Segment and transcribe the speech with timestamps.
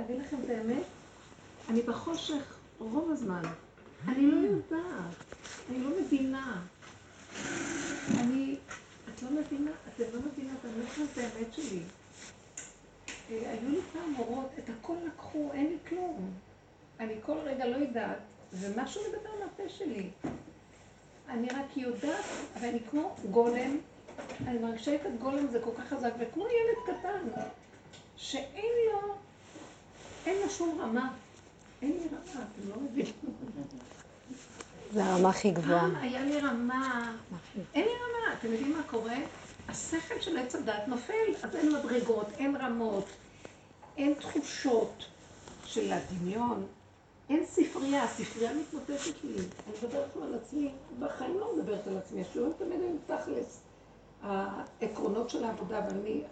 [0.00, 0.82] אגיד לכם את האמת,
[1.68, 3.42] אני בחושך רוב הזמן.
[4.08, 5.14] אני לא יודעת,
[5.70, 6.62] אני לא מבינה.
[8.20, 8.56] אני,
[9.14, 11.82] את לא מבינה, אתם לא מבינות, אני לא יודעת את האמת שלי.
[13.30, 16.30] אה, היו לי פעם מורות, את הכל לקחו, אין לי כלום.
[17.00, 18.18] אני כל רגע לא יודעת,
[18.52, 20.10] ומשהו מדבר מהפה שלי.
[21.28, 22.24] אני רק יודעת,
[22.56, 23.76] אבל אני כמו גולם,
[24.46, 27.40] אני מרגישה את הגולם הזה כל כך חזק, וכמו ילד קטן,
[28.16, 29.14] שאין לו,
[30.28, 31.12] אין לו שום רמה.
[31.82, 33.12] אין לי רמה, אתם לא מבינים.
[34.92, 36.00] זה הרמה הכי גבוהה.
[36.00, 37.12] היה לי רמה,
[37.74, 39.16] אין לי רמה, אתם יודעים מה קורה?
[39.68, 43.04] השכל של עץ הדת נופל, אז אין מדרגות, אין רמות,
[43.96, 45.04] אין תחושות
[45.64, 46.66] של הדמיון,
[47.28, 49.34] אין ספרייה, הספרייה מתמוטטת לי.
[49.36, 53.60] אני מדברת על עצמי, בחיים לא מדברת על עצמי, השיעורים תמיד היו תכלס.
[54.22, 56.22] העקרונות של העבודה, ואני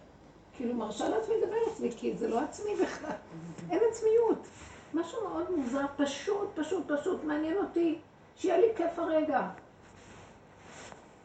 [0.56, 3.10] כאילו מרשה לעצמי לדבר על עצמי, כי זה לא עצמי בכלל,
[3.70, 4.46] אין עצמיות.
[4.94, 7.98] משהו מאוד מוזר, פשוט, פשוט, פשוט, מעניין אותי
[8.36, 9.48] שיהיה לי כיף הרגע.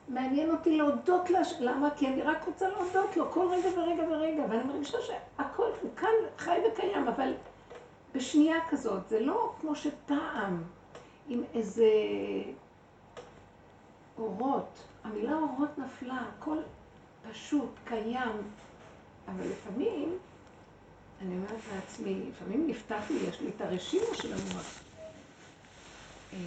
[0.08, 1.90] מעניין אותי להודות לה, למה?
[1.96, 6.60] כי אני רק רוצה להודות לו כל רגע ורגע ורגע, ואני מרגישה שהכל כאן חי
[6.68, 7.34] וקיים, אבל
[8.16, 10.64] בשנייה כזאת, זה לא כמו שפעם,
[11.28, 11.90] עם איזה
[14.20, 16.58] אורות, המילה אורות נפלה, הכל
[17.32, 18.32] פשוט, קיים,
[19.28, 20.18] אבל לפעמים,
[21.22, 24.80] אני אומרת לעצמי, לפעמים נפתח לי, יש לי את הרשימו של המוח.
[26.34, 26.38] אה,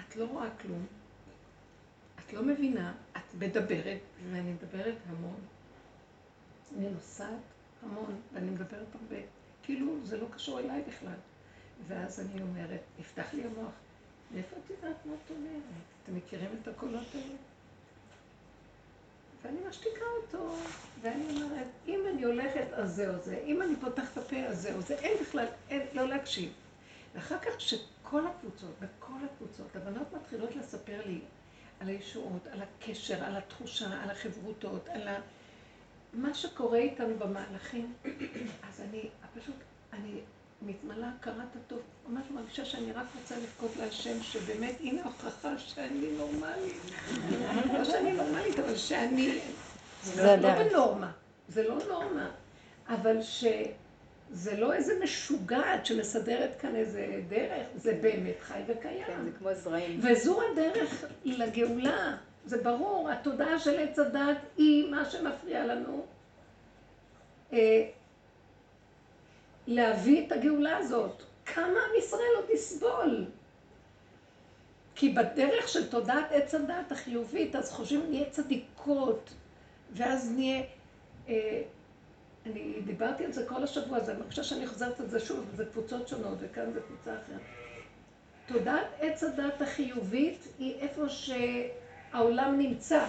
[0.00, 0.86] את לא רואה כלום,
[2.18, 4.00] את לא מבינה, את מדברת,
[4.32, 5.40] ואני מדברת המון.
[6.76, 7.28] אני נוסעת
[7.82, 9.22] המון, ואני מדברת הרבה.
[9.62, 11.18] כאילו זה לא קשור אליי בכלל.
[11.88, 13.72] ואז אני אומרת, נפתח לי המוח,
[14.34, 15.62] מאיפה את יודעת מה את אומרת?
[16.02, 17.34] אתם מכירים את הקולות האלה?
[19.42, 20.56] ואני משתיקה אותו,
[21.00, 24.80] ואני אומרת, אם אני הולכת, אז זהו זה, אם אני פותחת את הפה, אז זהו
[24.80, 26.52] זה, אין בכלל, אין, לא להקשיב.
[27.14, 31.20] ואחר כך שכל הקבוצות, בכל הקבוצות, הבנות מתחילות לספר לי
[31.80, 35.20] על הישועות, על הקשר, על התחושה, על החברותות, על ה...
[36.12, 37.92] מה שקורה איתנו במהלכים,
[38.68, 39.54] אז אני פשוט,
[39.92, 40.20] אני
[40.66, 41.78] מתמלאה הכרת הטוב,
[42.08, 46.92] ממש מרגישה שאני רק רוצה לבכות להשם, שבאמת, הנה הוכחה שאני נורמלית.
[47.72, 49.40] לא שאני נורמלית, אבל שאני...
[50.02, 51.10] זה לא בנורמה,
[51.48, 52.30] זה לא נורמה,
[52.88, 59.04] אבל שזה לא איזה משוגעת שמסדרת כאן איזה דרך, זה באמת חי וקיים.
[59.06, 60.00] כן, זה כמו זרעים.
[60.02, 62.16] וזו הדרך לגאולה.
[62.44, 66.06] זה ברור, התודעה של עץ הדת היא מה שמפריע לנו
[67.52, 67.88] אה,
[69.66, 71.22] להביא את הגאולה הזאת.
[71.46, 73.24] כמה עם ישראל עוד יסבול?
[74.94, 79.34] כי בדרך של תודעת עץ הדת החיובית, אז חושבים נהיה צדיקות,
[79.92, 80.62] ואז נהיה...
[81.28, 81.62] אה,
[82.46, 85.64] אני דיברתי על זה כל השבוע, אז אני חושבת שאני חוזרת על זה שוב, זה
[85.64, 87.40] קבוצות שונות, וכאן זה קבוצה אחרת.
[88.46, 93.08] תודעת עץ הדת החיובית היא איפה שהעולם נמצא,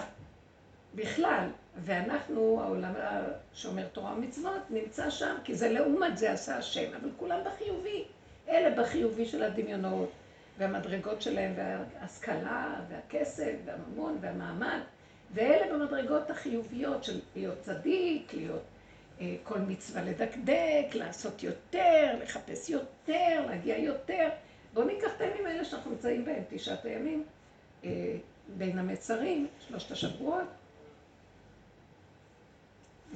[0.94, 1.48] בכלל.
[1.84, 7.40] ואנחנו, העולם השומר תורה ומצוות, נמצא שם, כי זה לעומת זה עשה השם, אבל כולם
[7.44, 8.04] בחיובי.
[8.48, 10.10] אלה בחיובי של הדמיונות,
[10.58, 14.78] והמדרגות שלהם, וההשכלה, והכסף, והממון, והמעמד,
[15.34, 18.62] ואלה במדרגות החיוביות של להיות צדיק, להיות
[19.20, 24.28] אה, כל מצווה לדקדק, לעשות יותר, לחפש יותר, להגיע יותר.
[24.74, 27.24] בואו ניקח את הימים האלה שאנחנו נמצאים בהם, תשעת הימים,
[27.84, 28.16] אה,
[28.56, 30.44] בין המצרים, שלושת השבועות.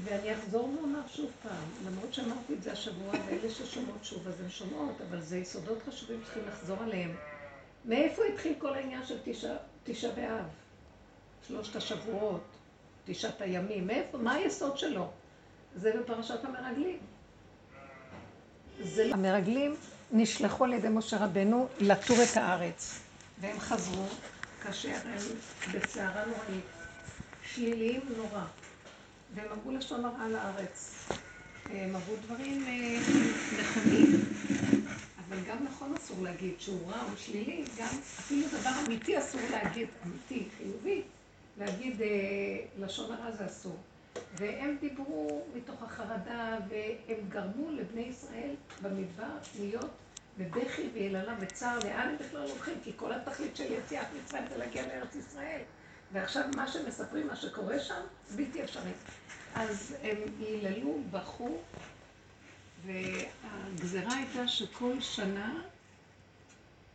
[0.04, 4.50] ואני אחזור ואומר שוב פעם, למרות שאמרתי את זה השבוע, ואלה ששומעות שוב, אז הן
[4.50, 7.14] שומעות, אבל זה יסודות חשובים צריכים לחזור עליהם.
[7.84, 9.18] מאיפה התחיל כל העניין של
[9.84, 10.44] תשעה באב?
[11.48, 12.44] שלושת השבועות,
[13.04, 15.10] תשעת הימים, מאיפה, מה היסוד שלו?
[15.76, 16.98] זה בפרשת המרגלים.
[18.82, 19.10] זה...
[19.12, 19.76] המרגלים
[20.12, 23.00] נשלחו על ידי משה רבנו לתור את הארץ,
[23.40, 24.04] והם חזרו
[24.62, 25.18] כאשר הם
[25.72, 26.64] בסערה נוראית,
[27.42, 28.44] שליליים נורא.
[29.34, 31.08] והם אמרו לשון הרע לארץ.
[31.70, 32.98] הם אמרו דברים אה,
[33.60, 34.24] נכונים,
[35.28, 37.88] אבל גם נכון אסור להגיד שהוא רע או שלילי, גם
[38.18, 41.02] אפילו דבר אמיתי אסור להגיד, אמיתי, חיובי,
[41.58, 42.06] להגיד אה,
[42.78, 43.76] לשון הרע זה אסור.
[44.38, 49.90] והם דיברו מתוך החרדה, והם גרמו לבני ישראל במדבר להיות
[50.38, 52.74] בבכי ויללה וצער, לאן הם בכלל הולכים?
[52.84, 55.60] כי כל התכלית של יציאת מצרים זה להגיע לארץ ישראל.
[56.12, 58.00] ועכשיו מה שמספרים, מה שקורה שם,
[58.36, 58.92] בלתי אפשרי.
[59.54, 61.58] אז הם היללו, בכו,
[62.86, 65.60] והגזרה הייתה שכל שנה,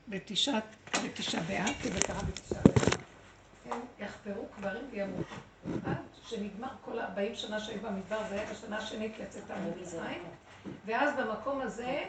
[0.07, 0.59] בתשעה
[1.47, 2.97] באב, כי זה קרה בתשעה באב,
[3.65, 5.35] הם יחפרו קברים וימותו.
[5.85, 10.23] עד שנגמר כל ה-40 שנה שהיו במדבר, זה היה בשנה השנית לצאתם ממצרים,
[10.85, 12.03] ואז במקום הזה,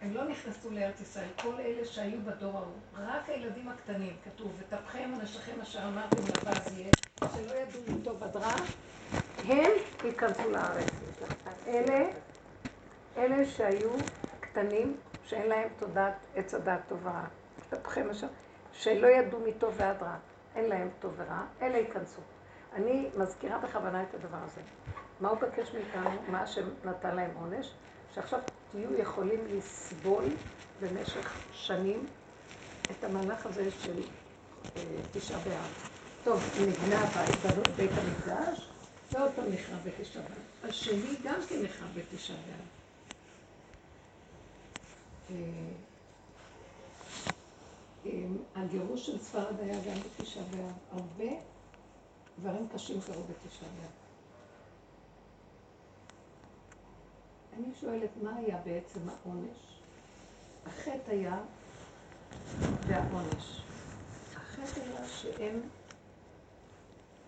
[0.00, 5.12] הם לא נכנסו לארץ ישראל, כל אלה שהיו בדור ההוא, רק הילדים הקטנים, כתוב, ותפכם
[5.18, 8.54] ונשכם אשר אמרתם לפז יהיה, שלא ידעו עד רע,
[9.44, 9.70] הם
[10.04, 10.90] ייכנסו לארץ.
[11.66, 12.08] אלה,
[13.16, 13.90] אלה שהיו
[14.40, 17.24] קטנים, שאין להם תודעת עץ הדעת טוב ורע.
[18.10, 18.26] אשר,
[18.72, 20.16] שלא ידעו מטוב ועד רע,
[20.54, 22.20] אין להם טוב ורע, אלה ייכנסו.
[22.72, 24.60] אני מזכירה בכוונה את הדבר הזה.
[25.20, 26.10] מה הוא מבקש מאיתנו?
[26.28, 27.74] מה השם נתן להם עונש?
[28.14, 28.40] שעכשיו
[28.70, 30.24] תהיו יכולים לסבול
[30.80, 32.06] במשך שנים
[32.90, 34.02] את המהלך הזה של
[34.76, 35.90] אה, תשעה באב.
[36.24, 36.42] טוב,
[36.92, 37.44] הבית,
[37.76, 38.68] בית המקדש,
[39.12, 40.70] ועוד פעם נחרב בתשעה באב.
[40.70, 42.66] השני גם כן נחרב בתשעה באב.
[45.30, 45.36] אה,
[48.06, 48.12] אה,
[48.54, 50.72] הגירוש של ספרד היה גם בתשעה באב.
[50.92, 51.32] הרבה
[52.38, 53.99] דברים קשים קרו בתשעה באב.
[57.56, 59.80] אני שואלת, מה היה בעצם העונש?
[60.66, 61.40] החטא היה
[62.86, 63.62] והעונש.
[64.36, 65.60] החטא היה שהם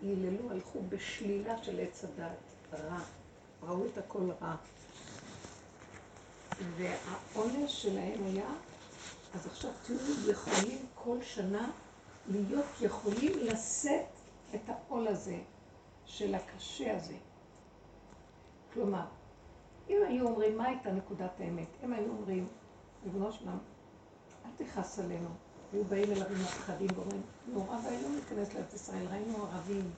[0.01, 2.37] היללו, הלכו בשלילה של עץ הדת,
[2.73, 2.99] רע.
[3.63, 4.55] ראו את הכל רע.
[6.77, 8.49] והעונש שלהם היה,
[9.33, 11.71] אז עכשיו תהיו יכולים כל שנה
[12.31, 14.05] להיות יכולים לשאת
[14.55, 15.37] את העול הזה
[16.05, 17.15] של הקשה הזה.
[18.73, 19.05] כלומר,
[19.89, 21.67] אם היו אומרים, מה הייתה נקודת האמת?
[21.83, 22.47] אם היו אומרים,
[23.03, 23.57] ריבונו שלם,
[24.45, 25.29] אל תכעס עלינו.
[25.73, 27.21] היו באים אליו עם הפחדים ואומרים,
[27.53, 29.91] נורא ואיום להיכנס לארץ ישראל, ראינו ערבים,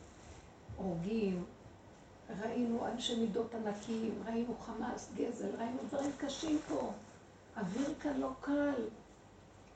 [0.77, 1.43] הורגים,
[2.41, 6.91] ראינו אנשי מידות ענקיים, ראינו חמאס, גזל, ראינו דברים קשים פה.
[7.57, 8.87] אוויר כאן לא קל.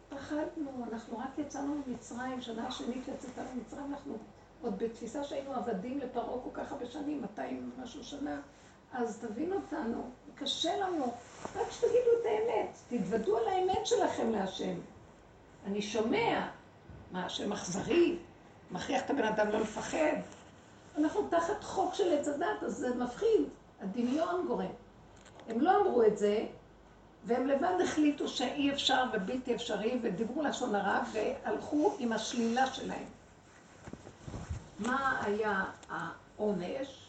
[0.09, 4.17] פחדנו, אנחנו רק יצאנו ממצרים, שנה שנית לצאתנו ממצרים, אנחנו
[4.62, 8.41] עוד בתפיסה שהיינו עבדים לפרעה כל כך הרבה שנים, 200 ומשהו שנה.
[8.94, 11.13] אז תבין אותנו, קשה לנו,
[11.56, 14.75] רק שתגידו את האמת, תתוודו על האמת שלכם להשם.
[15.65, 16.47] אני שומע,
[17.12, 18.18] מה השם אכזרי,
[18.71, 20.15] מכריח את הבן אדם לא לפחד.
[20.97, 23.41] אנחנו תחת חוק של עץ הדת, אז זה מפחיד,
[23.81, 24.71] הדמיון גורם.
[25.47, 26.45] הם לא אמרו את זה,
[27.25, 33.06] והם לבד החליטו שאי אפשר ובלתי אפשרי, ודיברו לשון הרע, והלכו עם השלילה שלהם.
[34.80, 37.08] מה היה העונש?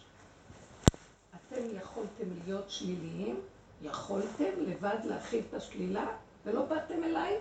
[1.52, 3.41] אתם יכולתם להיות שליליים,
[3.82, 6.06] יכולתם לבד להכיל את השלילה,
[6.44, 7.38] ולא באתם אליי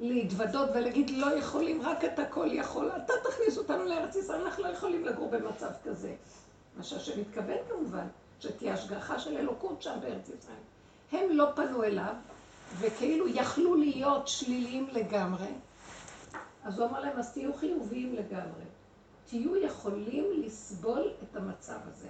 [0.00, 2.90] להתוודות ולהגיד לא יכולים, רק אתה כל יכול.
[3.04, 6.14] אתה תכניס אותנו לארץ ישראל, אנחנו לא יכולים לגור במצב כזה.
[6.76, 8.06] מה שהשם מתכוון כמובן,
[8.40, 10.56] שתהיה השגחה של אלוקות שם בארץ ישראל.
[11.12, 12.14] הם לא פנו אליו,
[12.78, 15.48] וכאילו יכלו להיות שליליים לגמרי.
[16.64, 18.64] אז הוא אמר להם, אז תהיו חיוביים לגמרי.
[19.26, 22.08] תהיו יכולים לסבול את המצב הזה.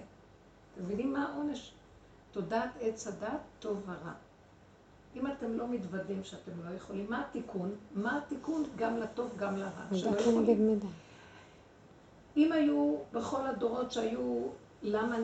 [0.74, 1.72] אתם מבינים מה העונש?
[2.32, 4.12] תודעת עץ הדת, טוב ורע.
[5.16, 7.74] אם אתם לא מתוודים שאתם לא יכולים, מה התיקון?
[7.94, 9.84] מה התיקון גם לטוב, גם לרע?
[12.36, 14.48] אם היו בכל הדורות שהיו,
[14.82, 15.16] למה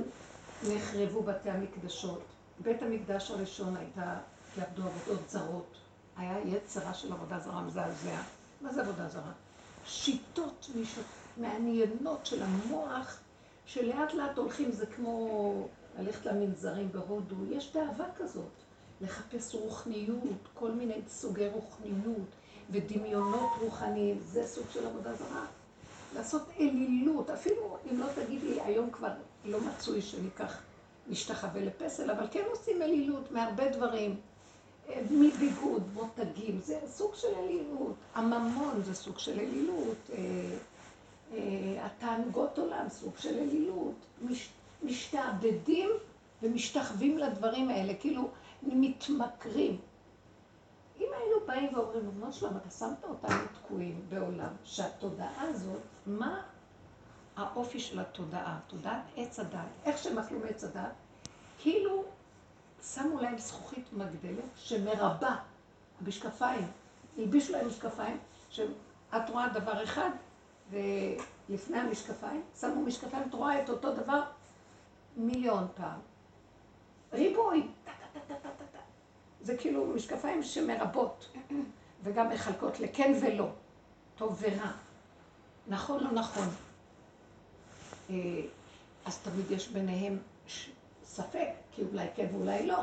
[0.68, 2.22] נחרבו בתי המקדשות?
[2.62, 4.16] בית המקדש הראשון הייתה,
[4.54, 5.76] כי עבדו עבודות זרות.
[6.16, 8.20] היה יצרה של עבודה זרה מזעזע.
[8.60, 9.32] מה זה עבודה זרה?
[9.84, 10.70] שיטות
[11.36, 13.18] מעניינות של המוח
[13.68, 15.68] שלאט לאט הולכים, זה כמו
[15.98, 18.52] ללכת למנזרים בהודו, יש תאווה כזאת,
[19.00, 22.28] לחפש רוחניות, כל מיני סוגי רוחניות
[22.70, 25.46] ודמיונות רוחניים, זה סוג של עבודה זרה.
[26.14, 29.12] לעשות אלילות, אפילו אם לא תגידי, היום כבר
[29.44, 30.62] לא מצוי שניקח,
[31.08, 34.16] נשתחווה לפסל, אבל כן עושים אלילות מהרבה דברים.
[35.10, 37.94] מביגוד, מותגים, זה סוג של אלילות.
[38.14, 40.10] הממון זה סוג של אלילות.
[41.32, 44.48] אה, התענוגות עולם, סוג של אלילות, מש,
[44.82, 45.90] משתעבדים
[46.42, 48.28] ומשתחווים לדברים האלה, כאילו
[48.62, 49.78] מתמכרים.
[51.00, 56.42] אם היינו באים ואומרים, בנות שלום, אתה שמת אותנו תקועים בעולם, שהתודעה הזאת, מה
[57.36, 60.92] האופי של התודעה, תודעת עץ הדת, איך שהם אכלו מעץ הדת,
[61.58, 62.04] כאילו
[62.94, 65.36] שמו להם זכוכית מגדלת שמרבה,
[66.00, 66.66] המשקפיים,
[67.18, 68.18] הלבישו להם משקפיים,
[68.50, 70.10] שאת רואה דבר אחד,
[70.70, 74.22] ולפני המשקפיים, שמו משקפיים, את רואה את אותו דבר
[75.16, 76.00] מיליון פעם.
[77.12, 77.66] ריבוי,
[79.40, 81.36] זה כאילו משקפיים שמרבות,
[82.02, 83.48] וגם מחלקות לכן ולא,
[84.16, 84.70] טוב ורע,
[85.68, 86.48] נכון לא נכון.
[88.10, 88.14] אה,
[89.04, 90.18] אז תמיד יש ביניהם
[91.04, 92.78] ספק, כי אולי כן ואולי לא.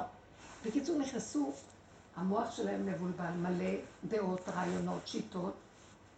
[0.66, 1.52] בקיצור, נכנסו,
[2.16, 3.72] המוח שלהם מבולבל, מלא
[4.08, 5.54] דעות, רעיונות, שיטות,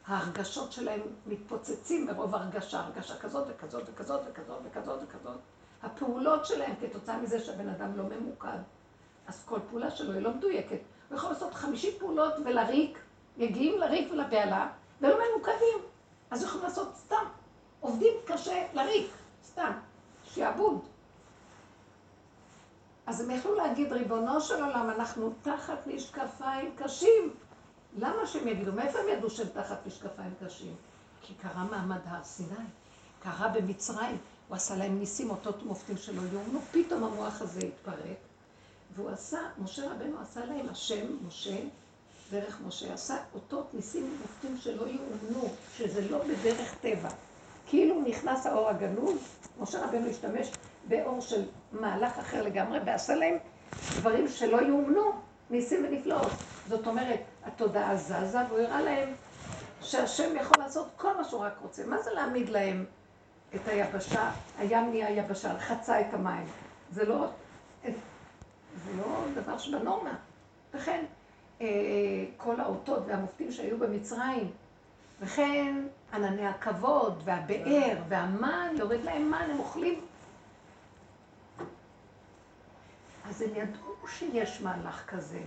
[0.07, 5.37] ההרגשות שלהם מתפוצצים מרוב הרגשה, הרגשה כזאת וכזאת וכזאת וכזאת וכזאת וכזאת.
[5.83, 8.57] הפעולות שלהם כתוצאה מזה שהבן אדם לא ממוקד.
[9.27, 10.79] אז כל פעולה שלו היא לא מדויקת.
[11.09, 12.99] הוא יכול לעשות חמישים פעולות ולריק,
[13.37, 14.69] מגיעים לריק ולבהלה,
[15.01, 15.77] ולא ממוקדים.
[16.31, 17.25] אז יכולים לעשות סתם.
[17.79, 19.11] עובדים קשה לריק,
[19.43, 19.71] סתם.
[20.23, 20.79] שיעבוד.
[23.05, 27.33] אז הם יכלו להגיד, ריבונו של עולם, אנחנו תחת משקפיים קשים.
[27.96, 28.72] למה שהם יגידו?
[28.72, 30.75] מאיפה הם ידעו שהם תחת משקפיים קשים?
[31.22, 32.65] כי קרה מעמד הר סיני,
[33.20, 34.17] קרה במצרים,
[34.48, 38.17] הוא עשה להם ניסים, אותות מופתים שלא יאומנו, פתאום המוח הזה התפרק,
[38.96, 41.58] והוא עשה, משה רבנו עשה להם, השם, משה,
[42.32, 47.10] דרך משה, עשה אותות ניסים מופתים שלא יאומנו, שזה לא בדרך טבע.
[47.67, 49.17] כאילו נכנס האור הגנוז,
[49.60, 50.51] משה רבנו השתמש
[50.88, 53.36] באור של מהלך אחר לגמרי, ועשה להם
[53.98, 55.12] דברים שלא יאומנו,
[55.50, 56.32] ניסים ונפלאות.
[56.70, 59.09] זאת אומרת, התודעה זזה, והוא הראה להם
[59.81, 61.85] שהשם יכול לעשות כל מה שהוא רק רוצה.
[61.85, 62.85] מה זה להעמיד להם
[63.55, 66.47] את היבשה, הים נהיה יבשה, חצה את המים.
[66.91, 67.27] זה לא,
[68.85, 70.15] זה לא דבר שבנורמה.
[70.73, 71.05] וכן,
[71.61, 71.67] אה,
[72.37, 74.51] כל האותות והמופתים שהיו במצרים,
[75.19, 80.01] וכן ענני הכבוד והבאר והמן, יורד להם מן, הם אוכלים.
[83.29, 85.39] אז הם ידעו שיש מהלך כזה,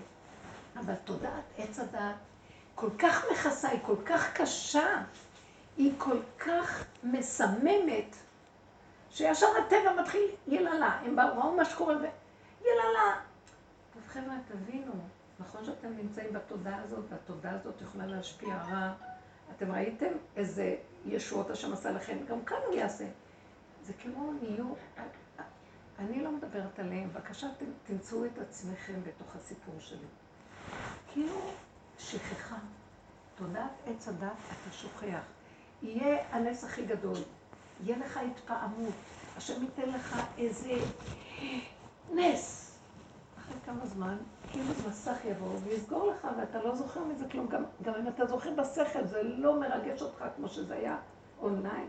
[0.76, 2.16] אבל תודעת עץ הדעת
[2.74, 5.02] כל כך מכסה, היא כל כך קשה,
[5.76, 8.16] היא כל כך מסממת,
[9.10, 11.00] שישר הטבע מתחיל יללה.
[11.04, 12.02] הם ראו מה שקורה ב...
[12.60, 13.20] יללה.
[13.94, 14.92] טוב חבר'ה, תבינו,
[15.40, 18.92] נכון שאתם נמצאים בתודעה הזאת, והתודעה הזאת יכולה להשפיע רע.
[19.56, 23.06] אתם ראיתם איזה ישועות השם עשה לכם, גם כאן הוא יעשה.
[23.82, 24.66] זה כמו נהיו,
[25.98, 27.46] אני לא מדברת עליהם, בבקשה
[27.86, 30.06] תמצאו את עצמכם בתוך הסיפור שלי.
[31.12, 31.40] כאילו
[31.98, 32.56] שכחה.
[33.36, 35.22] תודעת עץ הדת אתה שוכח.
[35.82, 37.16] יהיה הנס הכי גדול,
[37.84, 38.94] יהיה לך התפעמות,
[39.36, 40.74] השם ייתן לך איזה
[42.12, 42.76] נס.
[43.38, 44.16] אחרי כמה זמן,
[44.50, 47.46] כאילו מסך יבוא ויסגור לך ואתה לא זוכר מזה כלום.
[47.46, 50.96] גם, גם אם אתה זוכר בשכל, זה לא מרגש אותך כמו שזה היה
[51.42, 51.88] אונליין.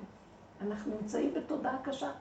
[0.62, 2.12] אנחנו נמצאים בתודעה קשה,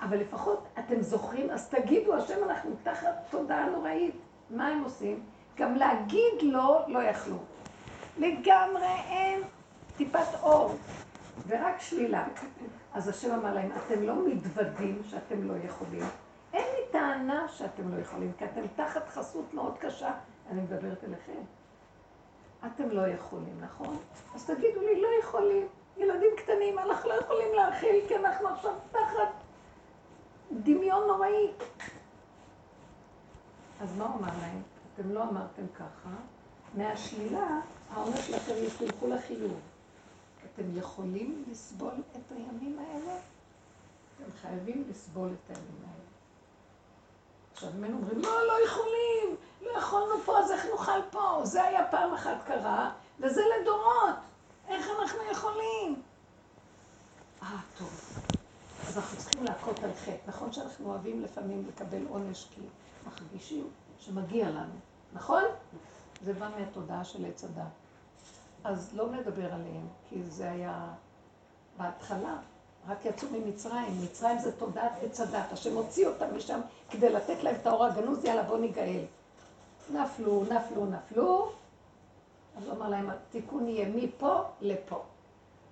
[0.00, 4.14] אבל לפחות אתם זוכרים, אז תגידו, השם, אנחנו תחת תודעה נוראית.
[4.50, 5.22] מה הם עושים?
[5.56, 7.36] גם להגיד לא, לא יכלו.
[8.18, 9.42] לגמרי אין
[9.96, 10.76] טיפת אור,
[11.46, 12.26] ורק שלילה.
[12.94, 16.02] אז השם אמר להם, אתם לא מתוודים שאתם לא יכולים.
[16.52, 20.10] אין לי טענה שאתם לא יכולים, כי אתם תחת חסות מאוד קשה.
[20.50, 21.40] אני מדברת אליכם.
[22.66, 23.96] אתם לא יכולים, נכון?
[24.34, 25.68] אז תגידו לי, לא יכולים.
[25.96, 29.28] ילדים קטנים, אנחנו לא יכולים להכיל, כי אנחנו עכשיו תחת
[30.52, 31.52] דמיון נוראי.
[33.80, 34.62] אז מה הוא אמר להם?
[34.94, 36.10] אתם לא אמרתם ככה.
[36.74, 37.60] מהשלילה
[37.90, 39.60] העונש שלכם יחלקו לחיוב.
[40.44, 43.18] אתם יכולים לסבול את הימים האלה?
[44.16, 46.04] אתם חייבים לסבול את הימים האלה.
[47.52, 51.40] עכשיו, אם היינו אומרים, לא, לא יכולים, לא יכולנו פה, אז איך נאכל פה?
[51.44, 54.14] זה היה פעם אחת קרה, וזה לדורות.
[54.68, 56.02] איך אנחנו יכולים?
[57.42, 58.18] אה, טוב.
[58.88, 60.16] אז אנחנו צריכים להכות על חטא.
[60.26, 62.60] נכון שאנחנו אוהבים לפעמים לקבל עונש כי
[63.06, 63.70] מרגישים
[64.06, 64.74] שמגיע לנו,
[65.12, 65.42] נכון?
[66.22, 67.62] זה בא מהתודעה של עץ הדת.
[68.64, 70.88] אז לא נדבר עליהם, כי זה היה
[71.76, 72.36] בהתחלה,
[72.88, 74.02] רק יצאו ממצרים.
[74.04, 78.24] מצרים זה תודעת עץ הדת, השם הוציא אותם משם כדי לתת להם את האור הגנוז,
[78.24, 79.04] יאללה בוא ניגאל.
[79.92, 81.52] נפלו, נפלו, נפלו,
[82.56, 85.02] אז הוא אמר להם, התיקון יהיה מפה לפה.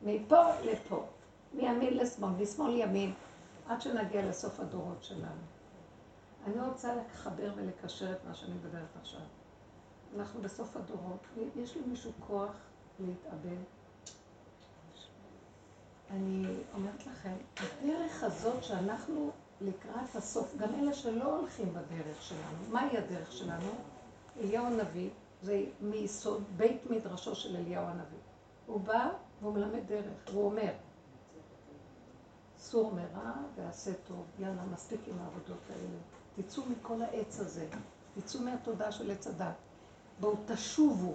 [0.02, 1.04] מפה לפה.
[1.54, 3.12] מימין לשמאל, משמאל ימין,
[3.68, 5.42] עד שנגיע לסוף הדורות שלנו.
[6.46, 9.20] אני רוצה לחבר ולקשר את מה שאני מדברת עכשיו.
[10.16, 12.52] אנחנו בסוף הדורות, יש למישהו כוח
[13.00, 13.62] להתאבד.
[16.10, 19.30] אני אומרת לכם, הדרך הזאת שאנחנו
[19.60, 23.70] לקראת הסוף, גם אלה שלא הולכים בדרך שלנו, מהי הדרך שלנו?
[24.40, 25.10] אליהו הנביא,
[25.42, 28.18] זה מיסוד בית מדרשו של אליהו הנביא.
[28.66, 30.72] הוא בא והוא מלמד דרך, והוא אומר,
[32.58, 35.98] סור מרע ועשה טוב, יאללה, מספיק עם העבודות האלה.
[36.36, 37.66] תצאו מכל העץ הזה,
[38.14, 39.54] תצאו מהתודעה של עץ הדת.
[40.20, 41.14] בואו תשובו,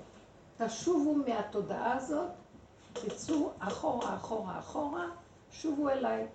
[0.58, 2.30] תשובו מהתודעה הזאת,
[2.94, 5.06] תצאו אחורה, אחורה, אחורה,
[5.52, 6.28] שובו אליי.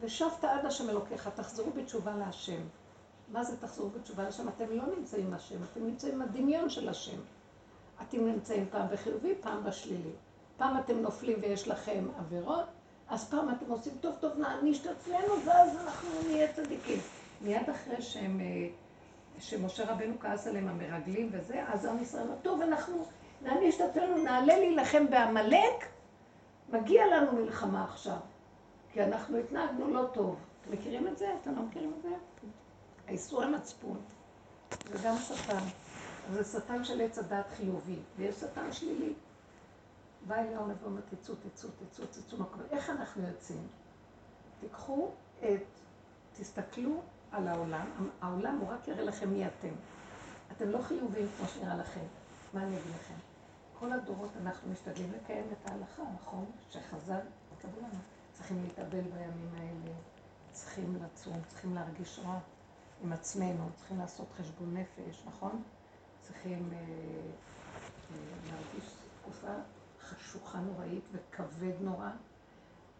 [0.00, 2.60] ושבת עד השם אלוקיך, תחזרו בתשובה להשם.
[3.32, 4.48] מה זה תחזרו בתשובה להשם?
[4.48, 7.18] אתם לא נמצאים השם, אתם נמצאים הדמיון של השם.
[8.02, 10.12] אתם נמצאים פעם בחיובי, פעם בשלילי.
[10.56, 12.64] פעם אתם נופלים ויש לכם עבירות,
[13.08, 16.98] אז פעם אתם עושים טוב טוב נעניש את עצמנו, ואז אנחנו נהיה צדיקים.
[17.44, 18.40] מיד אחרי שהם...
[18.40, 18.68] אה,
[19.38, 23.06] שמשה רבנו כעס עליהם המרגלים וזה, אז עם ישראל אמר, טוב, אנחנו
[23.42, 25.86] נעניש את עצמנו, נעלה להילחם בעמלק,
[26.72, 28.16] מגיע לנו מלחמה עכשיו,
[28.92, 30.36] כי אנחנו התנהגנו לא טוב.
[30.62, 31.34] אתם מכירים את זה?
[31.42, 32.08] אתם לא מכירים את זה?
[33.06, 34.00] האיסור המצפון.
[34.92, 35.62] זה גם שטן.
[36.32, 39.12] זה שטן של עץ הדת חיובי, ויש שטן שלילי.
[40.26, 42.38] בא אליהו הנביא ואומר, תצאו, תצאו, תצאו, תצאו.
[42.70, 43.66] איך אנחנו יוצאים?
[44.60, 45.10] תיקחו
[45.40, 45.62] את,
[46.36, 47.02] תסתכלו
[47.36, 47.86] על העולם,
[48.20, 49.74] העולם הוא רק יראה לכם מי אתם.
[50.52, 52.00] אתם לא חיוביים כמו שנראה לכם.
[52.54, 53.14] מה אני אגיד לכם?
[53.78, 56.44] כל הדורות אנחנו משתדלים לקיים את ההלכה, נכון?
[56.70, 57.20] שחז"ל
[57.62, 58.00] קבעו לנו.
[58.32, 59.94] צריכים להתאבל בימים האלה,
[60.52, 62.38] צריכים לצום, צריכים להרגיש רע
[63.02, 65.62] עם עצמנו, צריכים לעשות חשבון נפש, נכון?
[66.20, 68.16] צריכים אה, אה,
[68.50, 69.54] להרגיש תקופה
[70.00, 72.10] חשוכה נוראית וכבד נורא.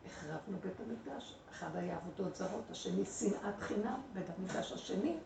[0.07, 5.17] החרבנו בית המקדש, אחד היה עבודות זרות, השני שנאת חינם, בית המקדש השני.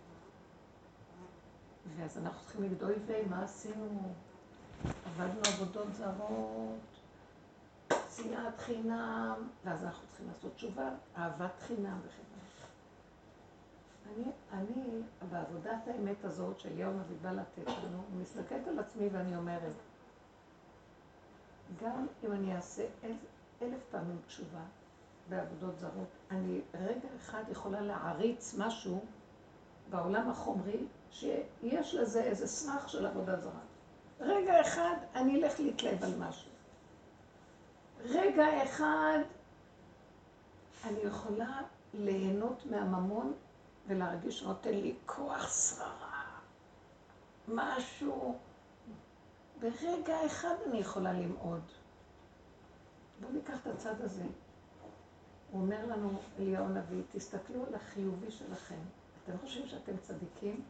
[1.97, 4.13] ואז אנחנו צריכים להגיד, אוי ויי, מה עשינו?
[5.07, 6.79] עבדנו עבודות זרות,
[8.17, 12.29] שנאת חינם, ואז אנחנו צריכים לעשות תשובה, אהבת חינם וכן
[14.17, 19.37] אני, אני, בעבודת האמת הזאת שאליהו נביא בא לתת לנו, אני מסתכלת על עצמי ואני
[19.37, 19.73] אומרת,
[21.85, 23.13] גם אם אני אעשה אל,
[23.63, 24.65] אלף פעמים תשובה
[25.29, 29.05] בעבודות זרות, אני רגע אחד יכולה להעריץ משהו
[29.91, 33.61] בעולם החומרי, שיש לזה איזה סמך של עבודה זרה.
[34.21, 36.51] רגע אחד אני אלך להתלהב על משהו.
[38.05, 39.19] רגע אחד
[40.85, 41.61] אני יכולה
[41.95, 43.33] ליהנות מהממון
[43.87, 46.25] ולהרגיש שנותן לי כוח שררה,
[47.49, 48.39] משהו.
[49.61, 51.63] ברגע אחד אני יכולה למעוד.
[53.21, 54.23] בואו ניקח את הצד הזה.
[55.53, 58.79] הוא אומר לנו, אליהו הנביא, תסתכלו על החיובי שלכם.
[59.25, 60.63] אתם חושבים שאתם צדיקים?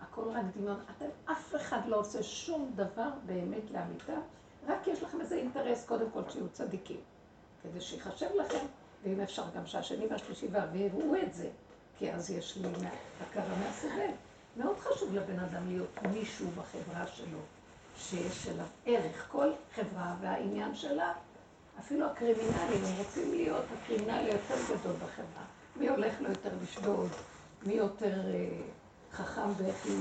[0.00, 0.80] הכל רק דמיון.
[0.96, 4.16] אתם, אף אחד לא עושה שום דבר באמת לאמיתה,
[4.66, 7.00] רק יש לכם איזה אינטרס, קודם כל, שיהיו צדיקים.
[7.62, 8.66] כדי שיחשב לכם,
[9.04, 11.50] ואם אפשר גם שהשני והשלישי והרביעי יראו את זה.
[11.98, 12.68] כי אז יש לי
[13.20, 14.10] הכרה מהסובב.
[14.56, 17.38] מאוד חשוב לבן אדם להיות מישהו בחברה שלו,
[17.96, 19.28] שיש אליו ערך.
[19.30, 21.12] כל חברה והעניין שלה,
[21.80, 25.44] אפילו הקרימינלים, הם רוצים להיות הקרימינל היותר גדול בחברה.
[25.76, 27.08] מי הולך לו יותר לשדוד,
[27.66, 28.60] מי יותר אה,
[29.12, 29.92] חכם באיך אה,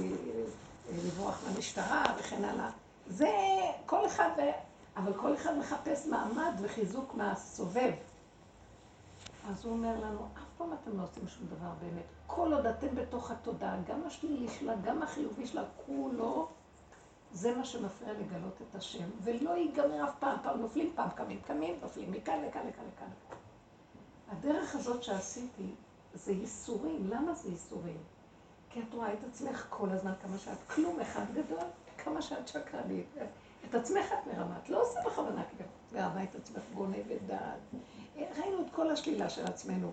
[1.06, 2.70] לברוח מהמשטרה וכן הלאה.
[3.08, 3.32] זה
[3.86, 4.30] כל אחד,
[4.98, 7.92] אבל כל אחד מחפש מעמד וחיזוק מהסובב.
[9.50, 12.04] אז הוא אומר לנו, אף פעם אתם לא עושים שום דבר באמת.
[12.28, 16.48] כל עוד אתם בתוך התודעה, גם השלילי שלה, גם החיובי שלה, כולו,
[17.32, 21.76] זה מה שמפריע לגלות את השם, ולא ייגמר אף פעם, פעם נופלים, פעם קמים, קמים,
[21.82, 23.08] נופלים מכאן לכאן, לכאן, לכאן.
[24.30, 25.72] הדרך הזאת שעשיתי,
[26.13, 27.10] זה ייסורים.
[27.10, 27.98] למה זה ייסורים?
[28.70, 33.06] כי את רואה את עצמך כל הזמן כמה שאת כלום אחד גדול, כמה שאת שקרנית.
[33.70, 35.44] את עצמך את מרמה, את לא עושה בכוונה
[35.92, 37.60] מרמה את עצמך גונבת דעת.
[38.16, 39.92] ראינו את כל השלילה של עצמנו.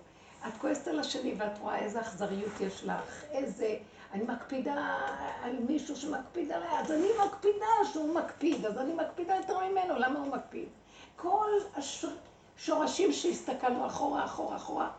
[0.48, 3.76] את כועסת על השני ואת רואה איזה אכזריות יש לך, איזה...
[4.14, 4.96] אני מקפידה
[5.42, 10.18] על מישהו שמקפיד עליי, אז אני מקפידה שהוא מקפיד, אז אני מקפידה יותר ממנו, למה
[10.18, 10.68] הוא מקפיד?
[11.16, 14.90] כל השורשים שהסתכלנו אחורה, אחורה, אחורה,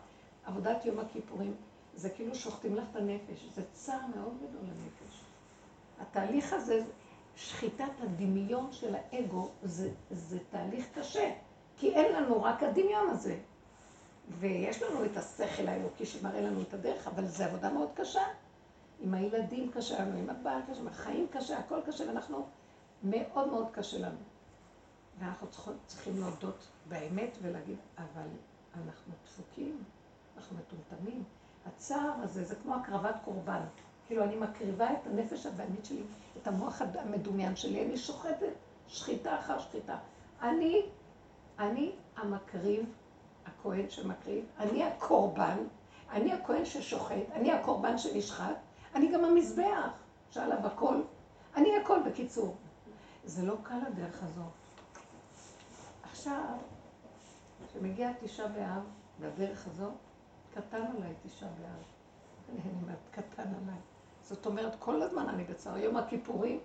[0.45, 1.55] עבודת יום הכיפורים,
[1.95, 5.21] זה כאילו שוחטים לך את הנפש, זה צער מאוד גדול לנפש.
[6.01, 6.83] התהליך הזה,
[7.35, 11.31] שחיטת הדמיון של האגו, זה, זה תהליך קשה,
[11.77, 13.37] כי אין לנו רק הדמיון הזה.
[14.39, 18.21] ויש לנו את השכל האלוקי שמראה לנו את הדרך, אבל זו עבודה מאוד קשה.
[18.99, 22.45] עם הילדים קשה לנו, עם הבעל קשה, עם החיים קשה, הכל קשה, ואנחנו,
[23.03, 24.17] מאוד מאוד קשה לנו.
[25.19, 25.47] ואנחנו
[25.85, 28.27] צריכים, להודות באמת ולהגיד, אבל
[28.75, 29.83] אנחנו דפוקים,
[30.37, 31.23] אנחנו מטומטמים.
[31.65, 33.61] הצער הזה זה כמו הקרבת קורבן.
[34.07, 36.03] כאילו, אני מקריבה את הנפש הבעמית שלי,
[36.41, 38.53] את המוח המדומיין שלי, אני שוחטת
[38.87, 39.97] שחיטה אחר שחיטה.
[40.41, 40.81] אני,
[41.59, 42.85] אני המקריב
[43.45, 45.57] הכהן שמקריב, אני הקורבן,
[46.11, 48.55] אני הכהן ששוחט, אני הקורבן שנשחט,
[48.95, 51.01] אני גם המזבח שעליו הכל,
[51.55, 52.55] אני הכל בקיצור.
[53.25, 54.51] זה לא קל הדרך הזאת.
[56.03, 56.57] עכשיו,
[57.67, 58.83] כשמגיע תשעה באב,
[59.19, 59.93] בדרך הזאת,
[60.53, 61.83] קטן עליי תשעה באב.
[62.49, 63.79] אני אומרת, קטן עליי.
[64.21, 65.77] זאת אומרת, כל הזמן אני בצער.
[65.77, 66.59] יום הכיפורים,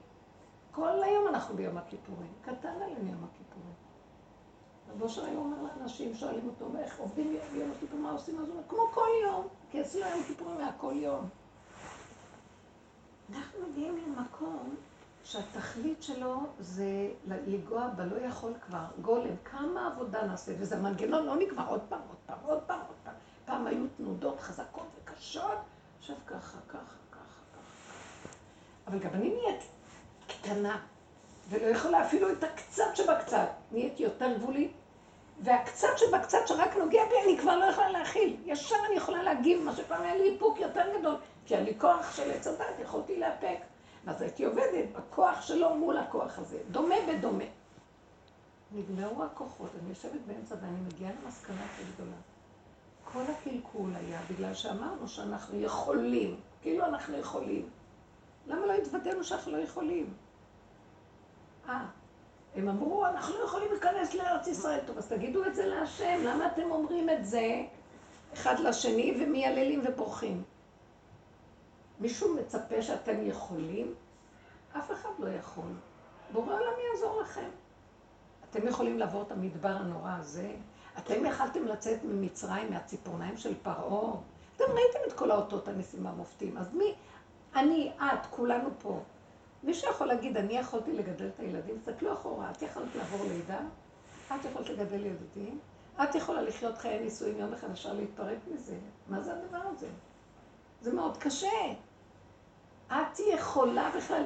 [0.72, 2.32] כל היום אנחנו ביום הכיפורים.
[2.42, 3.74] קטן עלינו יום הכיפורים.
[4.90, 8.38] רבו של היום אומר לאנשים, שואלים אותו, איך עובדים יום הכיפור, מה עושים?
[8.38, 11.28] אז הוא אומר, כמו כל יום, כי אצלנו יום הכיפורים היה כל יום.
[13.34, 14.76] אנחנו מגיעים למקום
[15.24, 21.68] שהתכלית שלו זה לנגוע בלא יכול כבר, גולם, כמה עבודה נעשה, וזה מנגנון לא נגמר
[21.68, 23.14] עוד פעם, עוד פעם, עוד פעם, עוד פעם.
[23.44, 25.58] פעם היו תנודות חזקות וקשות,
[25.98, 26.78] עכשיו ככה, ככה,
[27.12, 28.28] ככה, ככה.
[28.86, 29.62] אבל גם אני נהיית
[30.28, 30.80] קטנה,
[31.48, 34.72] ולא יכולה אפילו את הקצת שבקצת, נהיית יותר גבולית,
[35.42, 38.36] והקצת שבקצת שרק נוגע בי, אני כבר לא יכולה להכיל.
[38.44, 41.14] ישר אני יכולה להגיב, מה שפעם היה לי איפוק יותר גדול,
[41.50, 43.56] כי לי כוח של עץ הדת, יכולתי לאפק.
[44.04, 47.44] ואז הייתי עובדת בכוח שלו מול הכוח הזה, דומה בדומה.
[48.72, 52.16] נגמרו הכוחות, אני יושבת באמצע ואני מגיעה למסקנה הכי גדולה.
[53.12, 57.68] כל הקלקול היה בגלל שאמרנו שאנחנו יכולים, כאילו אנחנו יכולים.
[58.46, 60.14] למה לא התוודענו שאנחנו לא יכולים?
[61.68, 61.86] אה,
[62.54, 64.80] הם אמרו, אנחנו לא יכולים להיכנס לארץ ישראל.
[64.86, 67.62] טוב, אז תגידו את זה להשם, למה אתם אומרים את זה
[68.32, 70.42] אחד לשני ומייללים ובורחים?
[72.00, 73.94] מישהו מצפה שאתם יכולים?
[74.78, 75.72] אף אחד לא יכול.
[76.32, 77.48] בורא עולם יעזור לכם.
[78.50, 80.50] אתם יכולים לעבור את המדבר הנורא הזה?
[80.98, 84.12] אתם יכלתם לצאת ממצרים, מהציפורניים של פרעה?
[84.56, 86.94] אתם ראיתם את כל האותות הניסים והמופתים, אז מי,
[87.56, 89.00] אני, את, כולנו פה.
[89.62, 93.60] מי שיכול להגיד, אני יכולתי לגדל את הילדים, תסתכלו אחורה, את יכולת לעבור לידה?
[94.34, 95.58] את יכולת לגדל ילדים?
[96.02, 98.76] את יכולה לחיות חיי נישואים, יום אחד אפשר להתפרק מזה.
[99.08, 99.88] מה זה הדבר הזה?
[100.80, 101.48] זה מאוד קשה.
[102.90, 104.22] את יכולה בכלל,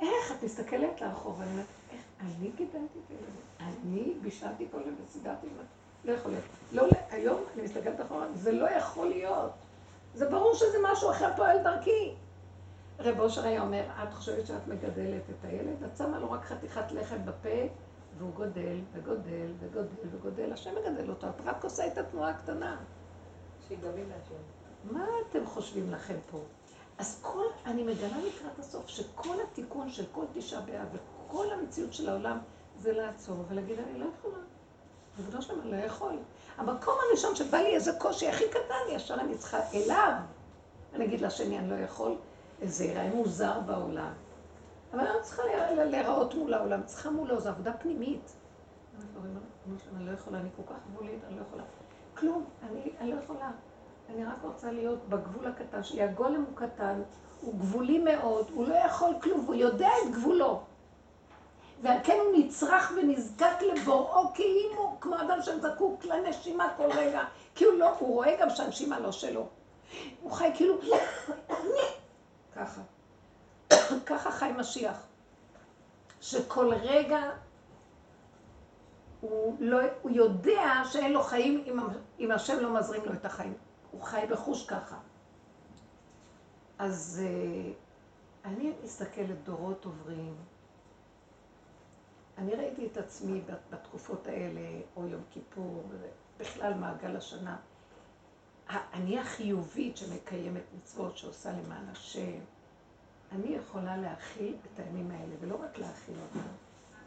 [0.00, 3.40] איך את מסתכלת לאחור ואני אומרת, איך אני גידלתי את הילדים?
[3.60, 5.46] אני בישלתי כל יום וסידרתי,
[6.04, 6.44] לא יכול להיות.
[6.72, 9.50] לא, היום אני מסתכלת אחורה, זה לא יכול להיות.
[10.14, 12.14] זה ברור שזה משהו אחר פועל דרכי.
[12.98, 15.82] רב אושר היה אומר, את חושבת שאת מגדלת את הילד?
[15.82, 17.68] את שמה לו רק חתיכת לחם בפה,
[18.18, 20.52] והוא גודל וגודל וגודל וגודל.
[20.52, 22.76] השם מגדל אותו, את רק עושה את התנועה הקטנה.
[23.68, 24.34] שיגבים להשם.
[24.96, 26.38] מה אתם חושבים לכם פה?
[26.98, 32.08] אז כל, אני מגלה לקראת הסוף שכל התיקון של כל תשעה באב וכל המציאות של
[32.08, 32.38] העולם
[32.78, 34.38] זה לעצור ולהגיד, אני לא יכולה.
[35.18, 36.16] ריבונו שלמה, לא יכול.
[36.56, 40.12] המקום הראשון שבא לי איזה קושי הכי קטן, ישר אני צריכה אליו.
[40.94, 42.16] אני אגיד לשני, אני לא יכול,
[42.62, 44.12] זה יראה מוזר בעולם.
[44.92, 45.42] אבל אני לא צריכה
[45.74, 48.32] להיראות מול העולם, צריכה מולו, זו עבודה פנימית.
[49.96, 51.62] אני לא יכולה, אני כל כך גבולית, אני לא יכולה.
[52.14, 53.50] כלום, אני, אני לא יכולה.
[54.08, 56.02] אני רק רוצה להיות בגבול הקטן שלי.
[56.02, 57.02] הגולם הוא קטן,
[57.40, 60.62] הוא גבולי מאוד, הוא לא יכול כלום, הוא יודע את גבולו.
[61.82, 67.22] ועל כן הוא נצרך ונזקק לבוראו כאילו כמו אדם שזקוק לנשימה כל רגע,
[67.54, 69.46] כי הוא לא, הוא רואה גם שהנשימה לא שלו.
[70.22, 70.74] הוא חי כאילו,
[72.56, 72.80] ככה.
[74.06, 75.06] ככה חי משיח.
[76.20, 77.20] שכל רגע
[79.20, 81.78] הוא, לא, הוא יודע שאין לו חיים אם,
[82.20, 83.54] אם השם לא מזרים לו את החיים.
[83.90, 84.98] הוא חי בחוש ככה.
[86.78, 90.34] אז uh, אני מסתכלת דורות עוברים.
[92.38, 95.82] אני ראיתי את עצמי בתקופות האלה, או יום כיפור,
[96.38, 97.56] בכלל מעגל השנה.
[98.70, 102.38] אני החיובית שמקיימת מצוות, שעושה למען השם.
[103.32, 106.48] אני יכולה להכיל את הימים האלה, ולא רק להכיל אותם.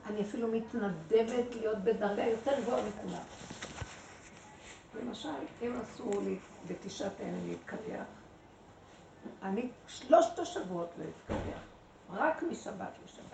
[0.05, 3.23] אני אפילו מתנדבת להיות בדרגה יותר גבוהה מכולם.
[4.99, 5.29] למשל,
[5.61, 8.05] אם אסור לי בתשעת הימים להתקלח,
[9.43, 11.61] אני שלושת השבועות לא אתקלח,
[12.11, 13.25] רק משבת לשבת.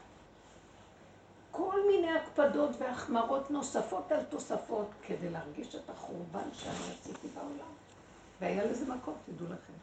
[1.51, 7.71] כל מיני הקפדות והחמרות נוספות על תוספות כדי להרגיש את החורבן שאני עשיתי בעולם.
[8.41, 9.73] והיה לזה מקום, תדעו לכם.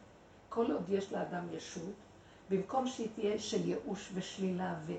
[0.49, 1.93] כל עוד יש לאדם ישות,
[2.49, 4.93] במקום שהיא תהיה של ייאוש ושלילה ו-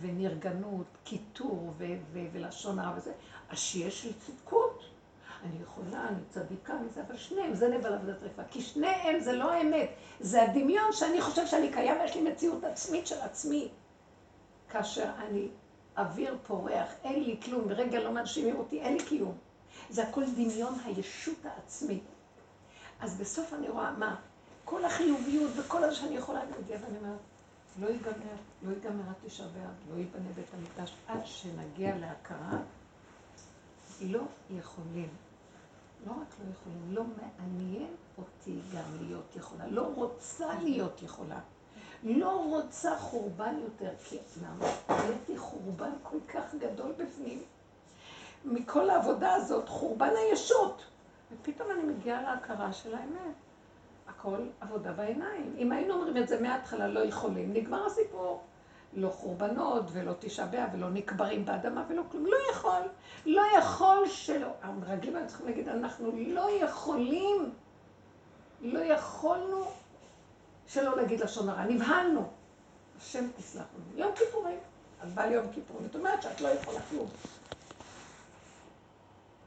[0.00, 3.12] ונרגנות, קיטור ו- ו- ולשון הרע וזה,
[3.48, 4.71] אז שיהיה של צדקות.
[5.44, 8.42] אני יכולה, אני צדיקה מזה, אבל שניהם זה נבל עבודת טריפה.
[8.50, 9.88] כי שניהם זה לא האמת,
[10.20, 13.68] זה הדמיון שאני חושב שאני קיים ויש לי מציאות עצמית של עצמי.
[14.68, 15.48] כאשר אני
[15.96, 19.38] אוויר פורח, אין לי כלום, ברגע לא מנשימים אותי, אין לי קיום.
[19.90, 22.04] זה הכל דמיון הישות העצמית.
[23.00, 24.16] אז בסוף אני רואה, מה?
[24.64, 27.18] כל החיוביות וכל הזה שאני יכולה, מגיעה ואני אומרת,
[27.80, 32.58] לא ייגמר, לא ייגמר עד תשעה באב, לא ייבנה בית המקדש, עד שנגיע להכרה,
[34.00, 35.08] לא יכולים.
[36.06, 41.38] לא רק לא יכולים, לא מעניין אותי גם להיות יכולה, לא רוצה להיות יכולה.
[42.04, 44.18] לא רוצה חורבן יותר, כי
[44.88, 47.42] נהייתי חורבן כל כך גדול בפנים.
[48.44, 50.84] מכל העבודה הזאת, חורבן הישות.
[51.32, 53.34] ופתאום אני מגיעה להכרה של האמת.
[54.08, 55.54] הכל עבודה בעיניים.
[55.58, 58.42] אם היינו אומרים את זה מההתחלה, לא יכולים, נגמר הסיפור.
[58.94, 62.26] לא חורבנות, ולא תשעה באב, ולא נקברים באדמה, ולא כלום.
[62.26, 62.82] לא יכול.
[63.26, 64.48] לא יכול שלא.
[64.62, 67.50] המרגלים היו צריכים להגיד, אנחנו לא יכולים,
[68.60, 69.64] לא יכולנו
[70.66, 71.64] שלא להגיד לשון הרע.
[71.64, 72.28] נבהלנו.
[72.98, 74.00] השם תסלח לנו.
[74.00, 74.58] יום כיפורים.
[75.00, 75.86] אז בא לי יום כיפורים.
[75.86, 77.08] זאת אומרת שאת לא יכולה כלום.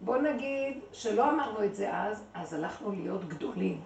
[0.02, 3.84] בוא נגיד שלא אמרנו את זה אז, אז הלכנו להיות גדולים.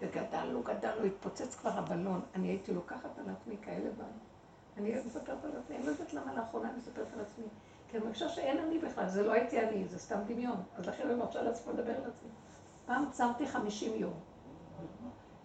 [0.00, 2.20] וגדלנו, גדלנו, התפוצץ כבר הבלון.
[2.34, 4.25] אני הייתי לוקחת על עצמי כאלה דברים.
[4.76, 7.44] אני מספרת על עצמי, אני לא יודעת למה לאחרונה אני מספרת על עצמי.
[7.90, 10.56] כי אני מרגישה שאין אני בכלל, זה לא הייתי אני, זה סתם דמיון.
[10.76, 12.30] אז לכן אני מרשה לעצמי לדבר על עצמי.
[12.86, 14.12] פעם צמתי 50 יום.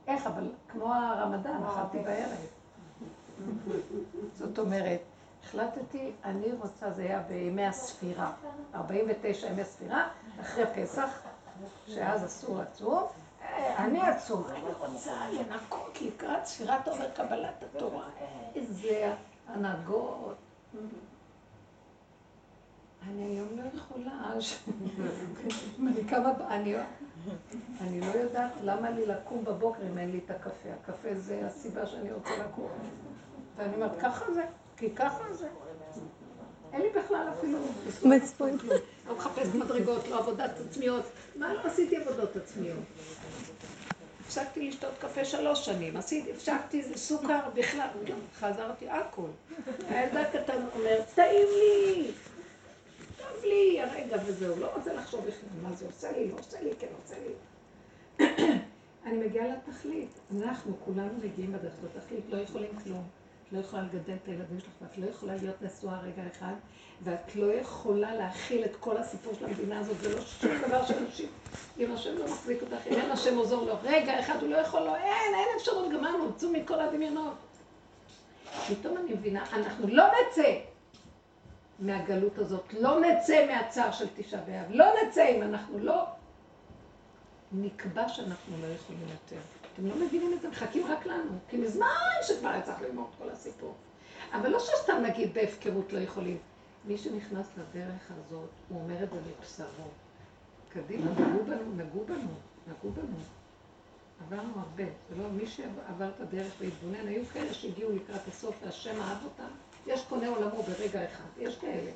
[0.08, 2.48] איך, אבל כמו הרמדאן, אכלתי בערב.
[4.38, 5.00] זאת אומרת,
[5.44, 8.34] החלטתי, אני רוצה, זה היה בימי הספירה,
[8.76, 10.10] 49 ימי ספירה,
[10.42, 11.22] אחרי פסח,
[11.88, 13.04] שאז אסור לצום,
[13.78, 18.10] אני אצום, אני רוצה לנקות לקראת ספירת עומר קבלת התורה,
[18.56, 19.14] איזה
[19.48, 20.36] הנהגות.
[23.10, 24.34] אני היום לא יכולה,
[25.80, 26.32] אני קמה,
[27.82, 30.70] אני לא יודעת למה לי לקום בבוקר אם אין לי את הקפה.
[30.82, 32.70] הקפה זה הסיבה שאני רוצה לקום.
[33.58, 34.46] ואני אומרת, ככה זה,
[34.78, 35.50] כי ככה זה.
[36.74, 37.60] אין לי בכלל אפילו...
[38.04, 38.58] מצפון.
[39.08, 41.04] לא מחפש מדרגות, לא עבודת עצמיות.
[41.36, 42.80] מה לא עשיתי עבודות עצמיות?
[44.32, 47.88] הפסקתי לשתות קפה שלוש שנים, עשיתי, הפסקתי סוכר בכלל,
[48.40, 49.28] חזרתי הכל.
[49.90, 52.12] הילדה הקטן אומר, טעים לי,
[53.18, 56.70] טוב לי הרגע וזהו, לא רוצה לחשוב בכלל מה זה עושה לי, לא עושה לי,
[56.80, 57.34] כן עושה לי.
[59.06, 63.04] אני מגיעה לתכלית, אנחנו כולנו מגיעים בדרך לתכלית, לא יכולים כלום.
[63.52, 66.54] לא יכולה לגדל את הילדים שלך, ואת לא יכולה להיות נשואה רגע אחד,
[67.04, 71.30] ואת לא יכולה להכיל את כל הסיפור של המדינה הזאת, זה לא שום דבר שאנשים,
[71.80, 74.82] אם השם לא מחזיק אותך, אם אין השם עוזר לו, רגע אחד הוא לא יכול
[74.82, 77.34] לו, אין, אין אפשרות, גמרנו, צאו מכל הדמיונות.
[78.68, 80.60] פתאום אני מבינה, אנחנו לא נצא
[81.80, 86.06] מהגלות הזאת, לא נצא מהצער של תשעה באב, לא נצא אם אנחנו לא
[87.52, 89.61] נקבע שאנחנו לא יכולים יותר.
[89.82, 91.32] אתם לא מבינים את זה, מחכים רק לנו.
[91.50, 91.88] כי מזמן
[92.22, 93.74] שכבר היה צריך ללמוד כל הסיפור.
[94.34, 96.38] אבל לא שסתם נגיד בהפקרות לא יכולים.
[96.86, 99.88] מי שנכנס לדרך הזאת, הוא אומר את זה מבשרו.
[100.70, 102.34] קדימה, נגעו בנו, נגעו בנו,
[102.68, 103.18] נגעו בנו.
[104.26, 104.84] עברנו הרבה.
[105.10, 109.54] זה לא מי שעבר את הדרך והתבונן, היו כאלה שהגיעו לקראת הסוף והשם אהב אותם.
[109.88, 111.92] יש קונה עולמו ברגע אחד, יש כאלה.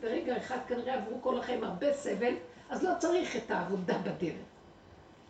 [0.00, 2.34] ברגע אחד כנראה עברו כל החיים הרבה סבל,
[2.70, 4.34] אז לא צריך את העבודה בדרך.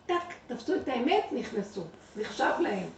[0.07, 1.85] טק, תפסו את האמת, נכנסו.
[2.17, 2.89] נחשב להם.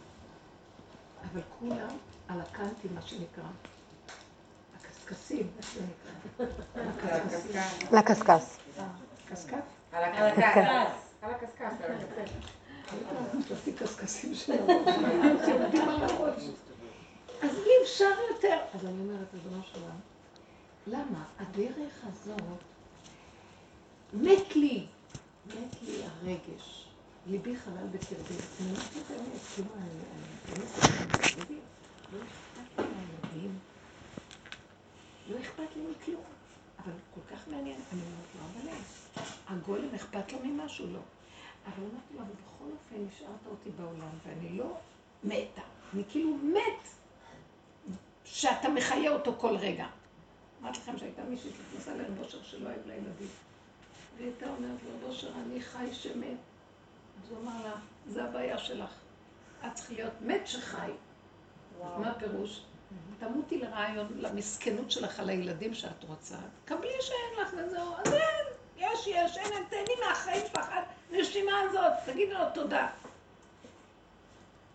[1.31, 1.97] אבל כולם
[2.27, 3.43] על הקנטים, מה שנקרא.
[4.79, 7.17] הקשקשים, איך זה נקרא?
[7.99, 8.57] לקשקש.
[9.29, 9.53] קשקש?
[9.91, 10.57] על הקשקש.
[11.21, 12.31] על הקשקש, על הקשקש.
[17.41, 18.57] אז אי אפשר יותר.
[18.73, 19.99] אז אני אומרת, אדונו שלנו,
[20.87, 21.23] למה?
[21.39, 22.39] הדרך הזאת,
[24.13, 24.85] מת לי,
[25.47, 26.82] מת לי הרגש.
[27.27, 28.35] ליבי חלל בקרבי.
[28.61, 29.89] אני אומרת את האמת, כאילו, אני
[30.49, 30.71] באמת,
[32.13, 33.59] לא אכפת לי מהילדים,
[35.29, 36.23] לא אכפת לי מכלום.
[36.79, 38.77] אבל כל כך מעניין, אני אומרת לו, אבל
[39.47, 40.87] הגולם אכפת לו ממשהו?
[40.87, 40.99] לא.
[41.65, 44.77] אבל אמרתי לו, אבל בכל אופן נשארת אותי בעולם, ואני לא
[45.23, 45.61] מתה.
[45.93, 46.87] אני כאילו מת
[48.25, 49.87] שאתה מחיה אותו כל רגע.
[50.61, 53.27] אמרתי לכם שהייתה מישהי שנכנסה לרב אושר שלא היו לה ילדים.
[54.17, 56.37] והיא הייתה אומרת לו, רב אושר, אני חי שמת.
[57.23, 57.73] אז הוא אמר לה,
[58.07, 58.89] זה הבעיה שלך.
[59.65, 60.91] את צריכה להיות מת שחי.
[61.97, 62.61] מה הפירוש?
[63.19, 66.35] תמותי לרעיון, למסכנות שלך על הילדים שאת רוצה.
[66.65, 68.45] קבלי שאין לך וזהו, אז אין,
[68.77, 70.69] יש, יש, אין, אין, תהני מהחיים שלך,
[71.11, 72.87] הנשימה הזאת, תגידי לו תודה.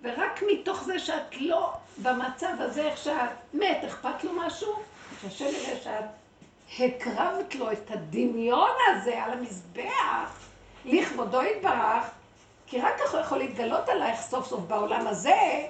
[0.02, 1.72] ורק מתוך זה שאת לא
[2.02, 4.82] במצב הזה, איך שאת מת, אכפת לו משהו,
[5.20, 6.04] שהשם יראה שאת
[6.78, 10.48] הקרבת לו את הדמיון הזה על המזבח,
[10.84, 12.04] לכבודו יתברך,
[12.70, 15.66] כי רק ככה הוא יכול להתגלות עלייך סוף סוף בעולם הזה,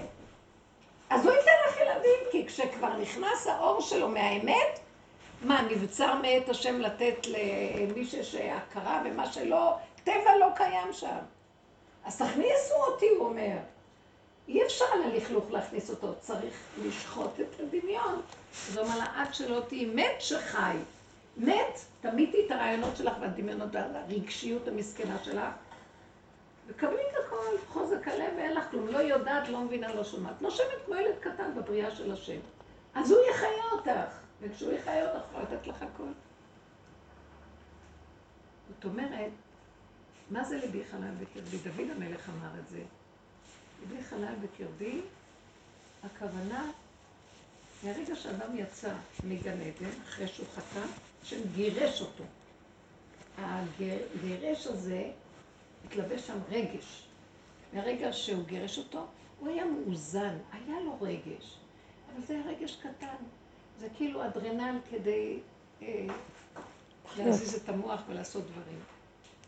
[1.10, 4.80] אז הוא ייתן לך ילדים, כי כשכבר נכנס האור שלו מהאמת,
[5.42, 11.18] מה, נבצר מאת השם לתת למי שיש הכרה ומה שלא, טבע לא קיים שם.
[12.04, 13.56] אז תכניסו אותי, הוא אומר.
[14.48, 18.20] אי אפשר על הלכלוך להכניס אותו, צריך לשחוט את הדמיון.
[18.68, 20.76] אז הוא אומר לה, עד שלא תהיי מת שחי.
[21.36, 25.44] מת, תמיתי את הרעיונות שלך והדמיונות והרגשיות המסכנה שלך,
[26.68, 30.42] וקבלי את הכל, חוזק הלב ואין לך כלום, לא יודעת, לא מבינה, לא שומעת.
[30.42, 32.38] נושמת כמו ילד קטן בבריאה של השם.
[32.94, 36.08] אז הוא יחיה אותך, וכשהוא יחיה אותך, הוא לתת לך הכל.
[38.68, 39.30] זאת אומרת,
[40.30, 41.58] מה זה ליבי חלל בקרבי?
[41.58, 42.82] דוד המלך אמר את זה.
[43.80, 45.00] ליבי חלל בקרבי,
[46.04, 46.70] הכוונה,
[47.82, 48.92] מהרגע שאדם יצא
[49.24, 50.80] מגן עדן, אחרי שהוא חטא,
[51.22, 52.24] השם גירש אותו.
[53.38, 55.10] הגירש הזה
[55.86, 57.06] התלבש שם רגש.
[57.72, 59.06] מהרגע שהוא גירש אותו,
[59.40, 61.58] הוא היה מאוזן, היה לו רגש.
[62.14, 63.16] אבל זה היה רגש קטן.
[63.78, 65.38] זה כאילו אדרנל כדי
[65.82, 66.06] אה,
[67.18, 68.78] להזיז את המוח ולעשות דברים.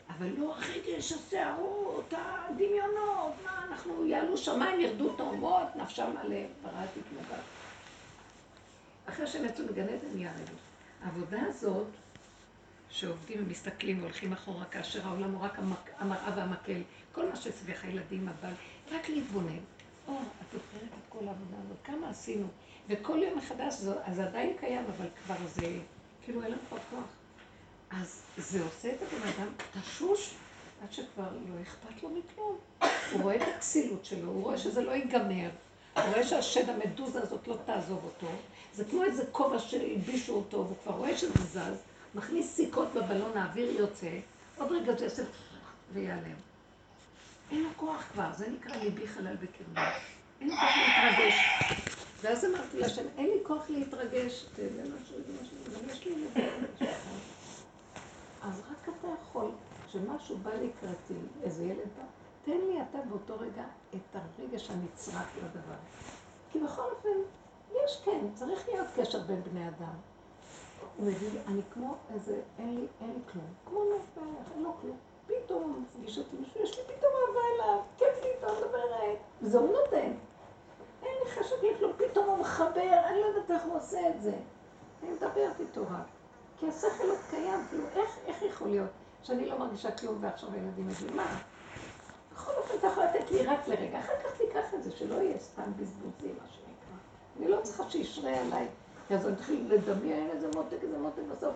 [0.08, 7.42] אבל לא הרגש, הסערות, הדמיונות, מה אנחנו, יעלו שמיים, ירדו תאומות, נפשם עליהם, פרעתי כמובן.
[9.06, 10.56] אחרי שהם יצאו מגן עדן רגש.
[11.02, 11.86] העבודה הזאת,
[12.90, 15.58] שעובדים ומסתכלים והולכים אחורה, כאשר העולם הוא רק.
[15.98, 18.52] המראה והמקל, כל מה שסביבך, הילדים, הבעל,
[18.92, 19.58] רק להתבונן.
[20.08, 22.46] או, את זוכרת את כל העבודה הזאת, כמה עשינו,
[22.88, 25.78] וכל יום מחדש, זה, זה עדיין קיים, אבל כבר זה,
[26.24, 27.04] כאילו אין לנו כבר כוח.
[27.90, 30.34] אז זה עושה את הבן אדם תשוש
[30.82, 32.58] עד שכבר לא אכפת לו מכלום.
[33.12, 35.50] הוא רואה את הכסילות שלו, הוא רואה שזה לא ייגמר,
[35.94, 38.32] הוא רואה שהשד המדוזה הזאת לא תעזוב אותו.
[38.74, 41.82] זה כמו איזה כובע שהלבישו אותו, והוא כבר רואה שזה זז,
[42.14, 44.18] מכניס סיכות בבלון, האוויר יוצא,
[44.58, 45.22] עוד רגע זה יעשה
[45.92, 46.34] ויעלם.
[47.50, 49.90] אין לו כוח כבר, זה נקרא ליבי חלל בקרבה.
[50.40, 51.34] אין לו כוח להתרגש.
[52.20, 54.46] ואז אמרתי להשם, אין לי כוח להתרגש.
[54.56, 55.56] זה משהו, זה משהו,
[55.90, 56.66] יש לי ילדים.
[58.42, 59.50] אז רק אתה יכול,
[59.88, 62.04] כשמשהו בא לקראתי, איזה ילד בא,
[62.44, 65.78] תן לי אתה באותו רגע את הרגש הנצרך לדבר.
[66.52, 67.18] כי בכל אופן,
[67.84, 69.94] יש כן, צריך להיות קשר בין בני אדם.
[71.00, 73.44] הוא מביא לי, אני כמו איזה, אין לי, אין לי כלום.
[73.66, 74.96] כמו נוף אין לו כלום.
[75.26, 79.18] פתאום מפגיש אותי מישהו, יש לי פתאום אהבה אליו, כיף לי איתו מדברת.
[79.42, 80.12] וזה הוא נותן.
[81.02, 84.32] אין לי חשק לכלום, פתאום הוא מחבר, אני לא יודעת איך הוא עושה את זה.
[85.02, 86.06] אני מדברת איתו רק.
[86.58, 88.90] כי השכל עוד קיים, כאילו, איך, איך יכול להיות
[89.22, 91.38] שאני לא מרגישה כלום ועכשיו הילדים יגידו, מה?
[92.34, 95.38] בכל אופן אתה יכול לתת לי רק לרגע, אחר כך תיקח את זה, שלא יהיה
[95.38, 96.96] סתם בזבוזי, מה שנקרא.
[97.38, 98.68] אני לא צריכה שישרה עליי,
[99.14, 101.54] אז אני אתחיל לדמיין איזה מותק, איזה מותק, בסוף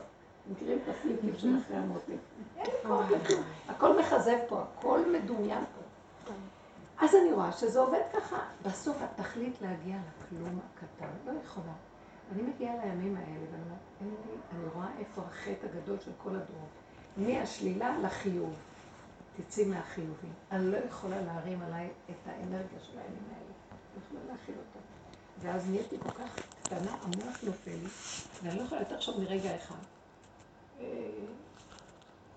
[0.52, 2.08] מכירים את הפליפים של אחרי המותק.
[2.56, 5.84] אין לי כוח לכלום, הכל מכזב פה, הכל מדומיין פה.
[6.98, 8.38] אז אני רואה שזה עובד ככה.
[8.62, 11.72] בסוף התכלית להגיע לכלום הקטן, לא יכולה.
[12.32, 16.30] אני מגיעה לימים האלה ואני אומרת, אין לי, אני רואה איפה החטא הגדול של כל
[16.30, 16.68] הדורות.
[17.16, 18.54] מהשלילה לחיוב.
[19.36, 20.32] תצאי מהחיובים.
[20.52, 23.52] אני לא יכולה להרים עליי את האנרגיה של הימים האלה.
[23.94, 24.78] לא יכולה להכיל אותה.
[25.40, 27.88] ואז נהייתי כל כך קטנה, המוח נופל לי,
[28.42, 29.74] ואני לא יכולה יותר עכשיו מרגע אחד.
[30.81, 30.85] אה,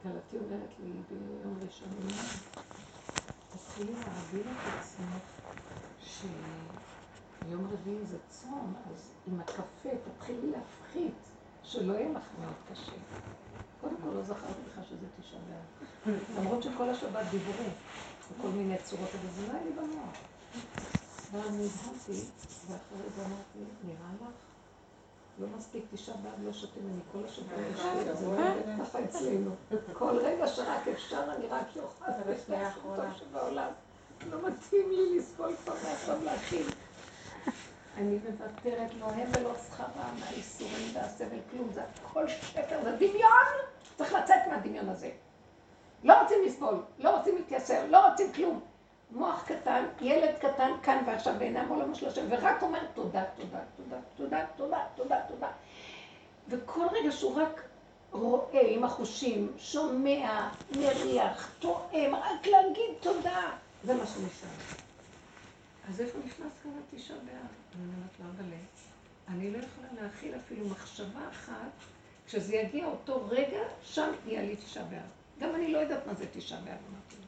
[0.04, 1.90] כלתי אומרת לי ביום ראשון,
[3.50, 5.24] תתחילי להעביר את עצמך
[6.04, 11.30] שיום רביעי זה צום, אז עם הקפה תתחילי להפחית,
[11.64, 12.92] שלא יהיה לך מאוד קשה.
[13.82, 16.16] קודם כל לא זכרתי לך שזה תשעה באב.
[16.40, 17.72] למרות שכל השבת דיבורים,
[18.38, 20.18] בכל מיני צורות, אבל זה לא היה לי במוח.
[21.32, 22.28] ואז נדהמתי,
[22.68, 24.28] ואחרי זה אמרתי, נראה לך?
[25.40, 29.52] לא מספיק תשעה באב, לא שותים אני כל השבוע ישתים, זה לא עובד ככה אצלנו.
[29.94, 32.12] כל רגע שרק אפשר, אני רק יאכל,
[32.48, 33.72] זה הכי טוב שבעולם.
[34.30, 36.64] לא מתאים לי לסבול כבר מעכשיו להכין.
[37.98, 43.48] אני מוותרת לא הם ולא שכרם מהאיסורים והסבל, כלום, זה הכל שקר, זה דמיון!
[43.98, 45.12] צריך לצאת מהדמיון הזה.
[46.04, 48.60] לא רוצים לסבול, לא רוצים להתייסר, לא רוצים כלום.
[49.12, 53.98] מוח קטן, ילד קטן כאן ועכשיו בעיניים עולמו של השם, ורק אומר תודה, תודה, תודה,
[54.18, 55.48] תודה, תודה, תודה, תודה.
[56.50, 57.62] וכל רגע שהוא רק
[58.12, 63.42] רואה עם החושים, שומע, מריח, טועם, רק להגיד תודה,
[63.84, 64.78] זה מה שנשאר.
[65.90, 67.48] אז איפה נכנס כאן התשעה באב?
[67.76, 68.54] אני אומרת לו, אבל
[69.28, 71.72] אני לא יכולה להכיל אפילו מחשבה אחת,
[72.28, 75.00] כשזה יגיע אותו רגע, שם יהיה לי תשעה באב.
[75.40, 77.27] גם אני לא יודעת מה זה תשעה באב, אמרתי לו.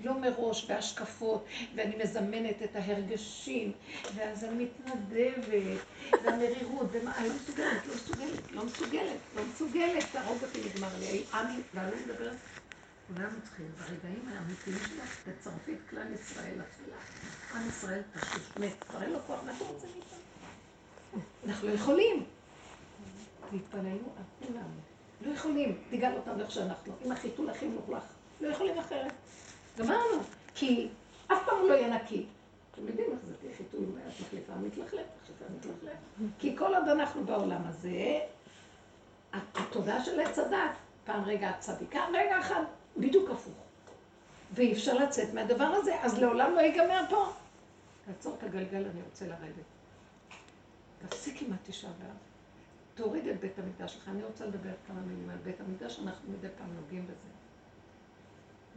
[0.00, 3.72] לא מראש, בהשקפות, ואני מזמנת את ההרגשים,
[4.14, 5.84] ואז אני מתנדבת,
[6.24, 11.24] והמרירות, ומה, אני לא מסוגלת, לא מסוגלת, לא מסוגלת, לא מסוגלת, תהרוג אותי נגמר לי.
[11.34, 12.36] אני, ואני מדברת
[13.06, 16.96] כולנו צריכים, ברגעים האמיתיים שלך, תצרפי את כלל ישראל לתפילה.
[17.54, 21.22] עם ישראל פשוט מת, כבר אין לו כוח, מה אתה רוצה מאיתנו?
[21.46, 22.24] אנחנו לא יכולים.
[23.50, 24.68] תתפללו על כולם.
[25.20, 26.92] לא יכולים, תגאל אותם איך שאנחנו.
[27.06, 28.02] אם החיתול הכי מלוכלך,
[28.40, 29.12] לא יכולים אחרת.
[29.78, 30.22] גמרנו,
[30.54, 30.88] כי
[31.26, 32.26] אף פעם הוא לא יהיה נקי.
[32.72, 35.98] אתם יודעים איך זה חיתול, את מחליפה מתלכלך, מחליפה מתלכלך.
[36.38, 38.18] כי כל עוד אנחנו בעולם הזה,
[39.32, 40.70] התודעה של עץ הדת,
[41.04, 42.62] פעם רגע הצדיקה, רגע אחד
[42.96, 43.54] בדיוק הפוך.
[44.54, 47.32] ואי אפשר לצאת מהדבר הזה, אז לעולם לא ייגמר פה.
[48.06, 49.64] תעצור את הגלגל, אני רוצה לרדת.
[51.08, 52.16] תפסיק עם התשעה באב.
[52.94, 54.08] תוריד את בית המקדש שלך.
[54.08, 57.41] אני רוצה לדבר כמה מילים על בית המקדש, אנחנו מדי פעם נוגעים בזה.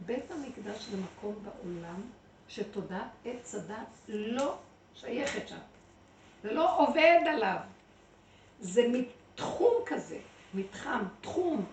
[0.06, 2.02] בית המקדש זה מקום בעולם
[2.48, 4.58] שתודעת עץ הדת לא
[4.94, 5.58] שייכת שם.
[6.42, 7.58] זה לא עובד עליו.
[8.60, 10.18] זה מתחום כזה,
[10.54, 11.66] מתחם, תחום,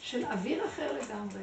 [0.00, 1.42] של אוויר אחר לגמרי,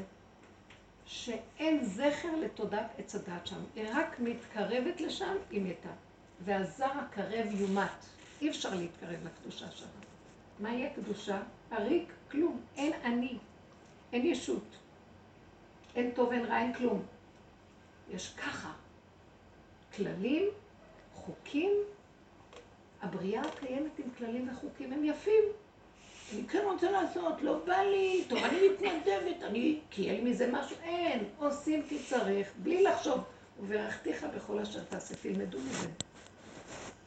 [1.05, 5.89] שאין זכר לתודעת עץ הדת שם, היא רק מתקרבת לשם, היא מתה.
[6.45, 8.05] והזר הקרב יומת.
[8.41, 9.85] אי אפשר להתקרב לקדושה שם.
[10.59, 11.41] מה יהיה קדושה?
[11.71, 12.61] הריק, כלום.
[12.77, 13.37] אין אני.
[14.13, 14.77] אין ישות.
[15.95, 17.05] אין טוב, אין רע, אין כלום.
[18.09, 18.73] יש ככה.
[19.95, 20.43] כללים,
[21.13, 21.71] חוקים,
[23.01, 25.43] הבריאה קיימת עם כללים וחוקים, הם יפים.
[26.33, 30.77] אני כן רוצה לעשות, לא בא לי, טוב, אני מתנדבת, אני, כי לי מזה משהו,
[30.83, 33.23] אין, עושים כי צריך, בלי לחשוב.
[33.59, 35.87] וברכתיך בכל אשר תעשה, תלמדו מזה.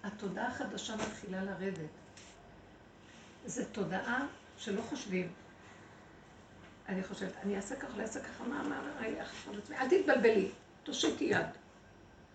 [0.05, 1.91] התודעה החדשה מתחילה לרדת.
[3.47, 4.26] זו תודעה
[4.59, 5.32] שלא חושבים.
[6.89, 9.07] אני חושבת, אני אעשה ככה, אעשה ככה, מה, מה, מה,
[9.80, 10.49] אל תתבלבלי,
[10.82, 11.47] תושיטי יד.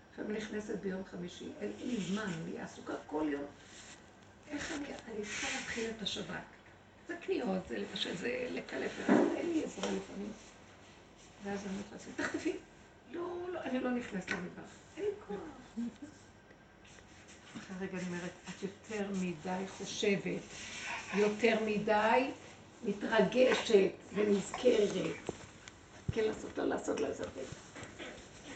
[0.09, 3.45] עכשיו אני נכנסת ביום חמישי, אין לי זמן, אני עסוקה כל יום.
[4.49, 6.43] איך אני, אני צריכה להתחיל את השבת.
[7.07, 10.31] זה קניות, זה לבשל, זה לקלף, אין לי עזרה לפעמים.
[11.43, 12.53] ואז אני נכנסת, תחטפי.
[13.11, 14.71] לא, לא, אני לא נכנסת למטבח.
[14.97, 15.37] אין לי כוח.
[17.57, 20.41] אחרי רגע אני אומרת, את יותר מדי חושבת,
[21.15, 22.31] יותר מדי
[22.83, 24.89] מתרגשת ונזכרת.
[26.11, 27.27] כן לעשות, לא לעשות, לא לעשות.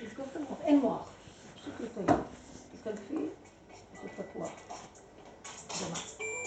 [0.03, 1.11] לסגור את המוח, אין מוח.
[1.55, 2.19] פשוט לטייל.
[2.71, 3.29] תתקלפי,
[3.93, 4.49] זה פתוח.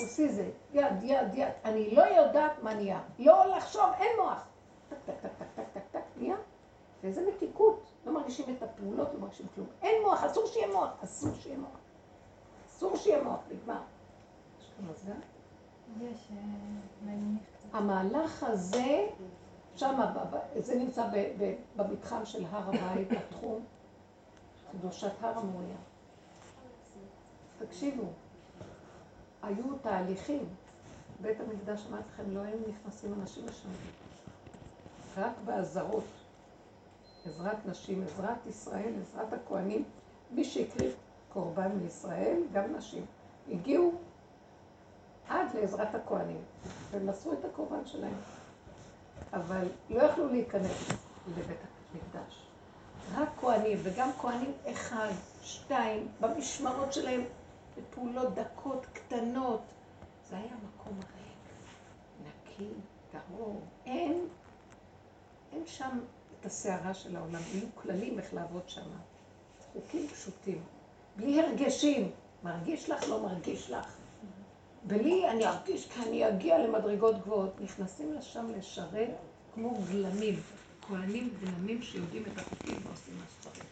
[0.00, 1.48] עושי זה, יד, יד, יד.
[1.64, 3.00] אני לא יודעת מה נהיה.
[3.18, 4.42] לא לחשוב, אין מוח.
[4.88, 6.36] טק, טק, טק, טק, טק, טק, נהיה.
[7.02, 7.84] ואיזה מתיקות.
[8.06, 9.66] לא מרגישים את הפעולות, לא מרגישים כלום.
[9.82, 10.90] אין מוח, אסור שיהיה מוח.
[11.04, 11.78] אסור שיהיה מוח.
[12.68, 13.80] אסור שיהיה מוח, נגמר.
[14.60, 15.20] יש לך מזגן?
[16.00, 17.12] אה,
[17.72, 19.06] המהלך הזה,
[19.76, 20.00] שם,
[20.58, 21.06] זה נמצא
[21.76, 23.64] במתחם של הר הבית, בתחום,
[24.72, 25.76] קדושת הר המוריה.
[27.58, 28.04] תקשיבו,
[29.42, 30.48] היו תהליכים.
[31.20, 33.68] בית המקדש, אמרתי לכם, לא היו נכנסים אנשים לשם.
[35.16, 36.04] רק באזהרות.
[37.26, 39.84] עזרת נשים, עזרת ישראל, עזרת הכוהנים.
[40.30, 40.94] מי שהקריב
[41.32, 43.06] קורבן מישראל, גם נשים.
[43.50, 43.92] הגיעו
[45.28, 46.42] עד לעזרת הכוהנים,
[46.90, 48.14] ומסרו את הקורבן שלהם.
[49.32, 50.88] אבל לא יכלו להיכנס
[51.28, 51.58] לבית
[51.92, 52.46] המקדש.
[53.14, 55.10] רק כהנים, וגם כהנים אחד,
[55.42, 57.24] שתיים, במשמרות שלהם,
[57.78, 59.60] בפעולות דקות, קטנות.
[60.28, 62.70] זה היה מקום ריק, נקי,
[63.10, 63.60] טהור.
[63.86, 64.26] אין,
[65.52, 65.98] אין שם
[66.40, 67.40] את הסערה של העולם.
[67.52, 68.90] היו כללים איך לעבוד שם.
[69.72, 70.62] חוקים פשוטים.
[71.16, 72.10] בלי הרגשים.
[72.42, 73.97] מרגיש לך, לא מרגיש לך.
[74.84, 77.60] בלי אני ארגיש כי אני אגיע למדרגות גבוהות.
[77.60, 79.10] נכנסים לשם לשרת
[79.54, 80.40] כמו גלמים.
[80.82, 83.64] כהנים גלמים שיודעים את החוקים ועושים מה שצריך.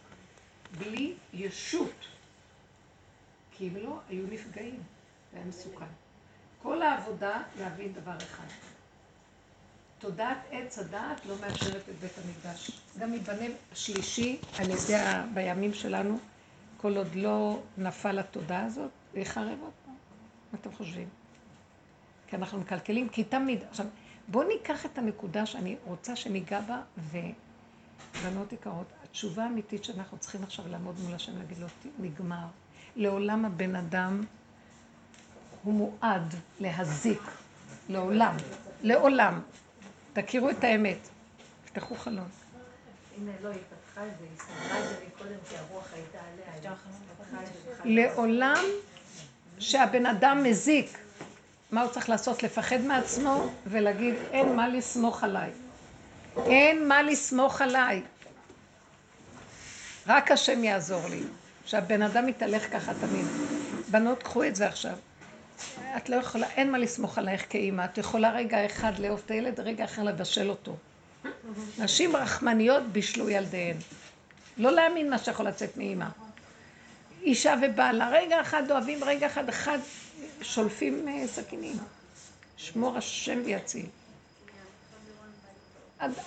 [0.77, 2.05] בלי ישות.
[3.51, 4.83] כי אם לא, היו נפגעים.
[5.31, 5.85] זה היה מסוכן.
[6.61, 8.47] כל העבודה להבין דבר אחד.
[9.99, 12.71] תודעת עץ הדעת לא מאפשרת את בית המקדש.
[12.99, 14.97] גם ייבנה שלישי על ידי,
[15.33, 16.17] בימים שלנו,
[16.77, 19.86] כל עוד לא נפל התודעה הזאת, זה יחרב פעם.
[20.53, 21.07] מה אתם חושבים?
[22.27, 23.85] כי אנחנו מקלקלים, כי תמיד, עכשיו,
[24.27, 30.67] בואו ניקח את הנקודה שאני רוצה שניגע בה, ובנות יקרות, התשובה האמיתית שאנחנו צריכים עכשיו
[30.67, 31.67] לעמוד מול השם, להגיד לו,
[31.99, 32.45] נגמר.
[32.95, 34.23] לעולם הבן אדם
[35.63, 37.21] הוא מועד להזיק,
[37.89, 38.35] לעולם,
[38.83, 39.41] לעולם.
[40.13, 41.09] תכירו את האמת.
[41.65, 42.27] תפתחו חלון.
[47.85, 47.91] לא.
[47.95, 48.63] לעולם
[49.59, 50.97] שהבן אדם מזיק,
[51.71, 52.43] מה הוא צריך לעשות?
[52.43, 55.49] לפחד מעצמו ולהגיד, אין מה לסמוך עליי.
[56.45, 58.01] אין מה לסמוך עליי.
[60.07, 61.19] רק השם יעזור לי.
[61.65, 63.25] שהבן אדם יתהלך ככה תמיד.
[63.91, 64.93] בנות, קחו את זה עכשיו.
[65.97, 67.85] את לא יכולה, אין מה לסמוך עלייך כאימא.
[67.85, 70.75] את יכולה רגע אחד לאהוב את הילד, רגע אחר לבשל אותו.
[71.79, 73.77] נשים רחמניות בישלו ילדיהן.
[74.57, 76.05] לא להאמין מה שיכול לצאת מאימא.
[77.27, 79.79] אישה ובעלה, רגע אחד אוהבים, רגע אחד, אחד
[80.41, 81.75] שולפים אה, סכינים.
[82.57, 83.85] שמור השם ויציל.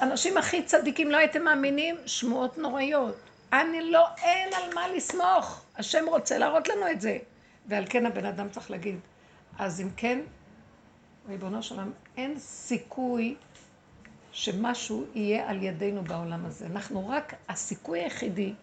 [0.02, 3.16] אנשים הכי צדיקים, לא הייתם מאמינים, שמועות נוראיות.
[3.52, 5.62] אני לא, אין על מה לסמוך.
[5.76, 7.18] השם רוצה להראות לנו את זה.
[7.66, 8.98] ועל כן הבן אדם צריך להגיד,
[9.58, 10.20] אז אם כן,
[11.28, 13.34] ריבונו של עולם, אין סיכוי
[14.32, 16.66] שמשהו יהיה על ידינו בעולם הזה.
[16.66, 18.54] אנחנו רק, הסיכוי היחידי,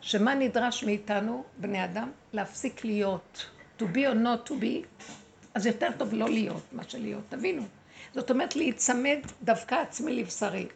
[0.00, 3.50] שמה נדרש מאיתנו, בני אדם, להפסיק להיות.
[3.80, 5.04] to be or not to be,
[5.54, 7.62] אז יותר טוב לא להיות מה שלהיות, תבינו.
[8.14, 10.66] זאת אומרת להיצמד דווקא עצמי לבשרי.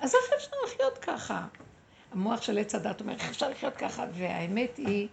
[0.00, 1.46] אז איך אפשר לחיות ככה?
[2.12, 4.04] המוח של עץ הדת אומר, איך אפשר לחיות ככה?
[4.12, 5.08] והאמת היא,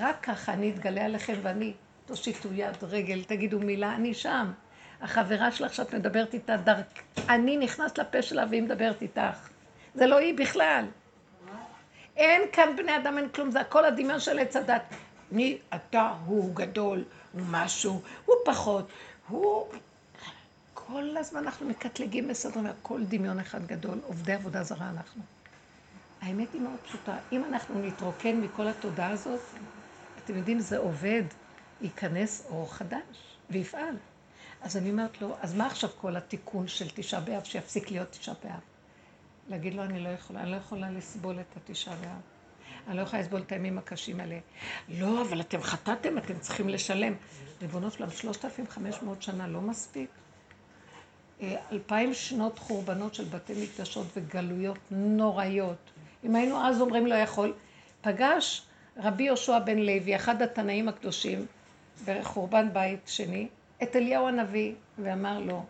[0.00, 1.72] רק ככה אני אתגלה עליכם ואני,
[2.06, 4.52] תושיטו יד, רגל, תגידו מילה, אני שם.
[5.00, 6.86] החברה שלך שאת מדברת איתה, דרכ...
[7.28, 9.48] אני נכנס לפה שלה והיא מדברת איתך.
[9.94, 10.84] זה לא היא בכלל.
[12.16, 14.82] אין כאן בני אדם, אין כלום, זה הכל הדמיון של עץ הדת.
[15.32, 18.88] מי אתה, הוא גדול, הוא משהו, הוא פחות,
[19.28, 19.66] הוא...
[20.74, 25.22] כל הזמן אנחנו מקטלגים בסדר, הכל דמיון אחד גדול, עובדי עבודה זרה אנחנו.
[26.20, 27.16] האמת היא מאוד פשוטה.
[27.32, 29.40] אם אנחנו נתרוקן מכל התודעה הזאת,
[30.24, 31.22] אתם יודעים, זה עובד.
[31.80, 33.96] ייכנס אור חדש ויפעל.
[34.62, 38.34] אז אני אומרת לו, אז מה עכשיו כל התיקון של תשעה באב שיפסיק להיות תשעה
[38.44, 38.60] באב?
[39.48, 42.20] להגיד לו, אני לא יכולה, אני לא יכולה לסבול את התשעה באב.
[42.88, 44.38] אני לא יכולה לסבול את הימים הקשים האלה.
[44.88, 47.14] לא, אבל אתם חטאתם, אתם צריכים לשלם.
[47.60, 50.10] ריבונו שלם, 3,500 שנה לא מספיק?
[51.40, 55.90] אה, אלפיים שנות חורבנות של בתי מקדשות וגלויות נוראיות.
[56.24, 57.54] אם היינו אז אומרים לא יכול,
[58.00, 58.62] פגש
[58.96, 61.46] רבי יהושע בן לוי, אחד התנאים הקדושים,
[62.04, 63.48] בחורבן בית שני,
[63.82, 65.64] את אליהו הנביא, ואמר לו,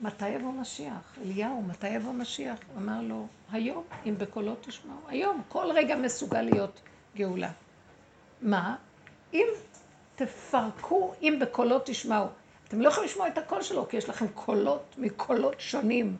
[0.00, 1.18] מתי יבוא משיח?
[1.22, 2.58] אליהו, מתי יבוא משיח?
[2.76, 4.96] אמר לו, היום, אם בקולו תשמעו.
[5.08, 6.80] היום, כל רגע מסוגל להיות
[7.16, 7.50] גאולה.
[8.42, 8.76] מה?
[9.34, 9.46] אם
[10.14, 12.26] תפרקו, אם בקולו תשמעו.
[12.68, 16.16] אתם לא יכולים לשמוע את הקול שלו, כי יש לכם קולות מקולות שונים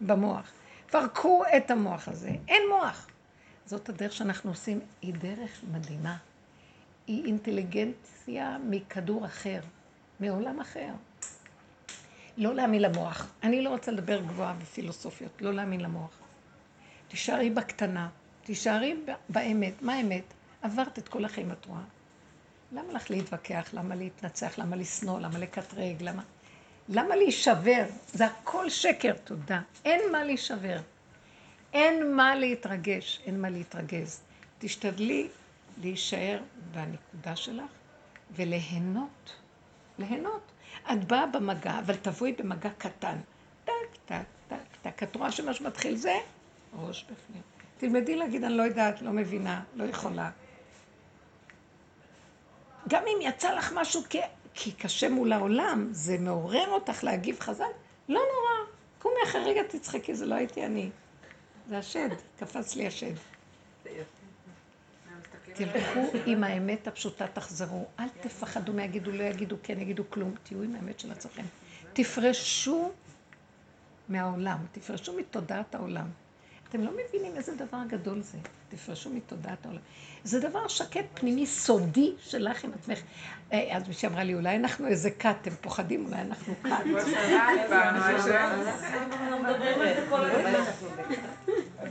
[0.00, 0.52] במוח.
[0.90, 2.30] פרקו את המוח הזה.
[2.48, 3.06] אין מוח.
[3.66, 6.16] זאת הדרך שאנחנו עושים, היא דרך מדהימה.
[7.06, 9.60] היא אינטליגנציה מכדור אחר,
[10.20, 10.90] מעולם אחר.
[12.36, 13.26] לא להאמין למוח.
[13.42, 16.18] אני לא רוצה לדבר גבוהה בפילוסופיות, לא להאמין למוח.
[17.08, 18.08] תישארי בקטנה,
[18.44, 18.96] תישארי
[19.28, 19.82] באמת.
[19.82, 20.24] מה האמת?
[20.62, 21.80] עברת את כל החיים, את רואה.
[22.72, 23.70] למה לך להתווכח?
[23.72, 24.58] למה להתנצח?
[24.58, 25.20] למה לשנוא?
[25.20, 25.96] למה לקטרג?
[26.02, 26.22] למה...
[26.88, 27.84] למה להישבר?
[28.12, 29.60] זה הכל שקר, תודה.
[29.84, 30.78] אין מה להישבר.
[31.72, 34.22] אין מה להתרגש, אין מה להתרגז.
[34.58, 35.28] תשתדלי
[35.80, 36.40] להישאר
[36.72, 37.70] בנקודה שלך
[38.36, 39.32] וליהנות.
[39.98, 40.52] ליהנות.
[40.92, 43.16] את באה במגע, אבל תבואי במגע קטן.
[43.64, 43.72] טק,
[44.06, 45.02] טק, טק, טק.
[45.02, 46.14] את רואה שמה שמתחיל זה
[46.76, 47.42] ראש בפנים.
[47.78, 50.30] תלמדי להגיד, אני לא יודעת, לא מבינה, לא יכולה.
[52.88, 54.16] גם אם יצא לך משהו כ...
[54.54, 57.64] כי קשה מול העולם, זה מעורר אותך להגיב חזק,
[58.08, 58.70] לא נורא.
[58.98, 60.90] קומי אחרי רגע תצחקי, זה לא הייתי אני.
[61.68, 62.08] זה השד,
[62.38, 63.14] קפץ לי השד.
[65.54, 67.86] תלכו עם האמת הפשוטה, תחזרו.
[68.00, 70.34] אל תפחדו מה יגידו, לא יגידו, כן יגידו כלום.
[70.42, 71.44] תהיו עם האמת של עצמכם.
[71.92, 72.90] תפרשו
[74.08, 76.06] מהעולם, תפרשו מתודעת העולם.
[76.68, 78.38] אתם לא מבינים איזה דבר גדול זה.
[78.68, 79.80] תפרשו מתודעת העולם.
[80.24, 82.98] זה דבר שקט פנימי סודי שלך עם עצמך.
[83.52, 86.70] אה, אז מישהי אמרה לי, אולי אנחנו איזה כת, אתם פוחדים, אולי אנחנו כת.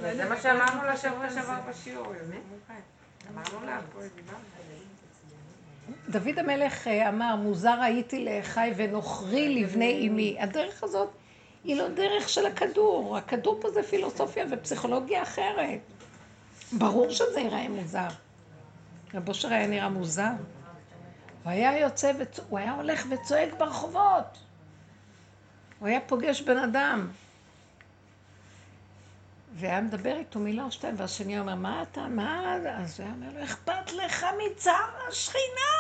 [0.16, 2.14] זה מה שאמרנו לשבוע שעבר בשיעור.
[6.09, 10.38] דוד המלך אה, אמר, מוזר הייתי לאחי ונוכרי לבני אמי.
[10.39, 11.09] הדרך הזאת
[11.63, 13.17] היא לא דרך של הכדור.
[13.17, 15.80] הכדור פה זה פילוסופיה ופסיכולוגיה אחרת.
[16.72, 18.07] ברור שזה ייראה מוזר.
[19.13, 20.32] רב היה נראה מוזר.
[21.43, 22.39] הוא היה יוצא, וצ...
[22.49, 24.38] הוא היה הולך וצועק ברחובות.
[25.80, 27.07] הוא היה פוגש בן אדם.
[29.54, 33.39] והיה מדבר איתו מילה או שתיים, והשני אומר, מה אתה, מה, אז הוא היה אומר
[33.39, 35.72] לו, אכפת לך מצער השכינה?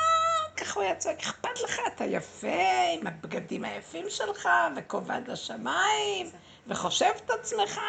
[0.57, 2.61] ככה הוא היה צועק, אכפת לך, אתה יפה,
[2.99, 6.27] עם הבגדים היפים שלך, וכובד השמיים,
[6.67, 7.81] וחושב את עצמך.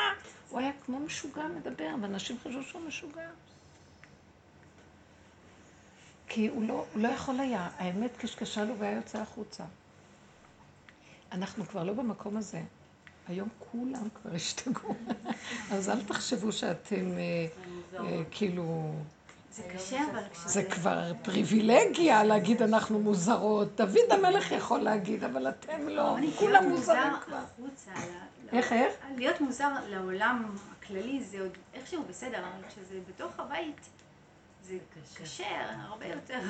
[0.49, 3.28] הוא היה כמו משוגע מדבר, ואנשים חשבו שהוא משוגע.
[6.28, 9.64] כי הוא לא, הוא לא יכול היה, האמת קשקשה לו והיה יוצא החוצה.
[11.33, 12.61] אנחנו כבר לא במקום הזה.
[13.28, 14.94] היום כולם כבר השתגעו.
[15.72, 17.46] אז אל תחשבו שאתם אה,
[17.98, 18.92] אה, כאילו...
[19.52, 20.48] זה קשה, אבל כשזה...
[20.48, 23.76] זה כבר פריבילגיה להגיד אנחנו מוזרות.
[23.76, 26.16] דוד המלך יכול להגיד, אבל אתם לא.
[26.38, 27.38] כולם מוזרים כבר.
[28.52, 28.94] איך, איך?
[29.16, 33.80] להיות מוזר לעולם הכללי זה עוד איכשהו בסדר, אבל כשזה בתוך הבית,
[34.62, 34.76] זה
[35.22, 35.44] קשה
[35.80, 36.40] הרבה יותר.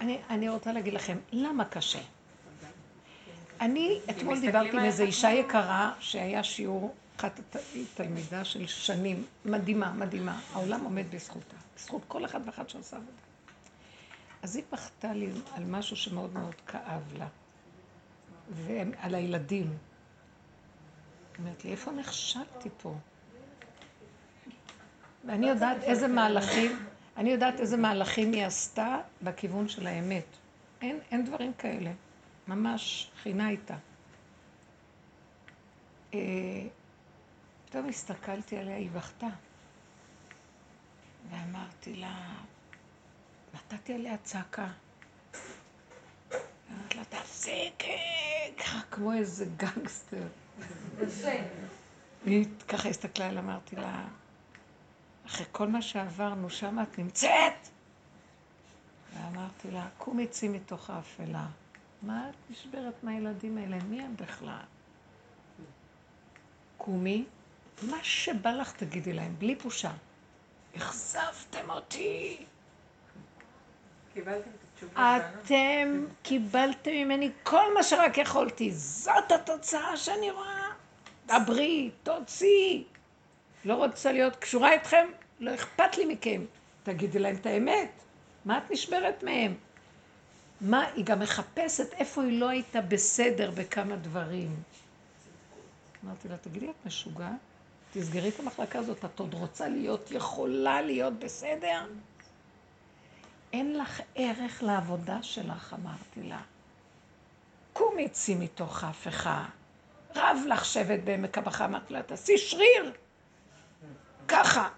[0.00, 2.00] אני, אני רוצה להגיד לכם, למה קשה?
[3.60, 7.40] אני אתמול דיברתי עם איזו אישה יקרה שהיה שיעור, אחת
[7.94, 10.40] תלמידה של שנים, מדהימה, מדהימה.
[10.52, 13.12] העולם עומד בזכותה, בזכות כל אחד ואחד שעושה עבודה.
[14.42, 17.26] אז היא פחתה לי על משהו שמאוד מאוד כאב לה,
[18.50, 19.66] ועל הילדים.
[19.66, 22.94] היא אומרת לי, איפה נכשלתי פה?
[25.24, 26.86] ואני יודעת איזה מהלכים,
[27.16, 30.24] אני יודעת איזה מהלכים היא עשתה בכיוון של האמת.
[30.82, 31.90] אין, אין דברים כאלה.
[32.48, 33.76] ממש חינה איתה.
[36.14, 36.18] אה,
[37.66, 39.26] פתאום הסתכלתי עליה, היא בכתה.
[41.30, 42.34] ואמרתי לה,
[43.54, 44.68] נתתי עליה צעקה.
[46.72, 47.84] אמרתי לה, תפסיק,
[48.58, 50.26] ככה כמו איזה גנגסטר.
[52.24, 54.04] היא ככה הסתכלה עליה, אמרתי לה,
[55.26, 57.68] אחרי כל מה שעברנו, שם את נמצאת?
[59.14, 61.46] ואמרתי לה, קומי צאי מתוך האפלה.
[62.06, 63.76] מה את נשברת מהילדים האלה?
[63.88, 64.64] מי הם בכלל?
[66.78, 67.24] קומי,
[67.82, 69.90] מה שבא לך תגידי להם, בלי בושה.
[70.76, 72.44] אכזבתם אותי.
[74.92, 78.72] אתם קיבלתם ממני כל מה שרק יכולתי.
[78.72, 80.70] זאת התוצאה שאני רואה.
[81.26, 82.84] דברי, תוציאי.
[83.64, 85.06] לא רוצה להיות קשורה איתכם,
[85.40, 86.44] לא אכפת לי מכם.
[86.82, 87.90] תגידי להם את האמת.
[88.44, 89.54] מה את נשברת מהם?
[90.64, 94.62] מה, היא גם מחפשת איפה היא לא הייתה בסדר בכמה דברים.
[96.04, 97.30] אמרתי לה, תגידי, את משוגעת?
[97.92, 101.86] תסגרי את המחלקה הזאת, את עוד רוצה להיות, יכולה להיות בסדר?
[103.52, 106.40] אין לך ערך לעבודה שלך, אמרתי לה.
[107.72, 109.44] קומי צי מתוך ההפכה.
[110.16, 112.92] רב לך שבט בעמק הבכה, אמרתי לה, תעשי שריר.
[114.28, 114.68] ככה.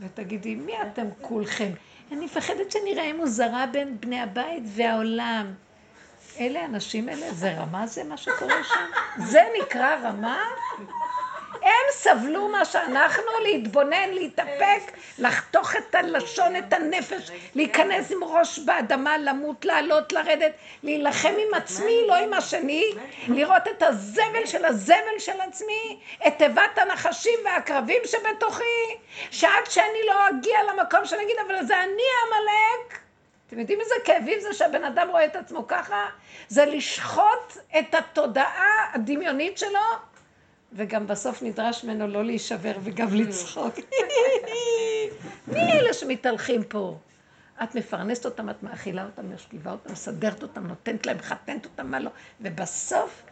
[0.00, 1.72] ותגידי, מי אתם כולכם?
[2.14, 5.54] אני מפחדת שנראה מוזרה בין בני הבית והעולם.
[6.40, 8.90] אלה האנשים האלה, זה רמה זה מה שקורה שם?
[9.24, 10.38] זה נקרא רמה?
[11.62, 14.80] הם סבלו מה שאנחנו, להתבונן, להתאפק,
[15.18, 20.52] לחתוך את הלשון, את הנפש, להיכנס עם ראש באדמה, למות, לעלות, לרדת,
[20.82, 22.90] להילחם עם עצמי, לא עם השני,
[23.28, 28.96] לראות את הזבל של הזבל של עצמי, את תיבת הנחשים והעקרבים שבתוכי,
[29.30, 32.98] שעד שאני לא אגיע למקום שאני אגיד, אבל זה אני עמלק.
[33.46, 36.06] אתם יודעים איזה כאבים זה שהבן אדם רואה את עצמו ככה?
[36.48, 39.80] זה לשחוט את התודעה הדמיונית שלו
[40.74, 43.74] וגם בסוף נדרש ממנו לא להישבר וגם לצחוק.
[45.52, 46.98] מי אלה שמתהלכים פה?
[47.62, 52.00] את מפרנסת אותם, את מאכילה אותם, משכיבה אותם, מסדרת אותם, נותנת להם, מחתנת אותם, מה
[52.00, 52.10] לא,
[52.40, 53.22] ובסוף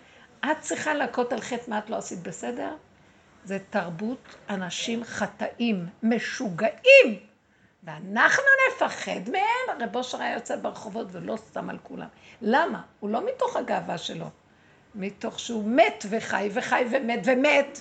[0.45, 2.75] את צריכה להכות על חטא מה את לא עשית בסדר?
[3.45, 7.19] זה תרבות אנשים חטאים, משוגעים,
[7.83, 9.81] ואנחנו נפחד מהם.
[9.81, 12.09] רב אושר היה יוצא ברחובות ולא שם על כולם.
[12.43, 12.83] למה?
[13.01, 14.27] הוא לא מתוך הגאווה שלו.
[14.95, 17.81] מתוך שהוא מת וחי וחי ומת ומת.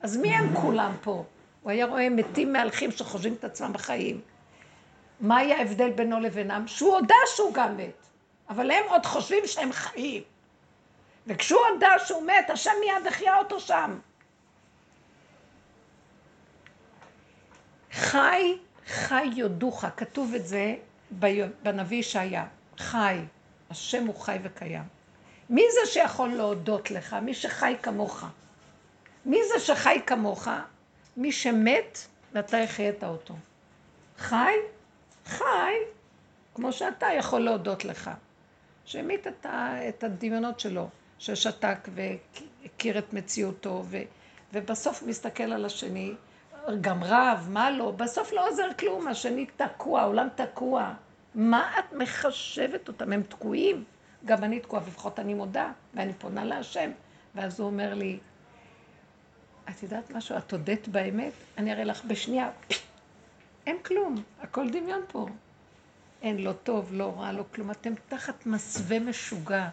[0.00, 1.24] אז מי הם כולם פה?
[1.62, 4.20] הוא היה רואה מתים מהלכים שחושבים את עצמם בחיים.
[5.20, 6.66] מה היה ההבדל בינו לבינם?
[6.66, 8.06] שהוא הודה שהוא גם מת,
[8.48, 10.22] אבל הם עוד חושבים שהם חיים.
[11.26, 13.98] וכשהוא הודה שהוא מת, השם מיד החיה אותו שם.
[17.92, 20.74] חי, חי יודוך, כתוב את זה
[21.62, 22.46] בנביא ישעיה.
[22.78, 23.18] חי,
[23.70, 24.99] השם הוא חי וקיים.
[25.50, 27.16] מי זה שיכול להודות לך?
[27.22, 28.24] מי שחי כמוך.
[29.26, 30.48] מי זה שחי כמוך?
[31.16, 31.98] מי שמת
[32.32, 33.34] ואתה החיית אותו.
[34.18, 34.52] חי?
[35.26, 35.74] חי,
[36.54, 38.10] כמו שאתה יכול להודות לך.
[38.84, 39.46] שהמית את,
[39.88, 40.88] את הדמיונות שלו,
[41.18, 43.98] ששתק והכיר את מציאותו, ו,
[44.52, 46.14] ובסוף מסתכל על השני,
[46.80, 50.92] גם רב, מה לא, בסוף לא עוזר כלום, השני תקוע, העולם תקוע.
[51.34, 53.12] מה את מחשבת אותם?
[53.12, 53.84] הם תקועים.
[54.24, 56.90] גם אני תקועה, לפחות אני מודה, ואני פונה להשם.
[57.34, 58.18] ואז הוא אומר לי,
[59.68, 60.36] את יודעת משהו?
[60.36, 61.32] את הודית באמת?
[61.58, 62.50] אני אראה לך בשנייה.
[63.66, 65.26] אין כלום, הכל דמיון פה.
[66.22, 67.70] אין לא טוב, לא רע, לא כלום.
[67.70, 69.68] אתם תחת מסווה משוגע.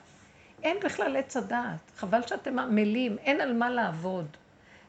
[0.63, 1.91] אין בכלל עץ הדעת.
[1.97, 4.27] חבל שאתם עמלים, אין על מה לעבוד.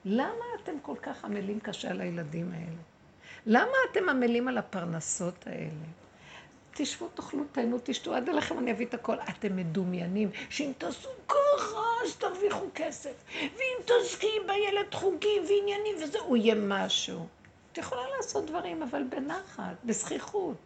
[0.04, 2.82] למה אתם כל כך עמלים קשה על הילדים האלה?
[3.46, 5.86] למה אתם עמלים על הפרנסות האלה?
[6.80, 9.16] תשבו, תאכלו, תהנו, תשתו, עד אליכם אני אביא את הכל.
[9.28, 13.12] אתם מדומיינים שאם תעשו ככה, אז תרוויחו כסף.
[13.34, 17.26] ואם תעסקי בילד חוגים ועניינים וזה, הוא יהיה משהו.
[17.72, 20.56] את יכולה לעשות דברים, אבל בנחת, בזכיחות.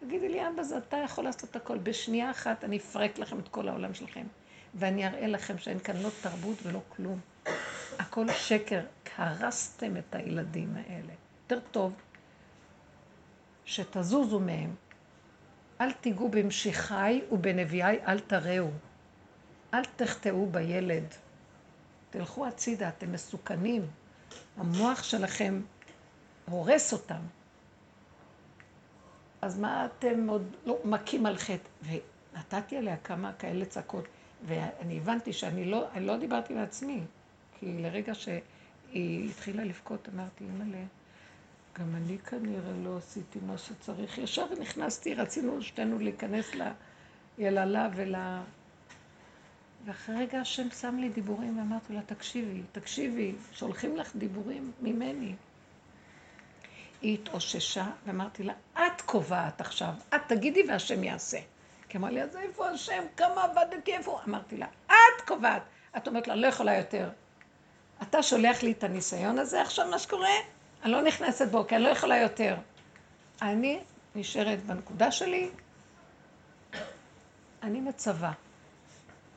[0.00, 1.78] תגידי לי, אבא, זה אתה יכול לעשות הכל.
[1.78, 4.24] בשנייה אחת אני אפרק לכם את כל העולם שלכם.
[4.74, 7.20] ואני אראה לכם שאין כאן לא תרבות ולא כלום.
[7.98, 8.80] הכל שקר.
[9.16, 11.12] הרסתם את הילדים האלה.
[11.42, 11.92] יותר טוב
[13.64, 14.74] שתזוזו מהם,
[15.80, 18.70] אל תיגעו במשיחי ובנביאי אל תראו.
[19.74, 21.14] אל תחטאו בילד.
[22.10, 23.86] תלכו הצידה, אתם מסוכנים.
[24.56, 25.60] המוח שלכם
[26.48, 27.20] הורס אותם.
[29.42, 31.68] אז מה אתם עוד לא מכים על חטא?
[31.82, 34.04] ונתתי עליה כמה כאלה צעקות,
[34.46, 37.00] ואני הבנתי שאני לא, לא דיברתי לעצמי,
[37.58, 40.84] כי לרגע שהיא התחילה לבכות, אמרתי, אימא'לה,
[41.80, 44.18] גם אני כנראה לא עשיתי מה שצריך.
[44.18, 46.50] ישר נכנסתי, רצינו שתינו להיכנס
[47.38, 48.14] ליללה ול...
[49.84, 55.34] ואחרי רגע השם שם לי דיבורים ואמרתי לה, תקשיבי, תקשיבי, שולחים לך דיבורים ממני.
[57.02, 61.38] היא התאוששה ואמרתי לה, את קובעת עכשיו, את תגידי והשם יעשה.
[61.88, 63.02] כי אמרה לי, אז איפה השם?
[63.16, 64.20] כמה עבדתי, איפה?
[64.28, 65.62] אמרתי לה, את קובעת.
[65.96, 67.10] את אומרת לה, לא יכולה יותר.
[68.02, 70.30] אתה שולח לי את הניסיון הזה עכשיו, מה שקורה?
[70.82, 72.56] אני לא נכנסת בו, כי אני לא יכולה יותר.
[73.42, 73.80] אני
[74.14, 75.50] נשארת בנקודה שלי,
[77.62, 78.32] אני מצווה.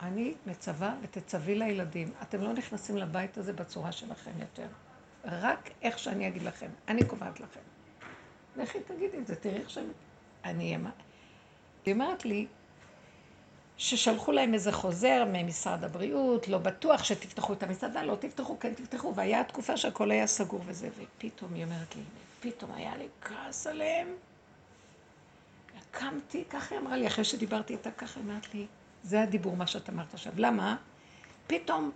[0.01, 2.11] אני מצווה ותצווי לילדים.
[2.21, 4.67] אתם לא נכנסים לבית הזה בצורה שלכם יותר.
[5.25, 6.69] רק איך שאני אגיד לכם.
[6.87, 7.59] אני קובעת לכם.
[8.55, 9.91] לכי תגידי את זה, תראי איך שאני...
[10.43, 10.77] אני
[11.85, 12.47] היא אומרת לי,
[13.81, 19.15] ששלחו להם איזה חוזר ממשרד הבריאות, לא בטוח שתפתחו את המסעדה, לא תפתחו, כן תפתחו,
[19.15, 22.01] והיה תקופה שהכל היה סגור וזה, ופתאום היא אומרת לי,
[22.39, 24.07] פתאום היה לי כעס עליהם.
[25.91, 28.65] קמתי, ככה היא אמרה לי, אחרי שדיברתי איתה, ככה היא אמרת לי,
[29.03, 30.33] זה הדיבור, מה שאת אמרת עכשיו.
[30.37, 30.75] למה?
[31.47, 31.91] פתאום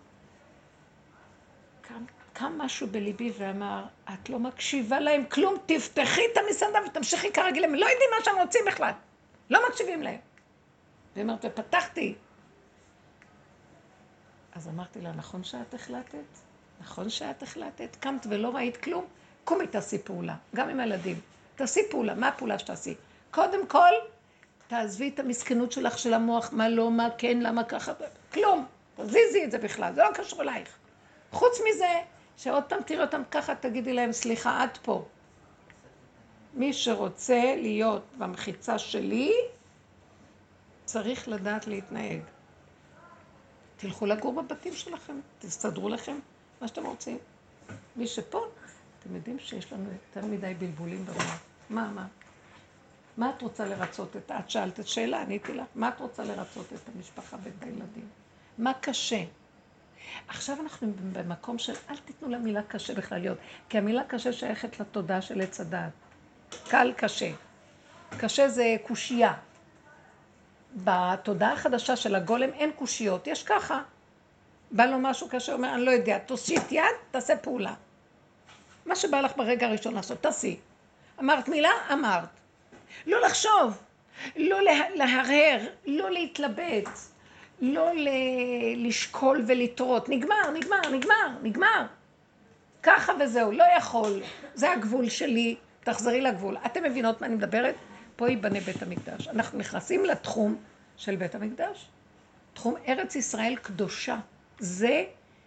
[1.81, 7.63] קם, קם משהו בליבי ואמר, את לא מקשיבה להם כלום, תפתחי את המסעדה ותמשיכי כרגיל,
[7.63, 8.91] הם לא יודעים מה שהם רוצים בכלל,
[9.49, 10.19] לא מקשיבים להם.
[11.15, 12.15] והיא אומרת, ופתחתי.
[14.55, 16.25] אז אמרתי לה, נכון שאת החלטת?
[16.81, 17.95] נכון שאת החלטת?
[17.99, 19.05] קמת ולא ראית כלום?
[19.43, 21.19] קומי תעשי פעולה, גם עם הילדים.
[21.55, 22.95] תעשי פעולה, מה הפעולה שתעשי?
[23.31, 23.93] קודם כל,
[24.67, 27.93] תעזבי את המסכנות שלך של המוח, מה לא, מה כן, למה ככה,
[28.33, 28.65] כלום.
[28.95, 30.77] תזיזי את זה בכלל, זה לא קשור אלייך.
[31.31, 31.93] חוץ מזה,
[32.37, 35.05] שעוד פעם תראי אותם ככה, תגידי להם, סליחה, עד פה.
[36.53, 39.33] מי שרוצה להיות במחיצה שלי,
[40.85, 42.19] צריך לדעת להתנהג.
[43.77, 46.19] תלכו לגור בבתים שלכם, תסתדרו לכם
[46.61, 47.17] מה שאתם רוצים.
[47.95, 48.45] מי שפה,
[48.99, 51.39] אתם יודעים שיש לנו יותר מדי בלבולים במוח.
[51.69, 52.07] מה, מה?
[53.17, 54.31] מה את רוצה לרצות את...
[54.39, 55.65] את שאלת את שאלה, עניתי לך.
[55.75, 58.07] מה את רוצה לרצות את המשפחה ואת הילדים?
[58.57, 59.23] מה קשה?
[60.27, 63.37] עכשיו אנחנו במקום של אל תיתנו למילה קשה בכלל להיות,
[63.69, 65.91] כי המילה קשה שייכת לתודעה של עץ הדעת.
[66.69, 67.31] קל קשה.
[68.17, 69.33] קשה זה קושייה.
[70.75, 73.81] בתודעה החדשה של הגולם אין קושיות, יש ככה.
[74.71, 77.73] בא לו משהו קשה, אומר, אני לא יודע, תושיט יד, תעשה פעולה.
[78.85, 80.57] מה שבא לך ברגע הראשון לעשות, תעשי.
[81.19, 82.29] אמרת מילה, אמרת.
[83.07, 83.77] לא לחשוב,
[84.35, 84.57] לא
[84.95, 86.89] להרהר, לא להתלבט,
[87.61, 90.09] לא ל- לשקול ולטרות.
[90.09, 91.85] נגמר, נגמר, נגמר, נגמר.
[92.83, 94.21] ככה וזהו, לא יכול.
[94.53, 96.57] זה הגבול שלי, תחזרי לגבול.
[96.65, 97.75] אתם מבינות מה אני מדברת?
[98.15, 99.27] פה ייבנה בית המקדש.
[99.27, 100.55] אנחנו נכנסים לתחום
[100.97, 101.87] של בית המקדש.
[102.53, 104.17] תחום ארץ ישראל קדושה.
[104.59, 105.03] זה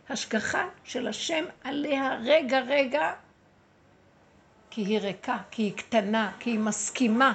[0.08, 3.12] השגחה של השם עליה רגע רגע,
[4.70, 7.32] כי היא ריקה, כי היא קטנה, כי היא מסכימה.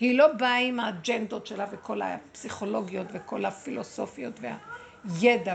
[0.00, 5.54] היא לא באה עם האג'נדות שלה וכל הפסיכולוגיות וכל הפילוסופיות והידע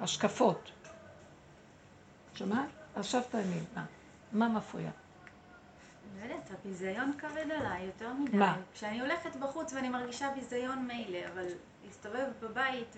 [0.00, 0.70] וההשקפות.
[2.34, 2.68] שמעת?
[2.96, 3.84] עכשיו תעני, מה?
[4.32, 4.90] מה מפריע?
[6.18, 8.36] לא יודעת, הביזיון כבד עליי יותר מדי.
[8.36, 8.56] מה?
[8.74, 11.46] כשאני הולכת בחוץ ואני מרגישה ביזיון מילא, אבל
[11.84, 12.96] להסתובב בבית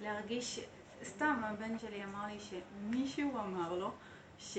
[0.00, 0.60] ולהרגיש...
[1.04, 3.90] סתם, הבן שלי אמר לי שמישהו אמר לו
[4.38, 4.58] ש...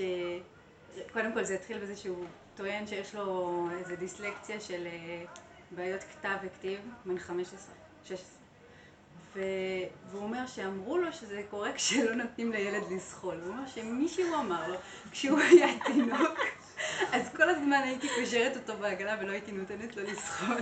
[1.12, 2.24] קודם כל זה התחיל בזה שהוא
[2.56, 5.24] טוען שיש לו איזה דיסלקציה של אה,
[5.70, 7.74] בעיות כתב וכתיב, בן 15,
[8.04, 8.38] 16.
[9.34, 9.40] ו...
[10.10, 13.40] והוא אומר שאמרו לו שזה קורה כשלא נותנים לילד לזחול.
[13.40, 14.76] הוא אומר שמישהו אמר לו,
[15.10, 16.38] כשהוא היה תינוק,
[17.12, 20.56] אז כל הזמן הייתי קושרת אותו בעגלה ולא הייתי נותנת לו לזחול.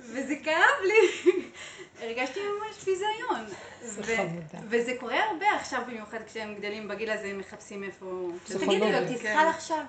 [0.00, 1.32] וזה כאב לי.
[2.00, 3.44] הרגשתי ממש ביזיון.
[4.68, 8.28] וזה קורה הרבה עכשיו, במיוחד כשהם גדלים בגיל הזה, הם מחפשים איפה...
[8.44, 9.14] תגידי לו, כן.
[9.14, 9.84] תזחל עכשיו.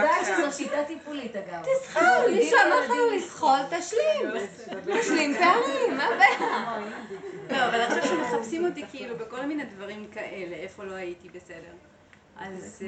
[0.00, 1.62] יודעת שזו שיטה טיפולית אגב.
[1.62, 4.30] תזחל, מישהו אמר לך לא לזחול, תשלים.
[5.00, 6.78] תשלים פערים, מה הבעיה?
[7.50, 11.72] לא, אבל עכשיו שמחפשים אותי כאילו בכל מיני דברים כאלה, איפה לא הייתי בסדר.
[12.40, 12.84] אז...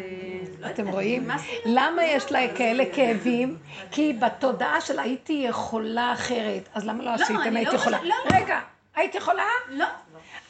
[0.67, 1.29] אתם רואים?
[1.65, 3.59] למה יש לה כאלה כאבים?
[3.91, 6.69] כי בתודעה של הייתי יכולה אחרת.
[6.75, 7.99] אז למה לא עשיתם הייתי יכולה?
[8.33, 8.61] רגע,
[8.95, 9.45] היית יכולה?
[9.69, 9.87] לא.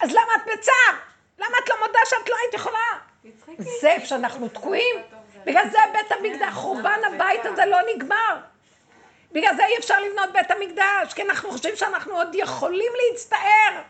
[0.00, 1.11] אז למה את בצער?
[1.38, 2.98] למה את לא מודה שאת לא היית יכולה?
[3.80, 4.96] זה שאנחנו תקועים.
[5.46, 8.36] בגלל זה בית המקדש, חורבן הבית הזה לא נגמר.
[9.32, 13.82] בגלל זה אי אפשר לבנות בית המקדש, כי אנחנו חושבים שאנחנו עוד יכולים להצטער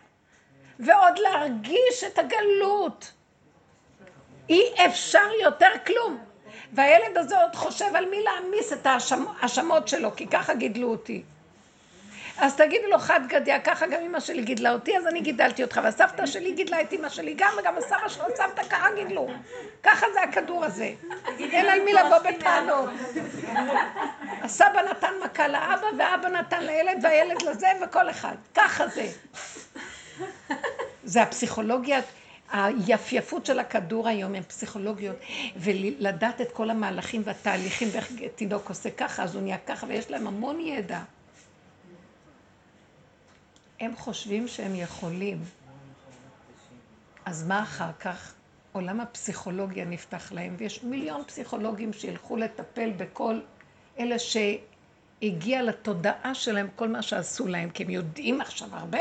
[0.79, 3.13] ועוד להרגיש את הגלות.
[4.49, 6.25] אי אפשר יותר כלום.
[6.73, 11.23] והילד הזה עוד חושב על מי להעמיס את ההאשמות שלו, כי ככה גידלו אותי.
[12.39, 15.81] אז תגידו לו חד גדיא, ככה גם אמא שלי גידלה אותי, אז אני גידלתי אותך,
[15.85, 19.29] והסבתא שלי גידלה את אמא שלי גם, וגם הסבא שלו, סבתא ככה גידלו.
[19.83, 20.91] ככה זה הכדור הזה.
[21.39, 22.91] אין על מי לבוא בטענות.
[24.43, 28.35] הסבא נתן מכה לאבא, ואבא נתן לילד, והילד לזה, וכל אחד.
[28.55, 29.07] ככה זה.
[31.05, 32.01] זה הפסיכולוגיה,
[32.53, 35.17] היפייפות של הכדור היום הם פסיכולוגיות,
[35.57, 40.27] ולדעת את כל המהלכים והתהליכים, ואיך תינוק עושה ככה, אז הוא נהיה ככה, ויש להם
[40.27, 40.99] המון ידע.
[43.83, 45.45] הם חושבים שהם יכולים.
[47.25, 48.35] אז מה אחר כך?
[48.73, 53.41] עולם הפסיכולוגיה נפתח להם, ויש מיליון פסיכולוגים שילכו לטפל בכל
[53.99, 58.99] אלה שהגיע לתודעה שלהם כל מה שעשו להם, כי הם יודעים עכשיו הרבה.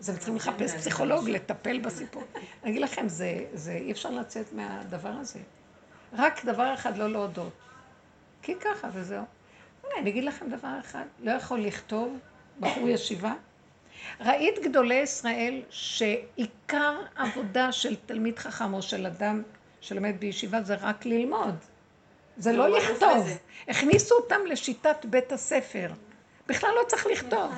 [0.00, 2.22] אז הם צריכים לחפש פסיכולוג, לטפל בסיפור.
[2.34, 5.38] אני אגיד לכם, זה, זה, אי אפשר לצאת מהדבר הזה.
[6.12, 7.52] רק דבר אחד לא להודות.
[8.42, 9.24] כי ככה וזהו.
[10.00, 12.18] אני אגיד לכם דבר אחד, לא יכול לכתוב
[12.60, 13.34] בחור ישיבה.
[14.20, 19.42] ראית גדולי ישראל שעיקר עבודה של תלמיד חכם או של אדם
[19.80, 21.54] שלומד בישיבה זה רק ללמוד.
[22.36, 23.28] זה לא לכתוב.
[23.68, 25.88] הכניסו אותם לשיטת בית הספר.
[26.46, 27.52] בכלל לא צריך לכתוב.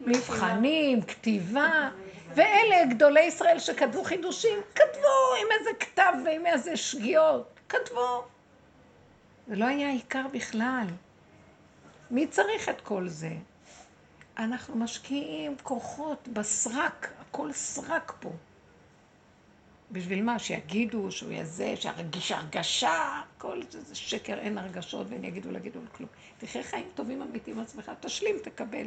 [0.00, 1.90] מבחנים, כתיבה,
[2.34, 8.24] ואלה גדולי ישראל שכתבו חידושים, כתבו עם איזה כתב ועם איזה שגיאות, כתבו.
[9.48, 10.86] זה לא היה עיקר בכלל.
[12.10, 13.30] מי צריך את כל זה?
[14.44, 18.30] אנחנו משקיעים כוחות בסרק, הכל סרק פה.
[19.92, 20.38] בשביל מה?
[20.38, 25.58] שיגידו שהוא יהיה זה, שירגיש הרגשה, כל זה, זה שקר, אין הרגשות, והם יגידו, לא
[25.58, 26.08] יגידו כלום.
[26.38, 28.86] תחיה חיים טובים אמיתיים עם עצמך, תשלים, תקבל.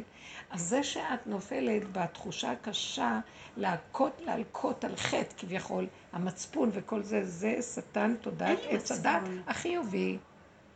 [0.50, 3.20] אז זה שאת נופלת בתחושה הקשה
[3.56, 10.18] להכות, להלקות על חטא כביכול, המצפון וכל זה, זה שטן תודעת עץ הדת החיובי.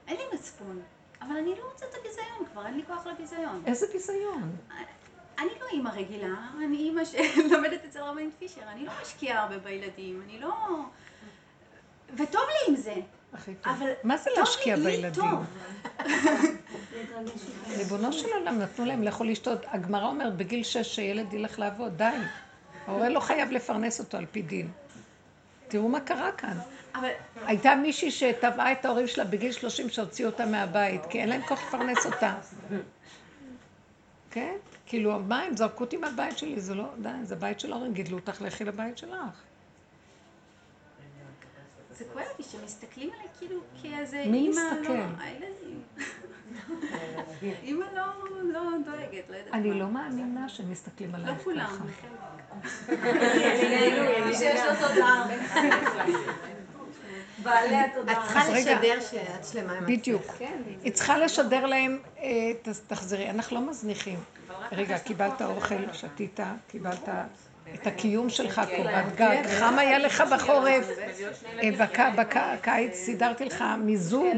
[0.08, 0.82] אין לי מצפון,
[1.22, 3.62] אבל אני לא רוצה את הביזיון כבר, אין לי כוח לביזיון.
[3.66, 4.56] איזה ביזיון?
[5.38, 10.22] אני לא אימא רגילה, אני אימא שלומדת אצל רבנית פישר, אני לא משקיעה הרבה בילדים,
[10.24, 10.54] אני לא...
[12.14, 12.94] וטוב לי עם זה.
[13.32, 13.72] הכי טוב.
[13.72, 15.24] אבל מה זה להשקיע בילדים?
[17.68, 19.60] ריבונו של עולם, נתנו להם לאכול לשתות.
[19.66, 22.04] הגמרא אומרת, בגיל שש שילד ילך לעבוד, די.
[22.86, 24.70] ההורה לא חייב לפרנס אותו על פי דין.
[25.68, 26.58] תראו מה קרה כאן.
[26.94, 27.08] אבל...
[27.46, 31.62] הייתה מישהי שטבעה את ההורים שלה בגיל שלושים שהוציאו אותה מהבית, כי אין להם כוח
[31.62, 32.34] לפרנס אותה.
[34.30, 34.56] כן?
[34.86, 38.18] כאילו, מה, הם זרקו אותי מהבית שלי, זה לא, די, זה בית של ההורים, גידלו
[38.18, 39.42] אותך, לכי לבית שלך.
[41.98, 44.40] זה כואב לי שמסתכלים עליי כאילו כאיזה אימא לא...
[44.40, 44.92] מי מסתכל?
[47.62, 48.02] אימא לא,
[48.44, 49.58] לא דואגת, לא יודעת מה.
[49.58, 51.38] אני לא מאמינה שמסתכלים עליי ככה.
[51.38, 51.76] לא כולם.
[54.26, 55.28] מי שיש לו תודעה.
[57.42, 58.14] בעלי התודעה.
[58.14, 59.98] את צריכה לשדר שאת שלמה עם עצמך.
[59.98, 60.34] בדיוק.
[60.84, 62.52] היא צריכה לשדר להם, אה,
[62.86, 64.18] תחזרי, אנחנו לא מזניחים.
[64.72, 67.08] רגע, קיבלת אוכל, שתית, קיבלת
[67.74, 70.88] את הקיום שלך, קורת גג, חם היה לך בחורף,
[71.62, 74.36] אה, בקיץ סידרתי לך מיזוג,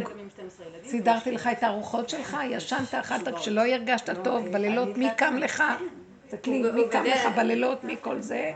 [0.87, 5.63] סידרתי לך את הארוחות שלך, ישנת אחת כשלא הרגשת טוב, בלילות מי קם לך?
[6.29, 8.53] תסתכלי, מי קם לך בלילות, מי כל זה?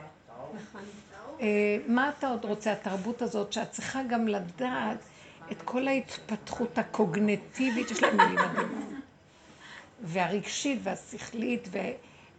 [1.44, 4.98] אה, מה אתה עוד רוצה, התרבות הזאת, שאת צריכה גם לדעת
[5.52, 8.88] את כל ההתפתחות הקוגנטיבית, יש להם מילים מדהימות,
[10.02, 11.68] והרגשית והשכלית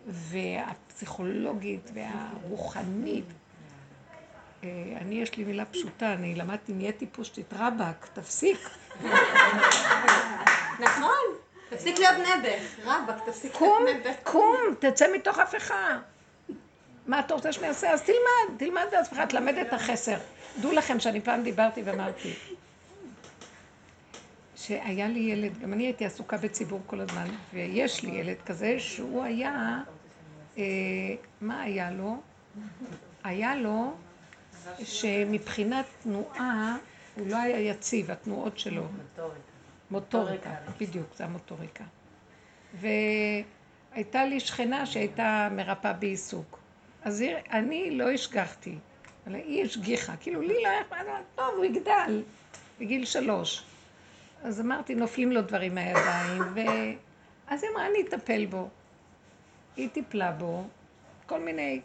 [0.08, 3.26] והפסיכולוגית והרוחנית.
[4.64, 4.70] אה,
[5.02, 8.70] אני, יש לי מילה פשוטה, אני למדתי, נהייתי פושטית רבאק, תפסיק.
[10.80, 11.26] נכון,
[11.70, 14.16] תפסיק להיות נעבך, רבאק, תפסיק להיות נעבך.
[14.24, 16.00] קום, תצא מתוך הפכה.
[17.08, 17.92] מה אתה רוצה שאני אעשה?
[17.92, 20.18] אז תלמד, תלמד בעצמך, תלמד את החסר.
[20.62, 22.34] דעו לכם שאני פעם דיברתי ואמרתי,
[24.56, 29.24] שהיה לי ילד, גם אני הייתי עסוקה בציבור כל הזמן, ויש לי ילד כזה שהוא
[29.24, 29.82] היה,
[30.58, 30.64] אה,
[31.42, 32.18] מה היה לו?
[33.24, 33.94] היה לו
[34.84, 36.78] שמבחינת תנועה
[37.16, 38.84] הוא לא היה יציב, התנועות שלו.
[38.84, 39.40] מוטוריקה.
[39.92, 40.50] מוטוריקה,
[40.80, 41.84] בדיוק, זה המוטוריקה.
[42.74, 46.65] והייתה לי שכנה שהייתה מרפאה בעיסוק.
[47.06, 48.76] אז אני לא השגחתי,
[49.28, 50.96] אבל היא השגיחה, כאילו לי לא היה אכפת,
[51.36, 52.24] טוב, הוא יגדל
[52.80, 53.64] בגיל שלוש.
[54.44, 58.70] אז אמרתי, נופלים לו דברים מהידיים, ואז היא אמרה, אני אטפל בו.
[59.78, 60.64] היא טיפלה בו,
[61.26, 61.82] כל מיני...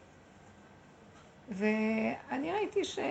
[1.48, 3.06] ואני ראיתי שהוא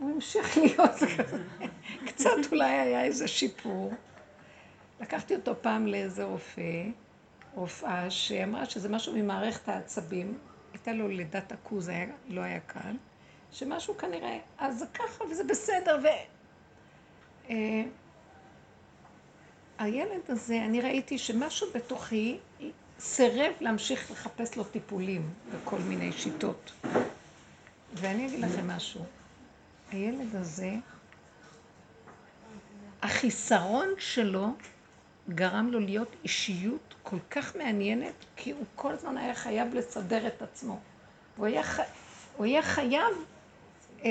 [0.00, 1.44] המשיך להיות כזה.
[2.08, 3.92] קצת אולי היה איזה שיפור.
[5.00, 6.84] לקחתי אותו פעם לאיזה רופא,
[7.58, 10.38] רופאה שאמרה שזה משהו ממערכת העצבים,
[10.72, 11.90] הייתה לו לידת עכוז,
[12.28, 12.96] לא היה קל,
[13.52, 16.06] שמשהו כנראה, אז זה ככה וזה בסדר, ו...
[17.50, 17.82] אה,
[19.78, 22.38] הילד הזה, אני ראיתי שמשהו בתוכי
[22.98, 26.72] סירב להמשיך לחפש לו טיפולים בכל מיני שיטות.
[27.94, 29.04] ואני אגיד לכם משהו,
[29.90, 30.70] הילד הזה,
[33.02, 34.48] החיסרון שלו
[35.28, 40.42] גרם לו להיות אישיות כל כך מעניינת, כי הוא כל הזמן היה חייב לסדר את
[40.42, 40.78] עצמו.
[41.36, 41.80] הוא היה, ח...
[42.36, 43.14] הוא היה חייב
[44.04, 44.10] אה,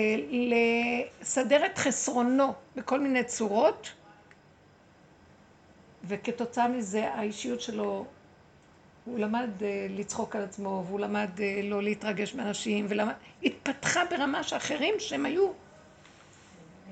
[1.22, 3.94] לסדר את חסרונו בכל מיני צורות,
[6.04, 8.06] וכתוצאה מזה האישיות שלו,
[9.06, 13.14] הוא למד אה, לצחוק על עצמו, והוא למד אה, לא להתרגש מאנשים, ולמד...
[13.44, 15.52] התפתחה ברמה שאחרים שהם היו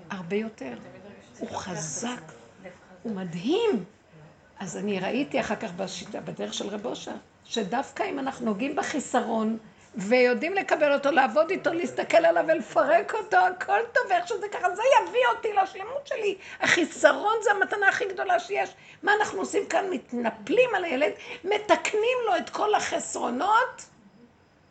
[0.09, 0.77] הרבה יותר.
[1.39, 2.31] הוא חזק,
[3.03, 3.85] הוא מדהים.
[4.59, 7.11] אז אני ראיתי אחר כך בשיטה, בדרך של רב אושר,
[7.45, 9.57] שדווקא אם אנחנו נוגעים בחיסרון
[9.95, 14.81] ויודעים לקבל אותו, לעבוד איתו, להסתכל עליו ולפרק אותו, הכל טוב, ואיך שזה ככה, זה
[15.01, 16.37] יביא אותי לשלמות שלי.
[16.59, 18.69] החיסרון זה המתנה הכי גדולה שיש.
[19.03, 19.85] מה אנחנו עושים כאן?
[19.91, 21.11] מתנפלים על הילד,
[21.43, 23.85] מתקנים לו את כל החסרונות,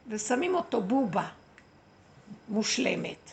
[0.09, 1.28] ושמים אותו בובה
[2.49, 3.30] מושלמת.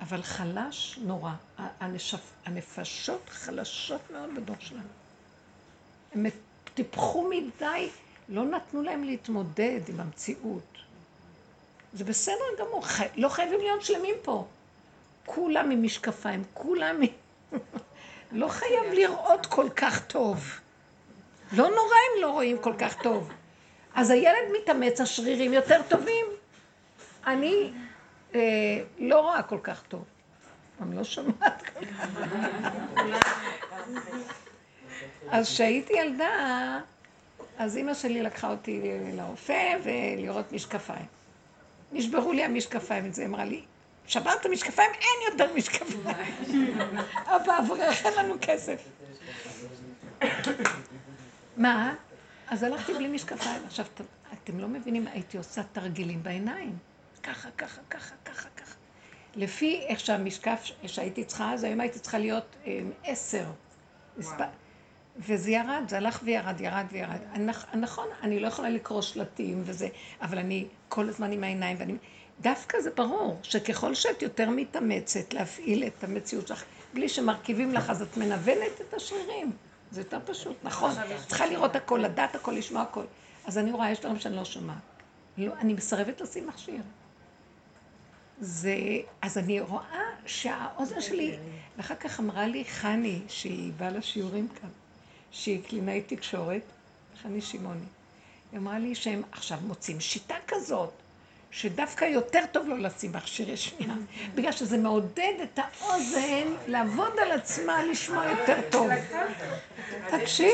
[0.00, 1.32] אבל חלש נורא.
[2.46, 4.99] הנפשות חלשות מאוד בדור שלנו.
[6.14, 6.26] הם
[6.74, 7.88] טיפחו מדי,
[8.28, 10.78] לא נתנו להם להתמודד עם המציאות.
[11.92, 13.06] זה בסדר גמור, חי...
[13.16, 14.46] לא חייבים להיות שלמים פה.
[15.26, 17.00] כולם עם משקפיים, כולם...
[18.32, 20.60] לא חייב לראות כל כך טוב.
[21.52, 23.30] לא נורא אם לא רואים כל כך טוב.
[23.94, 26.26] אז הילד מתאמץ, השרירים יותר טובים.
[27.26, 27.72] אני
[28.34, 28.40] אה,
[28.98, 30.04] לא רואה כל כך טוב.
[30.82, 32.06] אני לא שומעת כל כך.
[35.30, 36.80] אז כשהייתי ילדה,
[37.58, 38.80] אז אימא שלי לקחה אותי
[39.14, 41.06] לרופא ולראות משקפיים.
[41.92, 43.62] נשברו לי המשקפיים, את זה אמרה לי,
[44.06, 44.90] שברת משקפיים?
[44.92, 46.02] אין יותר משקפיים.
[47.34, 48.88] אבא אברך, אין לנו כסף.
[51.56, 51.94] מה?
[52.48, 53.62] אז הלכתי בלי משקפיים.
[53.66, 53.86] עכשיו,
[54.44, 56.76] אתם לא מבינים, הייתי עושה תרגילים בעיניים.
[57.22, 58.74] ככה, ככה, ככה, ככה, ככה.
[59.36, 63.44] לפי איך שהמשקף שהייתי צריכה, אז היום הייתי צריכה להיות אה, עשר.
[65.26, 67.18] וזה ירד, זה הלך וירד, ירד וירד.
[67.74, 69.88] נכון, אני לא יכולה לקרוא שלטים וזה,
[70.22, 71.94] אבל אני כל הזמן עם העיניים, ואני...
[72.40, 76.64] דווקא זה ברור, שככל שאת יותר מתאמצת להפעיל את המציאות שלך,
[76.94, 79.52] בלי שמרכיבים לך, אז את מנוונת את השרירים.
[79.90, 80.90] זה יותר פשוט, נכון.
[81.26, 83.04] צריכה לראות הכל, לדעת הכל, לשמוע הכל.
[83.44, 84.76] אז אני רואה, יש דברים שאני לא שומעת.
[85.38, 86.80] לא, אני מסרבת לשים מכשיר.
[88.40, 88.76] זה,
[89.22, 91.36] אז אני רואה שהאוזן שלי,
[91.76, 94.68] ואחר כך אמרה לי חני, שהיא באה לשיעורים כאן,
[95.32, 96.62] שהיא קלינאית תקשורת,
[97.22, 97.86] חני שמעוני.
[98.52, 100.90] היא אמרה לי שהם עכשיו מוצאים שיטה כזאת,
[101.50, 103.94] שדווקא יותר טוב לא לשים מכשירי שמיעה,
[104.34, 108.88] בגלל שזה מעודד את האוזן לעבוד על עצמה, לשמוע יותר טוב.
[110.10, 110.52] תקשיבו,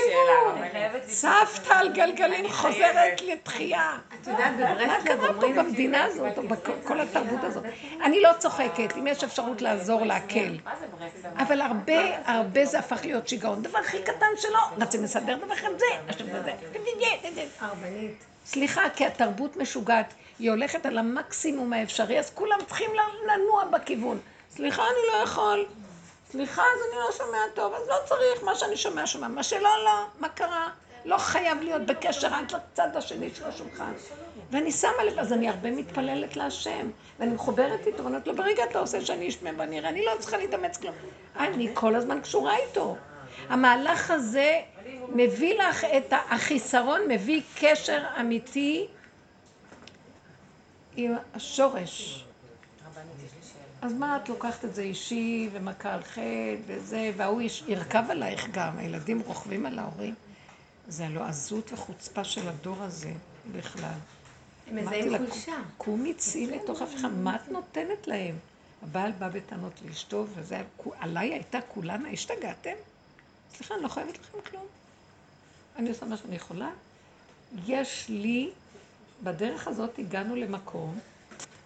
[1.09, 3.99] סבתא על גלגלים חוזרת לתחייה.
[4.21, 4.89] את יודעת, בברסלב אומרים...
[4.89, 7.65] מה קרה פה במדינה הזאת, או בכל התרבות הזאת?
[8.05, 10.59] אני לא צוחקת, אם יש אפשרות לעזור להקל.
[11.39, 13.63] אבל הרבה, הרבה זה הפך להיות שיגעון.
[13.63, 15.87] דבר הכי קטן שלא, רוצים לסדר דבר אחד זה,
[18.47, 20.15] סליחה, כי התרבות משוגעת.
[20.39, 22.91] היא הולכת על המקסימום האפשרי, אז כולם צריכים
[23.27, 24.19] לנוע בכיוון.
[24.51, 25.67] סליחה, אני לא יכול.
[26.31, 29.29] סליחה, אז אני לא שומע טוב, אז לא צריך, מה שאני שומע, שומע.
[29.29, 30.05] מה שלא, לא.
[30.19, 30.69] מה קרה?
[31.05, 33.93] לא חייב להיות בקשר רק לצד השני של השולחן.
[34.51, 38.65] ואני שמה לב, אז אני הרבה מתפללת להשם, ואני מחוברת איתו, ואני אומרת לו, ברגע
[38.65, 40.95] אתה עושה שאני אשמע בנראה, אני לא צריכה להתאמץ כלום.
[41.37, 42.97] אני כל הזמן קשורה איתו.
[43.49, 44.61] המהלך הזה
[45.09, 48.87] מביא לך את החיסרון, מביא קשר אמיתי
[50.97, 52.25] עם השורש.
[53.83, 58.79] אז מה את לוקחת את זה אישי ומכה על חטא וזה, וההוא ירכב עלייך גם,
[58.79, 60.15] הילדים רוכבים על ההורים.
[60.89, 63.13] זה הלא עזות וחוצפה של הדור הזה
[63.53, 63.99] בכלל.
[64.67, 65.57] הם מזהים חולשה.
[65.79, 68.35] קומי צאי לתוך אף אחד, מה את נותנת להם?
[68.83, 70.63] הבעל בא בטענות לאשתו, וזה
[71.01, 72.75] עליי הייתה כולנה, השתגעתם?
[73.57, 74.67] סליחה, אני לא חייבת לכם כלום.
[75.77, 76.71] אני עושה מה שאני יכולה.
[77.67, 78.51] יש לי
[79.23, 80.99] בדרך הזאת הגענו למקום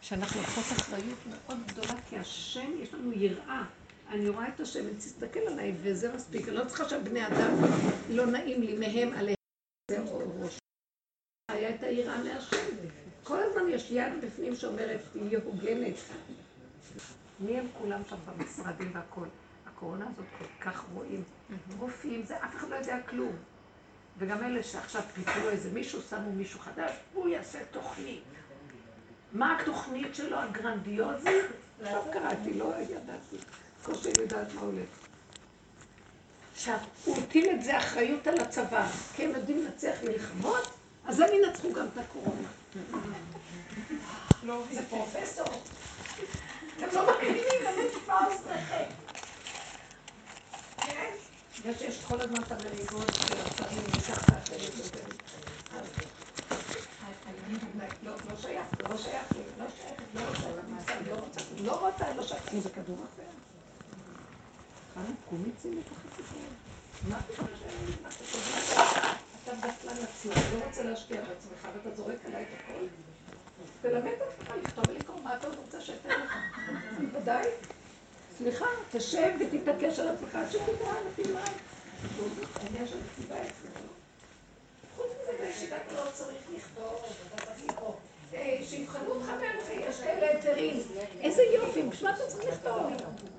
[0.01, 3.65] שאנחנו לוקחות אחריות מאוד גדולה, כי השם, יש לנו יראה.
[4.09, 6.49] אני רואה את השם, אני תסתכל עליי, וזה מספיק.
[6.49, 7.55] אני לא צריכה שהבני אדם
[8.09, 9.37] לא נעים לי מהם עליהם.
[11.49, 12.57] היה את היראה מהשם.
[13.25, 15.95] כל הזמן יש יד בפנים שאומרת, תהיי הוגנת.
[17.41, 19.29] מי הם כולם שם במשרדים והכול?
[19.67, 21.23] הקורונה הזאת כל כך רואים.
[21.79, 23.37] רופאים, זה אף אחד לא יודע כלום.
[24.21, 28.23] וגם אלה שעכשיו פיתרו איזה מישהו, שמו מישהו חדש, הוא יעשה תוכנית.
[29.33, 31.45] מה התוכנית שלו הגרנדיוזית?
[31.81, 33.37] עכשיו קראתי, לא ידעתי.
[33.83, 34.89] קושי לדעת מה הולך.
[36.53, 40.71] עכשיו, הוא הטיל את זה אחריות על הצבא, כי הם יודעים לנצח מלחמות,
[41.07, 42.49] אז הם ינצחו גם את הקורונה.
[44.43, 45.47] לא, זה פרופסור.
[46.77, 48.85] אתם לא מבינים, אני נשמע אוזניכם.
[51.63, 51.73] כן?
[51.81, 54.51] יש כל הזמן את המריבות של השרים מתחת
[58.03, 60.49] לא שייך, לא שייך לי, לא שייך, לא רוצה,
[61.07, 63.23] לא רוצה, לא רוצה, לא שייך, אני בכדור אחר.
[64.95, 66.41] חנה, קומי צאי מתוך הסיפור.
[67.09, 67.47] מה פתאום
[69.45, 72.87] אתה בטלן עצמך, לא רוצה להשקיע בעצמך, ואתה זורק עליי את הכל.
[73.83, 76.35] תלמד אותך לכתוב ולקרוא מה אתה רוצה שאתן לך.
[77.13, 77.49] ודאי.
[78.43, 81.41] סליחה, תשב ותתעקש על עצמך, שתדע, ותלמד.
[82.61, 83.87] העניין של כתיבה אצלנו.
[84.97, 87.03] חוץ מזה, בישיבה לא צריך לכתוב,
[87.35, 87.95] אתה צריך לקרוא.
[88.35, 90.83] אה, שיבחנו אותך בערך, יש כאלה היתרים.
[91.21, 92.93] איזה יופי, בשביל מה אתה צריך לכתוב?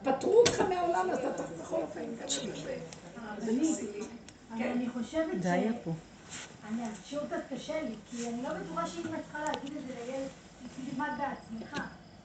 [0.03, 1.99] פטרו אותך מהעולם, אז אתה צריך בכל אופן.
[1.99, 2.63] אני חושבת ש...
[6.67, 9.93] אני השיעור קצת קשה לי, כי אני לא בטוחה שאם את צריכה להגיד את זה
[10.05, 10.27] לילד,
[10.75, 11.81] תלמד בעצמך.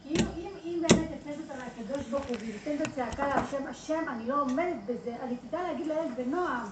[0.08, 4.28] כאילו אם, אם באמת הפנית אותה לקדוש ברוך הוא וניתן את הצעקה להשם, השם, אני
[4.28, 6.66] לא עומדת בזה, אני תדע להגיד לילד בנועם,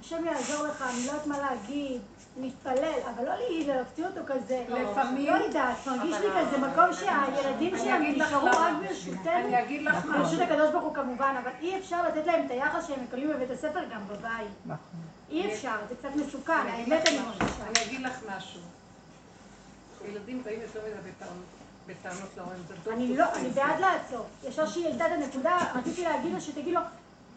[0.00, 2.00] השם יעזור לך, אני לא יודעת מה להגיד,
[2.36, 2.74] נתפלל,
[3.14, 3.32] אבל לא
[3.66, 7.80] להוציא אותו כזה, לפעמים- לא יודעת, מרגיש לי כזה מקום שהילדים לך
[8.26, 8.46] נשארו.
[8.46, 10.42] רק ברשותנו, אני אגיד לך ברשות משהו.
[10.42, 13.80] הקדוש ברוך הוא כמובן, אבל אי אפשר לתת להם את היחס שהם מקבלים בבית הספר
[13.92, 14.76] גם בבית.
[15.30, 17.18] אי אפשר, זה קצת מסוכן, האמת אני.
[17.18, 17.62] מרגישה.
[17.66, 18.60] אני אגיד לך משהו.
[20.08, 23.48] ילדים באים יותר מדי בטענות- בטענות להורים, זה אני לא, אני.
[23.48, 24.26] בעד לעצור.
[24.48, 26.80] ישר שהיא העלתה את הנקודה, רציתי להגיד לה שתגיד לו,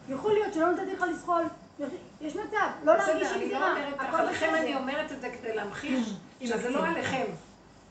[0.08, 1.42] יכול להיות שלא נתתי לך לזחול.
[2.20, 3.50] יש מצב, לא להרגיש בסדר, אני
[4.12, 4.76] לא לכם אני.
[4.76, 6.14] אומרת את זה כדי להמחיש
[6.46, 7.24] שזה לא עליכם.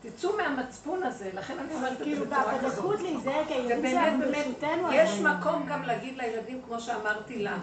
[0.01, 2.99] תצאו מהמצפון הזה, לכן אני אומרת את זה כאילו, בצורה כזאת.
[2.99, 3.23] שלנו
[3.67, 4.93] באמת, ברשותנו.
[4.93, 7.57] יש מקום גם להגיד לילדים, כמו שאמרתי לה,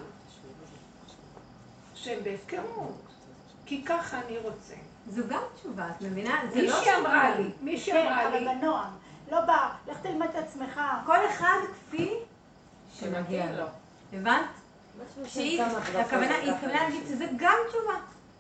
[1.95, 3.03] שהם בהפקרות,
[3.66, 4.74] כי ככה אני רוצה.
[5.11, 6.40] זו גם תשובה, את מבינה?
[6.53, 7.38] זה לא מישהי אמרה תשובה.
[7.38, 8.90] לי, מישהי כן, אמרה אבל לי, בנועם.
[9.30, 10.80] לא בא, לך תלמד את עצמך.
[11.07, 12.11] כל אחד כפי
[12.94, 13.64] שמגיע לו.
[14.12, 14.44] הבנת?
[15.26, 17.94] שהיא, הכוונה, היא התכוונה להגיד שזה גם תשובה.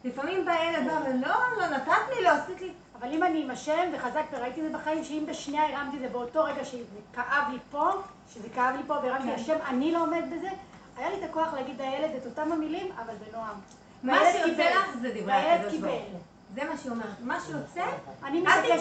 [0.04, 2.72] לפעמים בא ילד בא ולא, לא נתת לי, לא עשית לי.
[3.00, 6.08] אבל אם אני עם השם וחזק וראיתי את זה בחיים, שאם בשנייה הרמתי את זה
[6.08, 6.84] באותו רגע שזה
[7.14, 7.90] כאב לי פה,
[8.34, 9.34] שזה כאב לי פה והרמתי כן.
[9.34, 10.48] השם, אני לא עומד בזה,
[10.96, 13.54] היה לי את הכוח להגיד לילד את אותם המילים, אבל בנועם.
[14.02, 14.70] מה שיוצא.
[14.70, 15.74] לך זה דברי הקדוש.
[15.74, 16.20] ברוך הוא.
[16.54, 17.20] זה מה שהיא אומרת.
[17.20, 17.84] מה שיוצא,
[18.24, 18.40] אני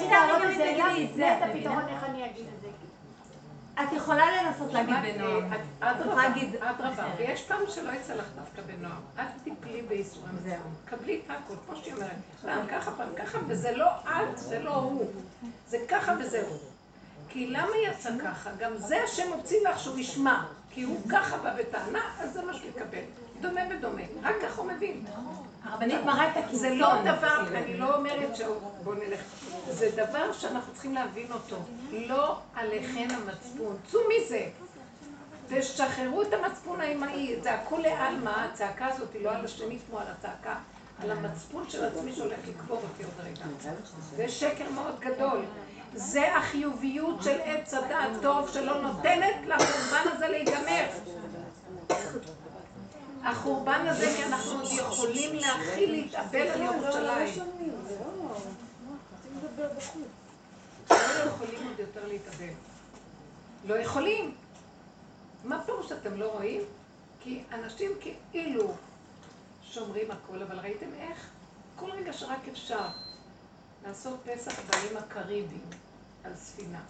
[0.09, 0.78] להעלות גם את זה את
[1.09, 1.88] לפני את הפתרון?
[1.88, 2.67] איך אני אגיד את זה.
[3.84, 5.53] את יכולה לנסות להגיד את- בנועם.
[5.80, 7.13] אדרבה, יכולה להגיד אדרבה, אחרת.
[7.17, 9.01] ויש פעם שלא יצא לך דווקא בנועם.
[9.19, 10.51] אל תיפלי בייסורי זהו.
[10.53, 10.72] מצפון.
[10.86, 12.11] קבלי את הכל, כמו שהיא אומרת.
[12.41, 15.11] פעם ככה, פעם ככה, וזה לא את, זה לא הוא.
[15.67, 16.57] זה ככה וזהו.
[17.30, 18.49] כי למה יצא ככה?
[18.59, 20.43] גם זה השם מוציא לך שהוא ישמע.
[20.69, 23.03] כי הוא ככה בא בטענה, אז זה מה שהוא יקבל.
[23.41, 24.01] דומה בדומה.
[24.24, 25.05] רק ככה הוא מבין.
[25.64, 26.59] הרבנית מראה את הקיצון.
[26.59, 27.43] זה לא דבר.
[27.55, 28.41] אני לא אומרת ש...
[28.84, 29.20] בוא נלך.
[29.70, 31.55] זה דבר שאנחנו צריכים להבין אותו.
[31.91, 33.78] לא עליכם המצפון.
[33.91, 34.45] צאו מזה.
[35.49, 37.41] תשחררו את המצפון האמהי.
[37.41, 40.55] זה הכולי עלמא, הצעקה הזאת היא לא על השני כמו על הצעקה.
[41.03, 43.45] על המצפון של עצמי שהולך לקבור אותי עוד רגע.
[44.16, 45.41] זה שקר מאוד גדול.
[45.93, 50.86] זה החיוביות של עץ הדעת טוב שלא נותנת לחורבן הזה להיגמר.
[53.24, 57.43] החורבן הזה, כי אנחנו עוד יכולים להכיל להתאבל על ירושלים.
[63.65, 64.36] לא יכולים.
[65.43, 66.61] מה פירוש שאתם לא רואים?
[67.24, 67.91] כי אנשים
[68.32, 68.74] כאילו
[69.63, 71.28] שומרים הכל, אבל ראיתם איך?
[71.76, 72.88] כל רגע שרק אפשר
[73.88, 75.61] לעשות פסח באיים הקריביים
[76.24, 76.82] על ספינה.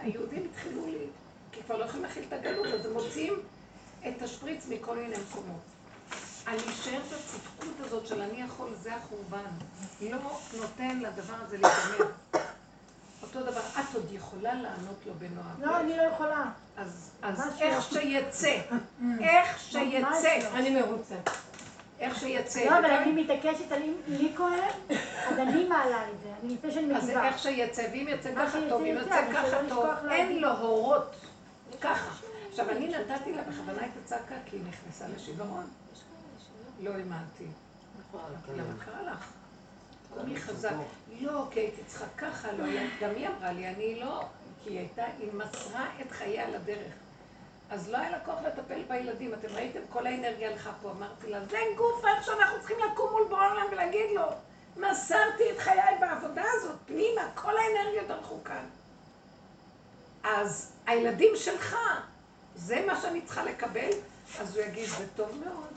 [0.00, 1.06] היהודים התחילו לי,
[1.52, 3.34] כי כבר לא יכולים להכיל את הגלות, אז הם מוציאים
[4.08, 5.60] את השפריץ מכל מיני מקומות.
[6.46, 9.50] על להישאר בצדקות הזאת של אני יכול, זה החורבן.
[10.00, 10.18] לא
[10.60, 12.10] נותן לדבר הזה להיגמר.
[13.22, 15.62] אותו דבר, את עוד יכולה לענות לו בנועם.
[15.62, 16.44] לא, אני לא יכולה.
[16.76, 17.92] אז, אז איך.
[17.92, 18.56] שיצא,
[19.20, 20.38] איך שיצא.
[20.54, 21.14] אני מרוצה.
[22.00, 22.64] איך שיצא.
[22.64, 23.72] לא, אבל אני מתעקשת
[24.08, 24.98] לי כואב,
[25.28, 26.28] אז אני מעלה את זה.
[26.42, 27.26] אני לפני שאני אז מגיבה.
[27.26, 30.38] איך שיצא, ואם יצא ככה טוב, אם יצא, ככה טוב, אין.
[30.38, 31.14] לו הורות.
[31.80, 32.33] ככה.
[32.54, 35.70] עכשיו, אני נתתי לה בכוונה את הצעקה, כי היא נכנסה לשיוורון.
[36.80, 37.44] לא האמנתי.
[38.14, 39.32] אמרתי לה, מה קרה לך?
[40.14, 40.70] קומי חזק.
[41.20, 42.64] לא, כי הייתי צריכה ככה, לא.
[43.00, 44.24] גם היא אמרה לי, אני לא...
[44.64, 46.92] כי היא הייתה, היא מסרה את חייה לדרך.
[47.70, 49.34] אז לא היה לה כוח לטפל בילדים.
[49.34, 50.90] אתם ראיתם, כל האנרגיה הלכה פה.
[50.90, 54.26] אמרתי לה, זה גוף איך שאנחנו צריכים לקום מול בורא עולם ולהגיד לו,
[54.76, 58.64] מסרתי את חיי בעבודה הזאת, פנימה, כל האנרגיות הלכו כאן.
[60.24, 61.76] אז הילדים שלך,
[62.56, 63.90] זה מה שאני צריכה לקבל,
[64.40, 65.68] אז הוא יגיד, זה טוב מאוד.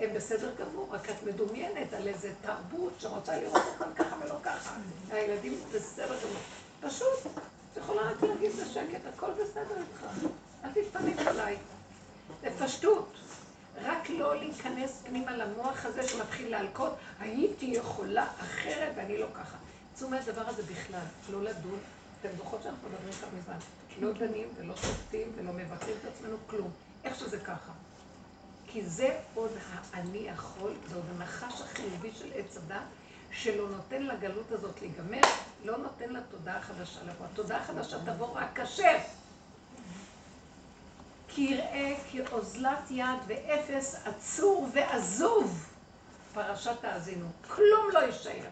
[0.00, 4.74] הם בסדר גמור, רק את מדומיינת על איזה תרבות שרוצה לראות אותם ככה ולא ככה.
[5.10, 6.42] הילדים בסדר גמור.
[6.80, 7.32] פשוט,
[7.72, 10.06] את יכולה רק להגיד בשקט, הכל בסדר איתך.
[10.64, 11.56] אל תתפנק עליי.
[12.40, 13.12] זה פשטות.
[13.82, 19.56] רק לא להיכנס פנימה למוח הזה שמתחיל להלקות, הייתי יכולה אחרת ואני לא ככה.
[19.94, 21.00] צאו מהדבר הזה בכלל,
[21.30, 21.78] לא לדון.
[22.20, 23.56] אתם זוכרות שאנחנו מדברים כאן מזמן.
[24.00, 26.70] לא דנים ולא שופטים ולא מבקרים את עצמנו, כלום.
[27.04, 27.72] איך שזה ככה.
[28.66, 29.50] כי זה עוד
[29.92, 32.82] האני יכול, זה עוד הנחש החיובי של עץ הדת,
[33.32, 35.20] שלא נותן לגלות הזאת להיגמר,
[35.64, 37.26] לא נותן לתודעה החדשה לבוא.
[37.32, 38.96] התודעה החדשה תבוא רק כשר.
[41.28, 45.66] כי יראה כאוזלת יד ואפס עצור ועזוב.
[46.34, 47.26] פרשת האזינו.
[47.48, 48.44] כלום לא יישאר.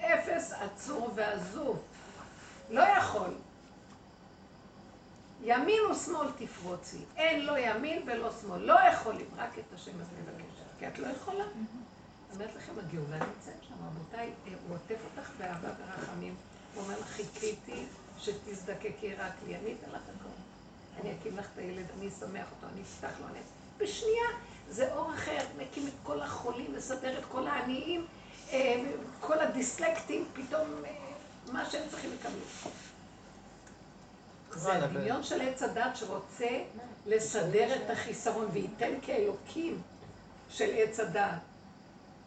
[0.00, 1.82] אפס, עצור ועזוב.
[2.70, 3.34] לא יכול.
[5.44, 6.98] ימין ושמאל תפרוצי.
[7.16, 8.60] אין לא ימין ולא שמאל.
[8.60, 9.26] לא יכולים.
[9.36, 10.60] רק את השם הזה לבקש.
[10.78, 11.44] כי את לא יכולה.
[12.34, 13.74] אומרת לכם, הגאולה נמצאת שם.
[13.86, 14.32] רבותיי,
[14.68, 16.34] הוא עוטף אותך באהבה ורחמים.
[16.74, 17.86] הוא אומר לך, חיכיתי
[18.18, 19.56] שתזדקקי רק לי.
[19.56, 20.30] אני אתן לך הכל.
[21.00, 23.38] אני אקים לך את הילד, אני אשמח אותו, אני אפתח לו, אני...
[23.78, 24.26] בשנייה
[24.68, 28.06] זה אור אחר, מקים את כל החולים, מסדר את כל העניים,
[28.52, 28.82] אה,
[29.20, 31.09] כל הדיסלקטים, פתאום אה,
[31.52, 32.70] מה שהם צריכים לקבל.
[34.50, 36.62] זה הדמיון של עץ הדת שרוצה
[37.06, 39.82] לסדר את החיסרון וייתן כאלוקים
[40.48, 41.38] של עץ הדת.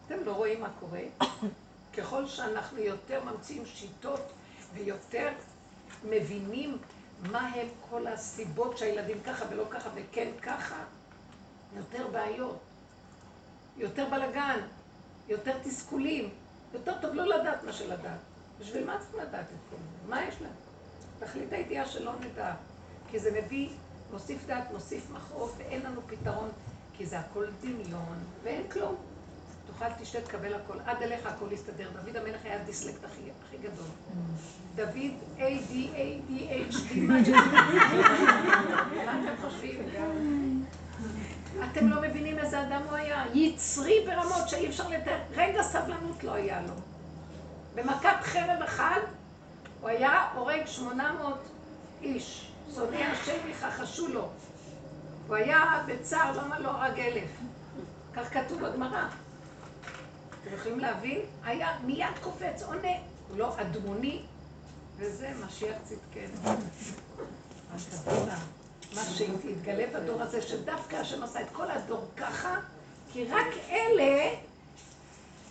[0.06, 1.00] אתם לא רואים מה קורה?
[1.96, 4.20] ככל שאנחנו יותר ממציאים שיטות
[4.74, 5.28] ויותר
[6.04, 6.78] מבינים
[7.22, 10.84] מה הם כל הסיבות שהילדים ככה ולא ככה וכן ככה,
[11.76, 12.58] יותר בעיות,
[13.76, 14.60] יותר בלגן,
[15.28, 16.30] יותר תסכולים,
[16.74, 18.33] יותר טוב לא לדעת מה שלדעת.
[18.60, 20.10] בשביל מה צריכים לדעת את כל זה?
[20.10, 20.52] מה יש להם?
[21.18, 22.54] תכלית הידיעה שלא נדע,
[23.10, 23.68] כי זה מביא,
[24.12, 26.48] מוסיף דעת, מוסיף מכאוב, ואין לנו פתרון,
[26.96, 28.96] כי זה הכל דמיון, ואין כלום.
[29.66, 30.74] תאכל, תשתה, תקבל הכל.
[30.86, 31.90] עד אליך הכל יסתדר.
[31.92, 33.86] דוד המלך היה הדיסלקט הכי, הכי גדול.
[34.74, 37.20] דוד ADADHD, מה
[39.22, 39.80] אתם חושבים?
[41.72, 43.24] אתם לא מבינים איזה אדם הוא היה.
[43.34, 45.18] יצרי ברמות שאי אפשר לתאר.
[45.34, 46.74] רגע סבלנות לא היה לו.
[47.74, 49.00] במכת חרב אחד,
[49.80, 51.34] הוא היה הורג 800
[52.02, 52.50] איש.
[52.74, 54.28] שונאי השם יכחשו לו.
[55.26, 57.30] הוא היה בצער, למה לא הרג אלף?
[58.14, 59.04] כך כתוב בגמרא.
[60.42, 61.20] אתם יכולים להבין?
[61.44, 62.96] היה מיד קופץ, עונה.
[63.28, 64.22] הוא לא אדמוני,
[64.96, 66.56] וזה משיח צדקנו.
[68.94, 72.56] מה שהתגלה בדור הזה, שדווקא השם עשה את כל הדור ככה,
[73.12, 74.34] כי רק אלה,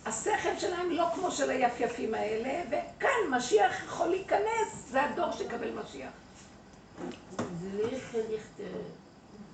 [0.06, 6.10] השכל שלהם לא כמו של היפיפים האלה, וכאן משיח יכול להיכנס, זה הדור שיקבל משיח.
[7.36, 8.78] זה ליכטר ליכטר.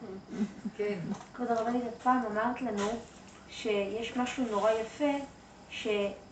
[0.77, 0.99] כן.
[1.35, 2.89] כבוד הרבנית, את פעם אמרת לנו
[3.51, 5.13] שיש משהו נורא יפה,
[5.71, 5.87] ש,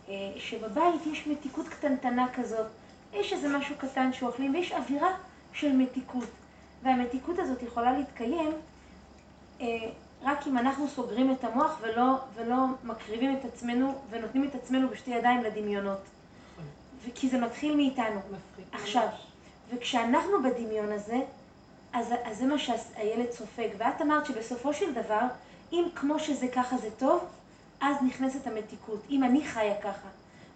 [0.09, 2.67] אה, שבבית יש מתיקות קטנטנה כזאת.
[3.13, 5.09] יש איזה משהו קטן שאוכלים, ויש אווירה
[5.53, 6.29] של מתיקות.
[6.83, 8.51] והמתיקות הזאת יכולה להתקיים
[9.61, 9.65] אה,
[10.23, 15.11] רק אם אנחנו סוגרים את המוח ולא, ולא מקריבים את עצמנו ונותנים את עצמנו בשתי
[15.11, 16.01] ידיים לדמיונות.
[17.15, 18.19] כי זה מתחיל מאיתנו.
[18.71, 19.07] עכשיו,
[19.69, 21.19] וכשאנחנו בדמיון הזה,
[21.93, 23.69] אז, אז זה מה שהילד סופג.
[23.77, 25.21] ואת אמרת שבסופו של דבר,
[25.71, 27.25] אם כמו שזה ככה זה טוב,
[27.81, 28.99] אז נכנסת המתיקות.
[29.09, 30.07] אם אני חיה ככה.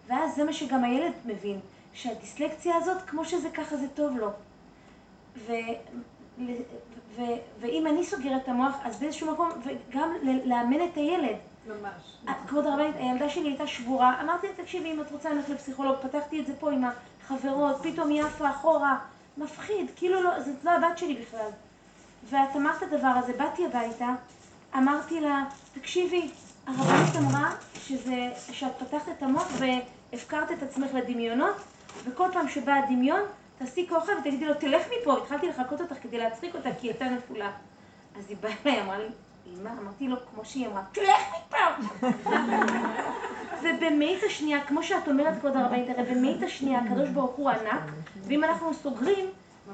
[0.07, 1.60] ואז זה מה שגם הילד מבין,
[1.94, 4.30] שהדיסלקציה הזאת, כמו שזה ככה זה טוב לו.
[5.38, 5.53] ו,
[7.15, 7.22] ו,
[7.60, 10.10] ואם אני סוגרת את המוח, אז באיזשהו מקום, וגם
[10.45, 11.35] לאמן את הילד.
[11.68, 12.35] ממש.
[12.48, 16.40] כבוד הרבנית, הילדה שלי הייתה שבורה, אמרתי לה, תקשיבי, אם את רוצה ללכת לפסיכולוג, פתחתי
[16.40, 16.84] את זה פה עם
[17.23, 18.99] החברות, פתאום היא עפה אחורה,
[19.38, 21.49] מפחיד, כאילו לא, זאת לא הבת שלי בכלל.
[22.30, 24.10] ואת אמרת את הדבר הזה, באתי הביתה,
[24.77, 26.30] אמרתי לה, תקשיבי,
[26.68, 31.56] הרבנית אמרה שזה, שאת פתחת את המוח והפקרת את עצמך לדמיונות,
[32.03, 33.22] וכל פעם שבא הדמיון,
[33.65, 37.06] תעשי כוחה ותגידי לו, תלך מפה, התחלתי לחקות אותך כדי להצחיק אותה, כי היא הייתה
[37.06, 37.52] נפולה.
[38.18, 39.07] אז היא באה אליי, אמרה לי,
[39.48, 41.88] אמא, אמרתי לו, כמו שהיא אמרה, תלך מפה!
[43.61, 47.81] ובמאית השנייה, כמו שאת אומרת, כבוד הרבנית, הרי במאית השנייה הקדוש ברוך הוא ענק,
[48.23, 49.26] ואם אנחנו סוגרים,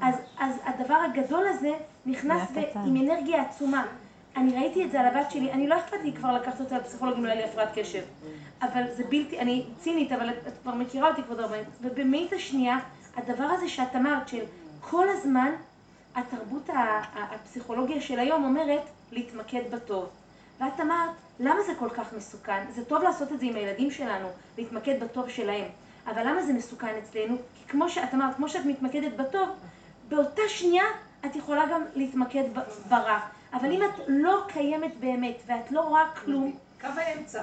[0.02, 1.72] אז, אז הדבר הגדול הזה
[2.06, 3.86] נכנס עם אנרגיה עצומה.
[4.36, 7.16] אני ראיתי את זה על הבת שלי, אני לא אכפת לי כבר לקחת אותה לפסיכולוג
[7.18, 8.02] אם לא היה לי הפרעת קשב.
[8.62, 11.66] אבל זה בלתי, אני צינית, אבל את, את כבר מכירה אותי כבוד הרבנית.
[11.80, 12.78] ובמאית השנייה,
[13.16, 14.44] הדבר הזה שאת אמרת, של
[14.80, 15.52] כל הזמן,
[16.14, 16.70] התרבות
[17.14, 18.82] הפסיכולוגיה של היום אומרת
[19.12, 20.08] להתמקד בטוב.
[20.60, 21.10] ואת אמרת,
[21.40, 22.64] למה זה כל כך מסוכן?
[22.74, 24.28] זה טוב לעשות את זה עם הילדים שלנו,
[24.58, 25.68] להתמקד בטוב שלהם.
[26.06, 27.36] אבל למה זה מסוכן אצלנו?
[27.36, 29.48] כי כמו שאת אמרת, כמו שאת מתמקדת בטוב,
[30.08, 30.84] באותה שנייה
[31.26, 32.44] את יכולה גם להתמקד
[32.88, 33.18] ברע.
[33.52, 36.56] אבל אם את לא קיימת באמת, ואת לא רואה כלום...
[36.80, 37.42] קו האמצע.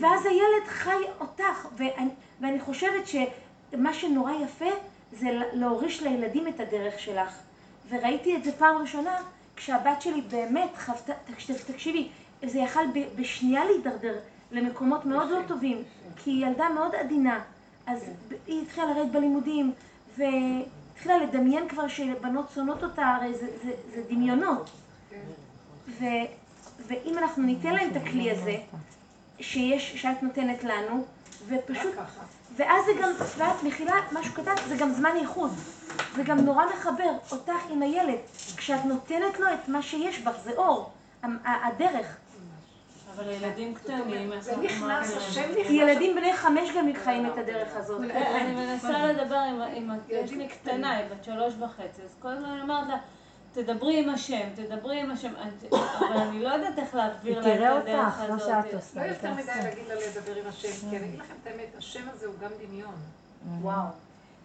[0.00, 2.10] ואז הילד חי אותך, ואני,
[2.40, 4.70] ואני חושבת שמה שנורא יפה
[5.12, 7.34] זה להוריש לילדים את הדרך שלך.
[7.88, 9.16] וראיתי את זה פעם ראשונה,
[9.56, 11.12] כשהבת שלי באמת חוותה,
[11.66, 12.08] תקשיבי,
[12.44, 12.80] זה יכל
[13.16, 14.18] בשנייה להידרדר
[14.52, 15.82] למקומות מאוד לא טובים,
[16.16, 17.40] כי היא ילדה מאוד עדינה.
[17.86, 18.10] אז
[18.46, 19.72] היא התחילה לרדת בלימודים,
[20.16, 24.70] והתחילה לדמיין כבר שבנות שונאות אותה, הרי זה, זה, זה דמיונות.
[25.88, 26.04] ו,
[26.86, 28.56] ואם אנחנו ניתן להם את הכלי הזה,
[29.40, 31.04] שיש, שאת נותנת לנו,
[31.46, 31.94] ופשוט,
[32.56, 35.50] ואז זה גם, ואת מכילה משהו קטן, זה גם זמן ייחוד.
[36.16, 38.18] זה גם נורא מחבר אותך עם הילד.
[38.56, 40.90] כשאת נותנת לו את מה שיש בך, זה אור,
[41.44, 42.16] הדרך.
[43.16, 44.30] אבל ילדים קטנים.
[45.68, 48.00] ילדים בני חמש גם חיים את הדרך הזאת.
[48.10, 52.48] אני מנסה לדבר עם, עם, יש לי קטנה, היא בת שלוש וחצי, אז כל הזמן
[52.48, 52.96] אני אומרת לה,
[53.52, 55.32] תדברי עם השם, תדברי עם השם,
[55.98, 58.64] אבל אני לא יודעת איך להעביר לה תראה את הדרך אותך, לא הזאת.
[58.64, 59.46] שאת עושה, לא יותר מדי.
[59.46, 62.50] להגיד לה לדבר עם השם, כי אני אגיד לכם את האמת, השם הזה הוא גם
[62.66, 62.94] דמיון.
[63.60, 63.86] וואו.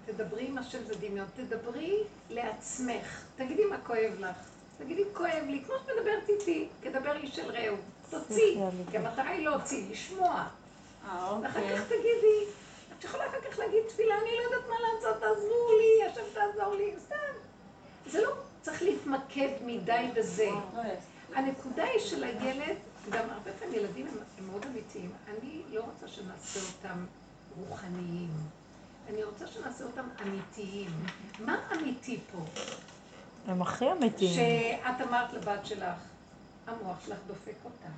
[0.05, 4.35] תדברי עם השם זה דמיון, תדברי לעצמך, תגידי מה כואב לך,
[4.77, 7.75] תגידי כואב לי, כמו שאת מדברת איתי, כדבר איש של רעהו,
[8.09, 8.57] תוציא,
[8.91, 10.47] כי המטרה היא להוציא, לשמוע,
[11.07, 11.77] אה, ואחר אוקיי.
[11.77, 12.51] כך תגידי,
[12.99, 16.75] את יכולה אחר כך להגיד תפילה, אני לא יודעת מה לעשות, תעזרו לי, השם תעזור
[16.75, 17.15] לי, סתם.
[18.07, 18.33] זה לא
[18.65, 20.49] צריך להתמקד מדי בזה.
[21.35, 22.75] הנקודה היא של הילד,
[23.09, 25.11] גם הרבה פעמים ילדים הם, מאוד אמיתיים.
[25.27, 27.05] אני לא רוצה שנעשה אותם
[27.57, 28.29] רוחניים.
[29.09, 30.89] אני רוצה שנעשה אותם אמיתיים.
[31.39, 32.37] מה אמיתי פה?
[33.47, 34.33] הם הכי אמיתיים.
[34.35, 35.99] שאת אמרת לבת שלך,
[36.67, 37.95] המוח שלך דופק אותך.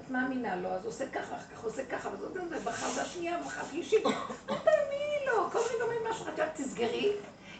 [0.00, 3.38] את מאמינה לו, אז עושה ככה, אחר כך עושה ככה, וזה זה, ובחר זה השנייה,
[3.40, 4.02] ובחר שלישית.
[4.46, 7.12] תאמיני לו, כל רגע אומרים משהו, את יודעת, תסגרי,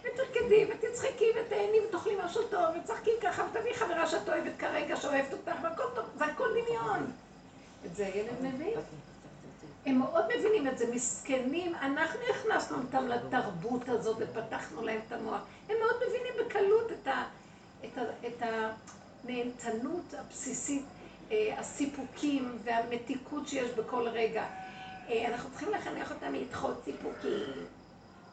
[0.05, 5.53] ותרקדי, ותצחקי, ותהני, ותאכלי משהו טוב, ותשחקי ככה, ותביאי חברה שאת אוהבת כרגע, שאוהבת אותך,
[5.63, 7.13] והכל טוב, זה הכל דמיון.
[7.87, 8.79] את זה הילד מבין.
[9.87, 15.41] הם מאוד מבינים את זה, מסכנים, אנחנו הכנסנו אותם לתרבות הזאת ופתחנו להם את המוח.
[15.69, 17.25] הם מאוד מבינים בקלות את, ה,
[17.85, 18.43] את, ה, את
[19.25, 20.85] הנהנתנות הבסיסית,
[21.33, 24.45] אה, הסיפוקים והמתיקות שיש בכל רגע.
[25.09, 27.41] אה, אנחנו צריכים לחנך אותם לדחות סיפוקים.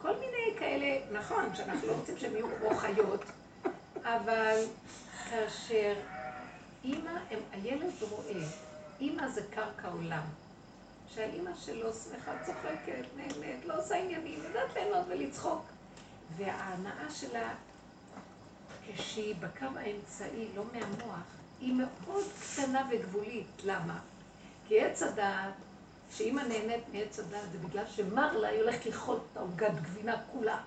[0.02, 3.24] כל מיני כאלה, נכון, שאנחנו לא רוצים שהם יהיו כמו חיות,
[4.04, 4.64] אבל
[5.30, 5.94] כאשר
[6.84, 8.44] אימא, הם, הילד רואה,
[9.00, 10.24] אימא זה קרקע עולם.
[11.16, 15.66] שהאימא שלו שמחה, צוחקת, נהנית, לא עושה עניינים, יודעת ליהנות ולצחוק.
[16.38, 17.54] וההנאה שלה,
[18.88, 21.24] כשהיא בקו האמצעי, לא מהמוח,
[21.60, 23.48] היא מאוד קטנה וגבולית.
[23.64, 24.00] למה?
[24.68, 25.54] כי עץ הדעת,
[26.12, 30.62] שאימא נהנית מעץ הדעת, זה בגלל שמר לה, היא הולכת לאכול את העוגת גבינה כולה.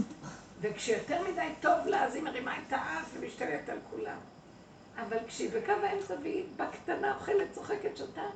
[0.60, 4.18] וכשיותר מדי טוב לה, אז היא מרימה את האף ומשתלטת על כולם.
[4.96, 8.26] אבל כשהיא בקו האמצע והיא בקטנה אוכלת, צוחקת, שותה,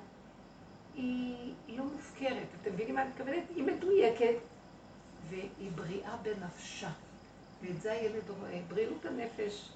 [0.95, 2.47] היא היא לא מופקרת.
[2.63, 3.45] אתם מבינים מה אני מתכוונת?
[3.57, 4.35] היא מדויקת,
[5.31, 6.91] והיא בריאה בנפשה.
[7.63, 9.69] ואת זה הילד רואה, בריאות הנפש,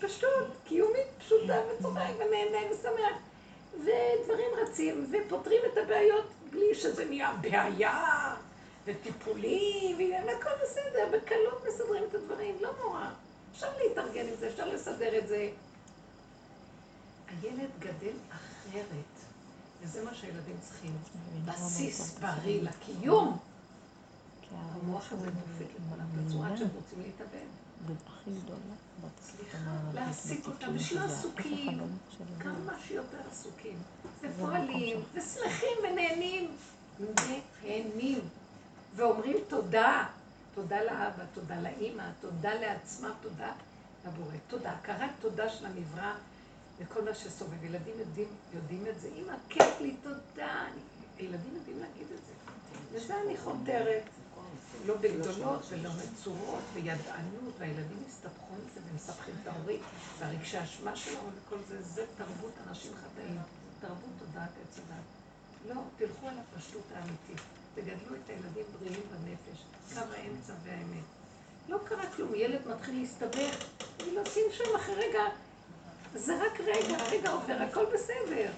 [0.00, 3.27] פשוט, קיומית פשוטה, וצוחק ונהנה ושמח.
[3.74, 8.34] ודברים רצים, ופותרים את הבעיות בלי שזה נהיה בעיה,
[8.84, 9.96] וטיפולים,
[10.26, 13.06] והכל בסדר, בקלות מסדרים את הדברים, לא נורא.
[13.52, 15.50] אפשר להתארגן עם זה, אפשר לסדר את זה.
[17.28, 19.04] הילד גדל אחרת,
[19.82, 20.96] וזה מה שהילדים צריכים.
[21.44, 23.38] בסיס בריא לקיום.
[24.50, 27.67] המוח הזה דופק לכולם בצורה שהם רוצים להתאבד.
[27.86, 28.74] הכי גדולה.
[29.22, 29.58] סליחה,
[29.94, 31.80] להעסיק אותם, ושלא עסוקים,
[32.38, 33.78] כמה שיותר עסוקים,
[34.20, 36.50] ופועלים, ושמחים ונהנים,
[37.62, 38.20] נהנים,
[38.96, 40.06] ואומרים תודה,
[40.54, 43.52] תודה לאבא, תודה לאימא, תודה לעצמה, תודה
[44.06, 46.14] לבורא, תודה, הכרת תודה של הנברא
[46.78, 47.64] וכל מה שסובב.
[47.64, 50.64] ילדים יודעים, יודעים את זה, אימא, כיף לי, תודה.
[51.18, 52.32] ילדים יודעים להגיד את זה.
[52.98, 54.02] לזה אני חותרת.
[54.86, 59.80] לא בגדולות ולא מצורות וידענות, והילדים מסתבכו עם זה ומסבכים את ההורים,
[60.18, 63.38] והרגשי האשמה שלנו וכל זה, זה תרבות אנשים חטאים,
[63.80, 65.04] תרבות תודעת עץ הדת.
[65.68, 67.40] לא, תלכו על הפשטות האמיתית,
[67.74, 69.62] תגדלו את הילדים בריאים בנפש,
[69.94, 71.04] קו האמצע והאמת.
[71.68, 73.64] לא קרה כלום, ילד מתחיל להסתבך,
[74.02, 75.22] אני לא תנשום אחרי רגע,
[76.14, 78.50] זה רק רגע, הרגע עובר, הכל בסדר.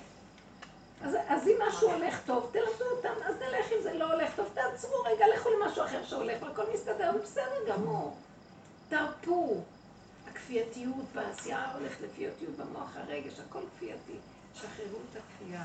[1.04, 4.48] אז, אז אם משהו הולך טוב, תלמדו אותם, אז נלך אם זה לא הולך טוב,
[4.54, 8.16] תעצרו רגע, לכו למשהו אחר שהולך, והכל מסתדר, בסדר גמור.
[8.88, 9.60] תרפו.
[10.30, 14.18] הכפייתיות בעשייה הולכת לכפייתיות במוח, הרגש, הכל כפייתי.
[14.54, 15.64] שחררו את הכפייה,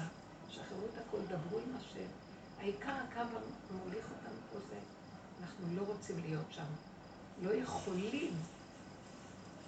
[0.50, 2.08] שחררו את הכל, דברו עם השם.
[2.60, 4.76] העיקר הקו המוליך אותנו פה זה,
[5.42, 6.66] אנחנו לא רוצים להיות שם.
[7.42, 8.34] לא יכולים.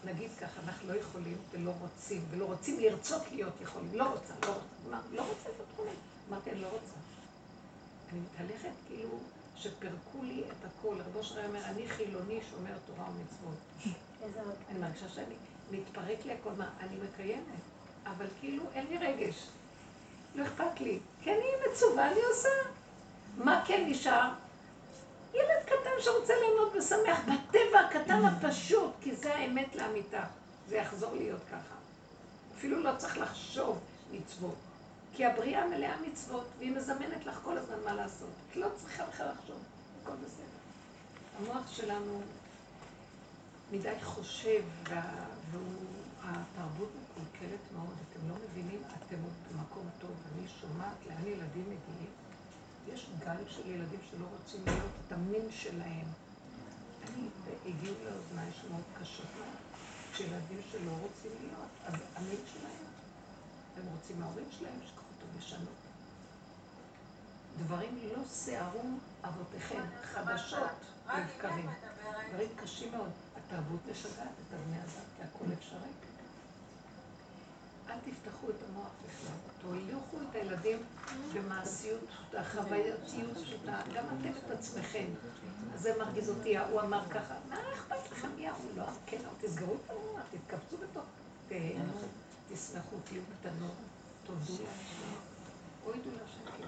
[0.08, 3.90] נגיד ככה, אנחנו לא יכולים ולא רוצים, ולא רוצים לרצות להיות יכולים.
[3.94, 4.98] לא רוצה, לא רוצה.
[5.12, 5.96] לא רוצה את התחומים.
[6.30, 6.94] אמרתי, אני לא רוצה.
[8.12, 9.20] אני מתהלכת כאילו
[9.56, 10.96] שפירקו לי את הכל.
[11.08, 13.90] רבו שרי אומר, אני חילוני שומר תורה ומצוות.
[14.70, 15.36] אני מרגישה שאני,
[15.72, 17.62] מתפרק לי הכל, מה, אני מקיימת,
[18.06, 19.48] אבל כאילו אין לי רגש.
[20.36, 21.00] לא אכפת לי.
[21.24, 22.50] כי אני מצווה, אני עושה.
[23.38, 24.30] מה כן נשאר?
[25.34, 30.24] ילד קטן שרוצה ליהנות ושמח בטבע הקטן הפשוט, כי זה האמת לאמיתה.
[30.70, 31.76] זה יחזור להיות ככה.
[32.58, 33.80] אפילו לא צריך לחשוב
[34.12, 34.56] מצוות.
[35.14, 38.30] כי הבריאה מלאה מצוות, והיא מזמנת לך כל הזמן מה לעשות.
[38.52, 39.60] את לא צריכה בכלל לחשוב,
[40.04, 40.44] הכל בסדר.
[41.40, 42.22] המוח שלנו
[43.72, 50.12] מדי חושב, והתרבות מקולקלת מאוד, אתם לא מבינים, אתם עוד במקום טוב.
[50.62, 52.12] שומעת לאן ילדים מגיעים,
[52.94, 56.08] יש גל של ילדים שלא רוצים להיות את המין שלהם.
[57.04, 57.28] אני,
[57.66, 59.58] הגיעו לאוזניי שמות קשות מאוד,
[60.14, 62.86] שילדים שלא רוצים להיות, אז המין שלהם,
[63.78, 65.78] הם רוצים מההורים שלהם, שיקחו אותו לשנות.
[67.58, 68.82] דברים לא שערו
[69.24, 69.84] אבותיכם,
[70.14, 70.70] חדשות
[71.08, 71.70] לבקרים.
[72.30, 73.12] דברים קשים מאוד.
[73.38, 76.07] התרבות משגעת את הבני אדם, כי הכל אפשרי.
[77.90, 79.36] אל תפתחו את המוח בכלל.
[79.62, 80.78] תוליכו את הילדים
[81.34, 82.02] במעשיות
[82.32, 85.06] פשוטה, פשוטה, גם אתם את עצמכם.
[85.74, 88.72] אז זה מרגיז אותי, ההוא אמר ככה, מה אכפת לכם מי ההוא?
[88.76, 91.06] לא, כן, אבל תסגרו את המוח, תתקבצו בתוך,
[91.48, 91.94] תהנו,
[92.50, 93.76] תשמחו, תהיו קטנות,
[94.26, 95.20] תודו להשם,
[95.84, 96.64] הוידו להשם כי.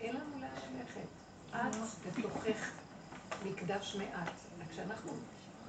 [0.00, 1.06] אין לנו לאן ללכת.
[1.52, 2.70] את בתוכך
[3.44, 4.32] מקדש מעט.
[4.70, 5.12] כשאנחנו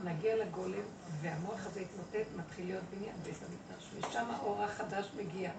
[0.03, 0.84] נגיע לגולם
[1.22, 5.52] והמוח הזה יתמוטט, מתחיל להיות בניין בית המקדש, ושם האור החדש מגיע.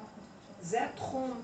[0.62, 1.42] זה התחום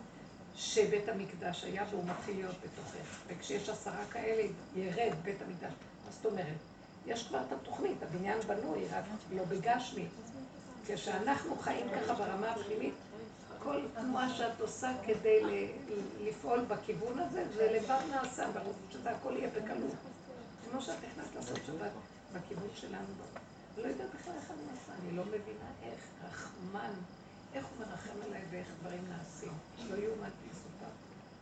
[0.57, 3.19] שבית המקדש היה והוא מתחיל להיות בתוכך.
[3.27, 4.43] וכשיש עשרה כאלה,
[4.77, 5.73] ירד בית המקדש.
[6.07, 6.57] מה זאת אומרת?
[7.07, 10.07] יש כבר את התוכנית, הבניין בנוי, רק לא בגשמי.
[10.87, 12.95] כשאנחנו חיים ככה ברמה הפנימית,
[13.63, 15.41] כל תנועה שאת עושה כדי
[16.21, 19.95] לפעול בכיוון הזה, זה לבד נעשה, ברור שזה הכל יהיה בקלות.
[20.71, 21.91] כמו שאת נכנסת לעשות שבת
[22.33, 23.07] בכיוון שלנו.
[23.77, 26.93] לא יודעת בכלל איך אני עושה, אני לא מבינה איך, רחמן,
[27.55, 29.53] איך הוא מרחם עליי ואיך דברים נעשים.
[29.91, 30.93] לא יאומן יסופר.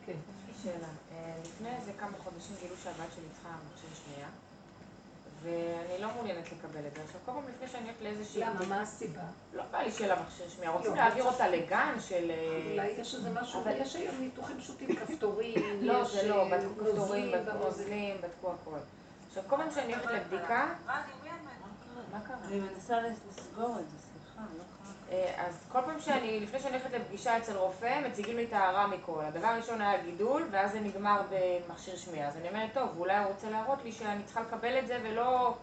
[0.06, 0.12] כן.
[0.12, 0.88] יש לי שאלה.
[1.12, 4.30] אה, לפני איזה כמה חודשים גילו שהבת שלי צריכה מכשיר שמיעה,
[5.42, 7.02] ואני לא מעוניינת לקבל את זה.
[7.02, 8.40] עכשיו, כל פעם לפני שאני הולכת לאיזושהי...
[8.40, 8.66] למה?
[8.68, 9.22] מה הסיבה?
[9.54, 10.72] לא בא לי שיהיה לה מכשיר שמיעה.
[10.72, 12.30] רוצים לא, להעביר אותה לגן של...
[12.30, 16.58] אה, אולי יש איזה משהו, אבל יש היום ניתוחים פשוטים, כפתורים, לא, זה לא, אה,
[16.58, 17.82] בדקו כפתורים, בדקו באוזן.
[17.82, 18.78] נוזלים, בדקו הכל.
[19.38, 20.66] עכשיו, כל פעם שאני הולכת לבדיקה...
[22.12, 22.36] מה קרה?
[22.48, 24.92] אני מנסה לסגור את זה, סליחה, לא קרה.
[25.10, 28.86] אה, אז כל פעם שאני, לפני שאני הולכת לפגישה אצל רופא, מציגים לי את ההערה
[28.86, 29.24] מכל.
[29.24, 32.28] הדבר הראשון היה גידול, ואז זה נגמר במכשיר שמיעה.
[32.28, 35.56] אז אני אומרת, טוב, אולי הוא רוצה להראות לי שאני צריכה לקבל את זה ולא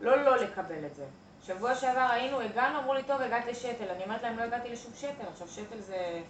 [0.00, 1.04] לא לא לקבל את זה.
[1.42, 3.90] שבוע שעבר היינו, הגענו, אמרו לי, טוב, הגעת לשתל.
[3.90, 5.28] אני אומרת להם, לא הגעתי לשום שתל.
[5.32, 6.20] עכשיו, שתל זה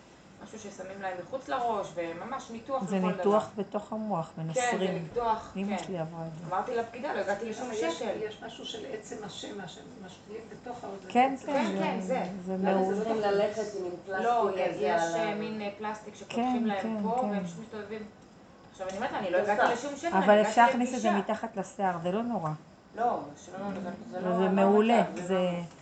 [0.44, 3.16] משהו ששמים להם מחוץ לראש, וממש ניתוח זה לכל דבר.
[3.16, 5.02] ניתוח בתוך המוח, כן, זה מנסרים.
[5.02, 5.84] ניתוח, אמא כן.
[5.84, 6.44] שלי עברה את זה.
[6.54, 7.74] אמרתי לפקידה, לא הגעתי לשום אבל
[8.22, 11.06] יש- משהו של עצם השם, מה שמשתילים בתוך האוזן.
[11.08, 12.22] כן, כן, כן, כן, זה- זה.
[12.44, 12.94] זה למה מעולה.
[12.94, 15.34] זה לא צריכים ללכת עם מין לא, פלסטיק כזה יש אה.
[15.34, 17.26] מין אה, פלסטיק כן, שפותחים להם כן, פה, כן.
[17.30, 18.02] והם פשוט מסתובבים.
[18.72, 19.38] עכשיו, אני אומרת לה, אני לא.
[19.38, 21.10] הגעתי לשום אני אבל אפשר להכניס את זה.
[21.10, 22.50] מתחת לשיער, זה לא נורא.
[22.96, 23.52] לא, זה,
[24.10, 25.34] זה לא זה לא מעולה, זה...
[25.34, 25.40] לא-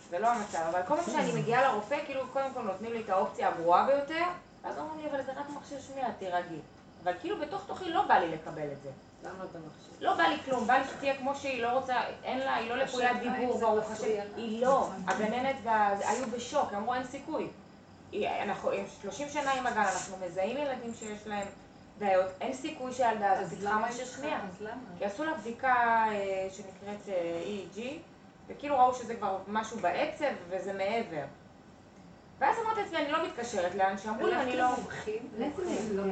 [0.09, 3.09] זה לא המצב, אבל כל פעם שאני מגיעה לרופא, כאילו קודם כל נותנים לי את
[3.09, 4.23] האופציה הגרועה ביותר,
[4.63, 6.59] ואז אומרים לי, אבל זה רק מכשיר שמיעה, תירגעי.
[7.03, 8.89] אבל כאילו בתוך תוכי לא בא לי לקבל את זה.
[9.23, 9.93] למה אתה מחשיב?
[10.01, 12.83] לא בא לי כלום, בא לי שתהיה כמו שהיא, לא רוצה, אין לה, היא לא
[12.83, 14.05] אם דיבור, ברוך השם.
[14.35, 15.55] היא לא, הגננת.
[16.07, 17.47] היו בשוק, אמרו אין סיכוי.
[18.13, 21.47] אנחנו עם 30 שנה עם הגן, אנחנו מזהים ילדים שיש להם
[21.99, 24.05] בעיות, אין סיכוי שהילדה הזאת למה מכשיר?
[24.05, 24.39] שמיעה.
[24.47, 24.81] אז למה?
[24.97, 27.79] כי עשו לה בדיקה אה, שנקראת אה, EEG,
[28.47, 31.23] וכאילו ראו שזה כבר משהו בעצב וזה מעבר.
[32.39, 34.67] ואז אמרתי לעצמי, אני לא מתקשרת לאן שאמרו לי, אני לא...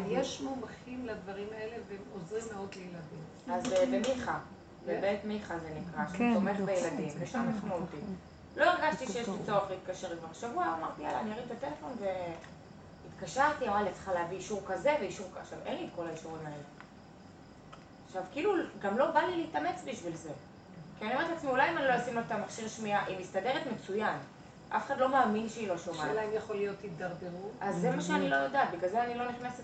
[0.08, 3.24] יש מומחים לדברים האלה והם עוזרים מאוד לילדים.
[3.52, 4.40] אז אה, במיכה,
[4.86, 7.98] בבית מיכה זה נקרא, כן, שתומך דוחים בילדים, זה, ושם כן, הפנו אותי.
[7.98, 8.16] דוחים.
[8.58, 13.68] לא הרגשתי שיש לי צורך להתקשר כבר שבוע, אמרתי יאללה, אני ארים את הטלפון והתקשרתי,
[13.68, 15.40] אמרה לי, צריכה להביא אישור כזה ואישור כזה.
[15.40, 16.64] עכשיו, אין לי את כל האישורים האלה.
[18.08, 20.32] עכשיו, כאילו, גם לא בא לי להתאמץ בשביל זה.
[21.00, 23.62] כי אני אומרת לעצמי, אולי אם אני לא אשים לה את המכשיר שמיעה, היא מסתדרת
[23.74, 24.18] מצוין.
[24.70, 26.00] אף אחד לא מאמין שהיא לא שומעת.
[26.00, 27.52] השאלה אם יכול להיות הידרדרות.
[27.62, 29.64] אז זה מה שאני לא יודעת, בגלל זה אני לא נכנסת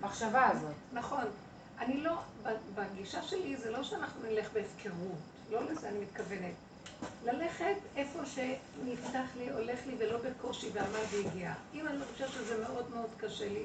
[0.00, 0.74] למחשבה הזאת.
[0.92, 1.24] נכון.
[1.78, 2.12] אני לא,
[2.74, 5.18] בגישה שלי זה לא שאנחנו נלך בהפקרות,
[5.50, 6.54] לא לזה אני מתכוונת.
[7.24, 11.52] ללכת איפה שנפתח לי, הולך לי ולא בקושי ועמד והגיע.
[11.74, 13.64] אם אני חושבת שזה מאוד מאוד קשה לי,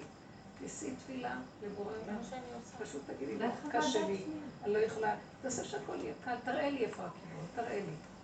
[0.59, 2.17] תישאי תפילה לבורא עולם.
[2.83, 4.23] פשוט תגידי לו, קשה לי,
[4.63, 8.14] אני לא יכולה, תעשה שהכל יהיה קל, תראה לי איפה הכיוון, תראה לי.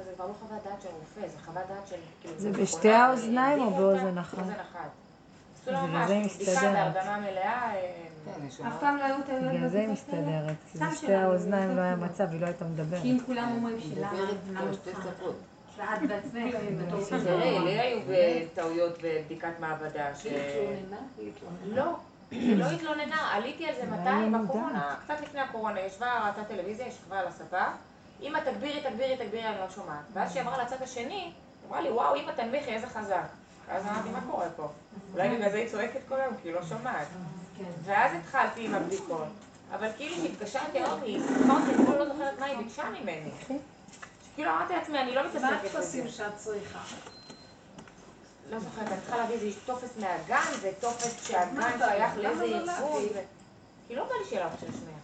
[0.00, 1.96] אבל זה כבר לא חוות דעת של רופא, זה חוות דעת של...
[2.20, 4.38] כאילו, זה בשתי האוזניים או באוזן אחת?
[4.38, 4.90] באוזן אחת.
[5.62, 6.72] עשו לה בגלל ממש זה היא בדיקה מסתדרת.
[6.94, 7.74] בהרדמה מלאה.
[7.74, 7.92] אה,
[8.24, 9.88] כן, אף פעם לא היו טעויות בגלל זה היא?
[9.88, 11.96] מסתדרת, כי זה סתם שתי שלנו, האוזניים לא היה.
[11.96, 13.02] מצב, היא לא הייתה מדברת.
[13.02, 14.90] כי אם כולם אומרים שלמה, מדברת למה כבר שתי?
[14.90, 15.34] שפות.
[15.76, 16.54] שאת בעצמך,
[16.86, 18.00] בתור תראי, לי היו
[18.54, 20.06] טעויות בבדיקת מעבדה.
[20.24, 20.36] היא
[21.18, 21.32] היא.
[21.66, 21.96] לא,
[22.30, 24.08] היא לא התלוננה, עליתי על זה מתי?
[24.08, 27.64] היא בקורונה, קצת לפני הקורונה, ישבה, ראתה טלוויזיה, ישבה על הספה,
[28.22, 30.04] אמא תגבירי, תגבירי, תגבירי, אני לא שומעת.
[30.12, 31.32] ואז כשהיא עברה לצד השני, היא
[31.68, 33.24] אמרה לי, וואו, אמא תנמיכי, איזה חזק.
[33.68, 34.68] ואז אמרתי, מה קורה פה?
[35.12, 37.06] אולי בגלל זה היא צועקת כל היום, כי היא לא שומעת.
[37.84, 39.26] ואז התחלתי עם הבדיקות,
[39.74, 43.30] אבל כאילו כשהתקשרתי היום, היא שיחקה אותי, אני לא זוכרת מה היא ביקשה ממני.
[44.34, 45.78] כאילו אמרתי לעצמי, אני לא מה מתעסקת בזה.
[45.78, 46.78] הטפסים שאת צריכה?
[48.50, 52.16] לא זוכרת, אני צריכה להביא איזה טופס מהגן, וטופס שהגן מה שייך?
[52.16, 52.66] לאיזה לא ארגון.
[52.66, 53.10] להביא?
[53.14, 53.24] ו-
[53.88, 54.99] כי לא בא לי שיהיה לה מכשיר שמיעה.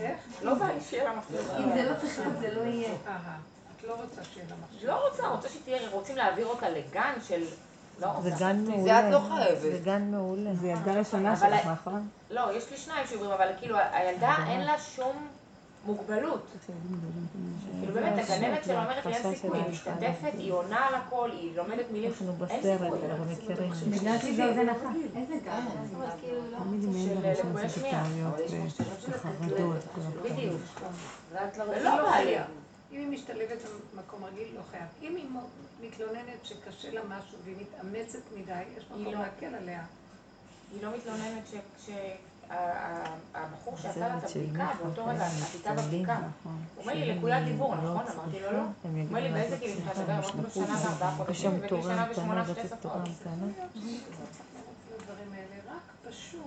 [0.00, 0.18] איך?
[0.42, 1.74] לא בא לי שיהיה לה מכשיר אם.
[1.74, 2.94] זה לא חשוב, זה לא יהיה.
[3.76, 4.90] את לא רוצה שיהיה לה מכשיר.
[4.90, 7.42] לא רוצה, רוצה שתהיה, רוצים להעביר אותה לגן של...
[8.00, 8.30] לא זה.
[8.38, 9.08] גן זה מעולה.
[9.08, 9.60] את לא חייבת.
[9.60, 10.54] זה גן מעולה.
[10.54, 12.08] זה ילדה ראשונה שלך, נכון?
[12.30, 15.28] לא, יש לי שניים שעוברים, אבל כאילו הילדה אין לה שום
[15.88, 16.46] מוגבלות.
[17.80, 21.56] כאילו באמת, הגננת שלו אומרת לי, אין סיכוי, היא משתתפת, היא עונה על הכל, היא
[21.56, 22.10] לומדת מילים,
[22.50, 22.98] אין סיכוי.
[23.10, 23.72] אנחנו מכירים.
[23.90, 24.90] בגלל שזה אוזן אחת.
[25.16, 25.64] איזה גן?
[26.20, 26.58] כאילו לא
[27.04, 28.04] של לקויי עשיתי שמיעה.
[29.94, 30.36] כל הדברים.
[30.36, 30.60] בדיוק.
[31.32, 32.38] לא ולא בא לי.
[32.92, 33.58] אם היא משתלבת
[33.94, 34.86] במקום רגיל, לא חייב.
[35.02, 35.26] אם היא
[35.82, 39.12] מתלוננת שקשה לה משהו והיא מתאמצת מדי, יש מקום לא.
[39.12, 39.82] להקל עליה.
[40.72, 41.46] היא לא מתלוננת
[42.48, 46.64] שהבחור שעשה לה את הבדיקה, מיכה, באותו רגע, מצטלמים, בבדיקה, נכון.
[46.74, 48.04] הוא אומר לי, לקוית דיבור, לא נכון?
[48.14, 48.62] אמרתי לו, לא.
[49.08, 50.12] אומר לי, באיזה גיל אתה מדבר?
[50.12, 52.92] אמרתי לו, שנה וארבעה חודשים, ובגיל שנה ושמונה שתי שפות.
[56.08, 56.40] פשוט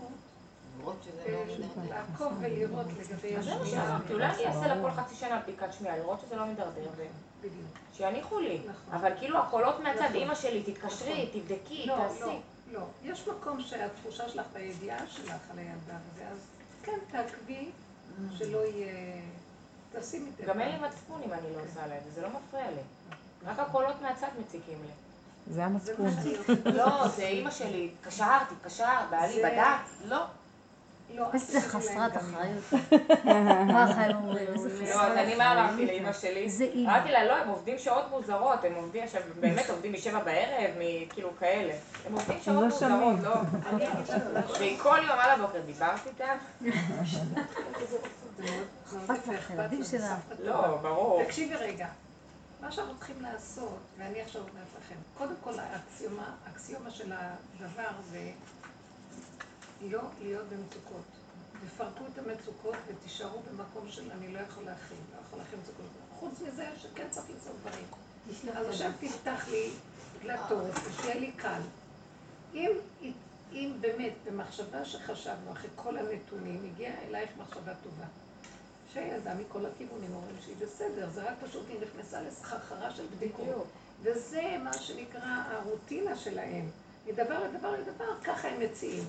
[0.83, 1.89] לא מדרדר.
[1.89, 3.65] לעקוב ולראות לגבי אז זה מה.
[3.65, 6.89] שאמרתי, אולי אני אעשה לה כל חצי שנה בדיקת שמיעה, לראות שזה לא מידרדר,
[7.39, 7.55] בדיוק.
[7.93, 8.61] ושיניחו לי.
[8.69, 8.93] נכון.
[8.93, 10.15] אבל כאילו הקולות מהצד, נכון.
[10.15, 12.37] אימא שלי, תתקשרי, תבדקי, לא, תעשי.
[12.71, 12.81] לא.
[13.03, 15.73] יש מקום שהתחושה שלך והידיעה שלך על הילדה
[16.13, 16.37] וזה, אז
[16.83, 17.69] כן, תעקבי,
[18.37, 19.21] שלא יהיה...
[19.99, 22.27] תשימי את גם אין לי מצפון אם אני לא עושה לה את זה, זה לא
[22.29, 22.81] מפריע לי.
[23.45, 24.91] רק הקולות מהצד מציקים לי.
[25.47, 26.05] זה זה המצפון.
[26.65, 30.23] לא, זה אימא שלי, התקשרת, התקשרת, בעלי זה- בדק, לא.
[31.15, 32.63] לא, איזה חסרת אחריות.
[33.73, 35.85] ככה הם אומרים, איזה לא, חסרת אז אני מה אמרתי.
[35.85, 36.47] לאימא שלי?
[36.85, 40.71] אמרתי לה, לא, הם עובדים שעות מוזרות, הם עובדים עכשיו, באמת עובדים משבע בערב,
[41.09, 41.73] כאילו כאלה.
[42.05, 43.19] הם עובדים שעות לא מוזרות.
[43.23, 43.35] לא.
[44.59, 46.33] והיא כל יום על הבוקר, דיברת איתה?
[48.85, 50.15] אכפת לך, הילדים שלה.
[50.39, 51.23] לא, ברור.
[51.23, 51.87] תקשיבי רגע,
[52.61, 58.31] מה שאנחנו צריכים לעשות, ואני עכשיו אומרת לכם, קודם כל האקסיומה, האקסיומה של הדבר זה
[59.89, 61.05] לא להיות במצוקות.
[61.65, 65.85] תפרקו את המצוקות ותישארו במקום של אני לא יכול להכיל, לא יכול להכיל מצוקות.
[66.19, 67.85] חוץ מזה שכן צריך לעשות דברים.
[68.57, 69.69] אז עכשיו תפתח לי
[70.23, 71.61] דלתות ושיהיה לי קל.
[72.53, 72.71] אם,
[73.51, 78.05] אם באמת במחשבה שחשבנו, אחרי כל הנתונים, הגיעה אלייך מחשבה טובה.
[78.93, 83.67] שהילדה מכל הכיוונים אומרים שהיא בסדר, זה רק פשוט היא נכנסה לסחרחרה של בדיקות.
[84.03, 86.69] וזה מה שנקרא הרוטינה שלהם.
[87.07, 89.03] מדבר לדבר לדבר, ככה הם מציעים.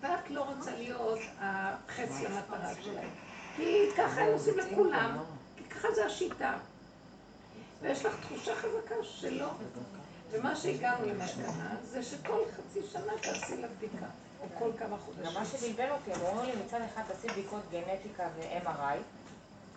[0.00, 3.08] ואת לא רוצה להיות החץ למטרה שלהם.
[3.56, 5.18] כי ככה הם עושים לכולם,
[5.56, 6.52] כי ככה זה השיטה.
[7.82, 9.50] ויש לך תחושה חזקה שלא.
[10.30, 14.06] ומה שהגענו למסקנה זה שכל חצי שנה תעשי לה בדיקה,
[14.40, 15.24] או כל כמה חודשים.
[15.24, 18.96] גם מה שבלבל אותי, הם אומרים לי מצד אחד תעשי בדיקות גנטיקה ו-MRI,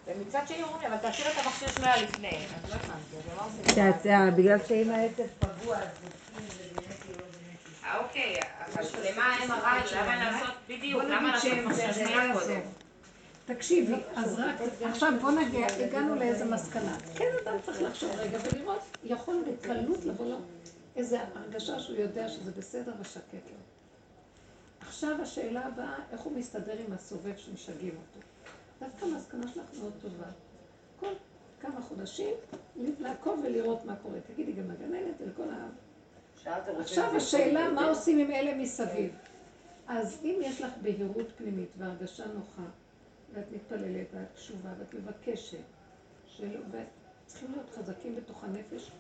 [0.07, 2.45] ומצד שני אומרים לי, אבל תעשי לה את המכשיר שמיעה לפני.
[2.63, 3.75] אז לא הבנתי, אז מה עושים?
[3.75, 5.87] שאת- אה, בגלל שאם העצב פגוע, אז
[7.99, 8.35] אוקיי,
[8.65, 9.95] אבל למה ה-MRI?
[9.95, 12.59] למה לעשות, בדיוק, למה לעשות מכשיר זה, קודם?
[13.45, 16.97] תקשיבי, אז רק עכשיו בוא נגיע, הגענו לאיזה מסקנה.
[17.15, 20.37] כן, אדם צריך לחשוב רגע ולראות, יכול בקלות לבוא לו
[20.95, 23.57] איזו הרגשה שהוא יודע שזה בסדר ושקט לו.
[24.81, 28.27] עכשיו השאלה הבאה, איך הוא מסתדר עם הסובב שמשגעים אותו.
[28.79, 30.27] דווקא המסקנה שלך מאוד טובה.
[30.99, 31.13] כל
[31.61, 32.33] כמה חודשים
[32.99, 34.19] לעקוב ולראות מה קורה.
[34.33, 35.67] תגידי, גם הגננת ולכל ה...
[36.79, 37.87] עכשיו השאלה, מה כן.
[37.87, 39.15] עושים עם אלה מסביב?
[39.87, 42.69] אז אם יש לך בהירות פנימית והרגשה נוחה,
[43.33, 45.57] ואת מתפללת ואת קשובה ואת מבקשת,
[46.25, 48.91] שלא, וצריכים להיות חזקים בתוך הנפש,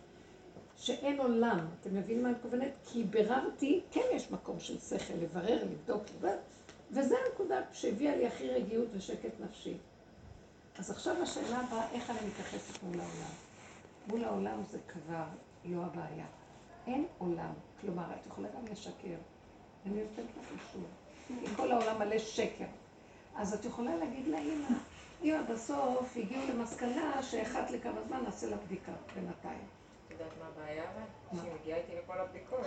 [0.77, 2.71] שאין עולם, אתם מבינים מה אני מתכוונת?
[2.85, 6.39] כי ביררתי, כן יש מקום של שכל, לברר, לבדוק, לבדוק,
[6.91, 9.77] וזה הנקודה שהביאה לי הכי רגיעות ושקט נפשי.
[10.79, 13.33] אז עכשיו השאלה הבאה, איך אני מתייחסת מול העולם?
[14.07, 15.25] מול העולם זה כבר
[15.65, 16.25] לא הבעיה.
[16.87, 17.53] אין עולם.
[17.81, 19.17] כלומר, את יכולה גם לשקר.
[19.85, 20.81] אני נותנת לך אישור.
[21.27, 22.65] כי כל העולם מלא שקר.
[23.35, 24.67] אז את יכולה להגיד לאימא,
[25.21, 29.65] אימא, בסוף הגיעו למסקנה שאחת לכמה זמן נעשה לה בדיקה, בינתיים.
[30.07, 31.39] את יודעת מה הבעיה אבל?
[31.39, 32.65] שהיא מגיעה איתי לכל הבדיקות.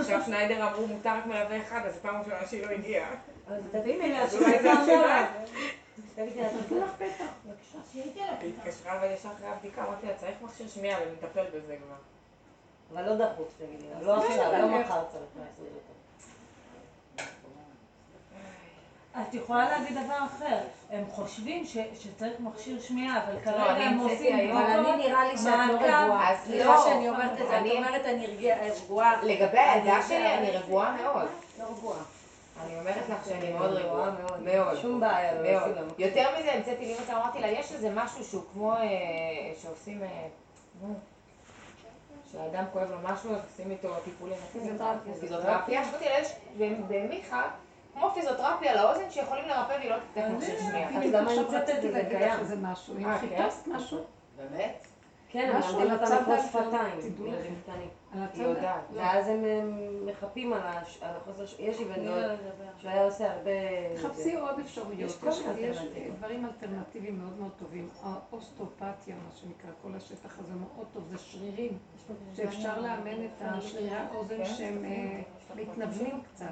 [0.00, 3.10] עכשיו שניידר אמרו מותר רק מלווה אחד, אז פעם ראשונה שהיא לא הגיעה.
[3.46, 5.32] אז תביאי לי אז אולי זה השאלה.
[7.92, 11.96] היא התקשרה וישר אחרי הבדיקה, אמרתי לה, צריך מכשיר שמיעה ונטפל בזה כבר.
[12.92, 15.92] אבל לא דחוף, תגידי, לא עכשיו, לא מחר צריך לעשות אותו.
[19.22, 20.58] את יכולה להגיד דבר אחר,
[20.90, 24.56] הם חושבים ש- שצריך מכשיר שמיעה, אבל לא, כרגע הם עושים היום.
[24.56, 25.74] אבל אני נראה לי שאת לא.
[25.74, 26.32] רגועה.
[26.32, 26.84] אז סליחה לא.
[26.84, 28.26] שאני אומרת את זה, את אני- אומרת אני
[28.84, 29.22] רגועה-.
[29.24, 31.26] לגבי הילדה אני שלי אני רגועה מאוד.
[31.58, 31.98] לא רגועה.
[32.64, 34.10] אני אומרת לך שאני מאוד רגועה.
[34.10, 34.42] מאוד.
[34.42, 34.76] מאוד.
[34.82, 35.92] שום בעיה, לא מאוד.
[35.98, 38.78] יותר מזה, המצאתי לאמא אמרתי לה, יש איזה משהו שהוא כמו, אה,
[39.62, 40.02] שעושים,
[42.32, 45.82] שהאדם כואב לו משהו, אז עושים איתו טיפולים, פיזיותרפיה.
[46.88, 47.42] במיכה,
[47.94, 49.96] כמו פיזיותרפיה לאוזן, שיכולים לרפא והיא לא
[51.18, 51.92] עכשיו המצאת את רציתי זה?
[51.92, 52.28] זה להגיד.
[52.28, 52.94] לך איזה משהו.
[52.98, 53.28] אם אה, כן?
[53.28, 53.98] חיפשת משהו,
[54.36, 54.86] באמת?
[55.28, 57.54] כן, הם משהו מלמדים אותם לקרוא שפתיים, ילדים.
[57.62, 57.88] קטנים.
[58.16, 58.82] על הצד היא יודעת.
[58.94, 59.00] לא.
[59.00, 59.44] ואז הם
[60.06, 60.60] מחפים על
[61.02, 61.46] החוסר...
[61.46, 62.70] ש- יש לי בן דוד לדבר.
[62.78, 63.50] שהיה עושה הרבה...
[64.02, 64.34] חפשי.
[64.36, 65.10] עוד אפשרויות.
[65.58, 65.78] יש.
[66.18, 67.88] דברים אלטרנטיביים מאוד מאוד טובים.
[68.02, 71.78] האוסטאופתיה, מה שנקרא, כל השטח הזה מאוד טוב, זה שרירים,
[72.34, 75.22] שאפשר לאמן את השרירי האוזן שהם אה,
[75.56, 76.46] מתנוונים קצת.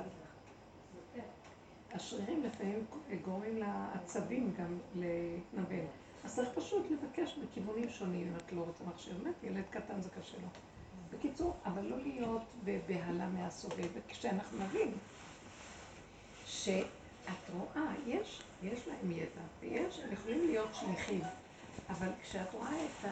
[1.95, 2.85] השרירים לפעמים
[3.25, 5.87] גורמים לעצבים גם להתנוון.
[6.25, 9.15] אז צריך פשוט לבקש בכיוונים שונים, אם את לא רוצה מכשיר.
[9.23, 10.49] באמת, ילד קטן זה קשה לו.
[11.19, 14.93] בקיצור, אבל לא להיות בבהלה מהסובב, וכשאנחנו נבין
[16.47, 16.85] שאת
[17.53, 21.21] רואה, יש, יש להם ידע, ויש, הם יכולים להיות שליחים,
[21.91, 23.09] אבל כשאת רואה את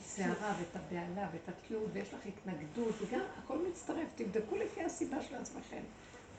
[0.00, 5.34] הסערה ואת הבהלה ואת התקיעות ויש לך התנגדות, וגם הכל מצטרף, תבדקו לפי הסיבה של
[5.34, 5.82] עצמכם,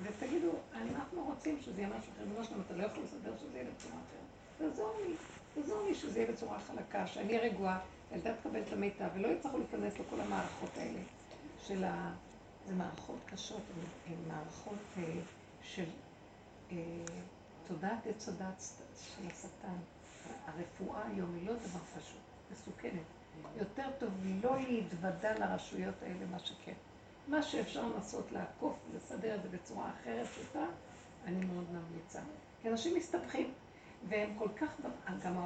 [0.02, 3.96] ותגידו, אנחנו רוצים שזה יהיה משהו אחר, שלום, אתה לא יכול לסדר שזה יהיה בצורה
[3.96, 4.70] אחרת.
[4.70, 5.14] תעזור לי,
[5.54, 7.80] תעזור לי שזה יהיה בצורה חלקה, שאני רגועה,
[8.14, 11.00] ילדה תקבל את המיטב, ולא יצטרכו להיכנס לכל המערכות האלה
[11.68, 12.14] של ה...
[12.68, 13.62] זה מערכות קשות,
[14.08, 15.04] הן מערכות אה,
[15.62, 15.86] של
[16.72, 16.78] אה,
[17.68, 18.62] תודעת עץ הדת
[18.96, 19.78] של השטן.
[20.46, 22.22] הרפואה היום היא לא דבר פשוט,
[22.52, 23.02] מסוכנת.
[23.56, 24.10] יותר טוב
[24.44, 26.74] לא להתוודע לרשויות האלה, מה שכן.
[27.28, 30.66] מה שאפשר לנסות לעקוף ולסדר את זה בצורה אחרת, פשוטה,
[31.26, 32.20] אני מאוד ממליצה.
[32.62, 33.54] כי אנשים מסתבכים,
[34.10, 34.82] והם כל כך,
[35.24, 35.38] גם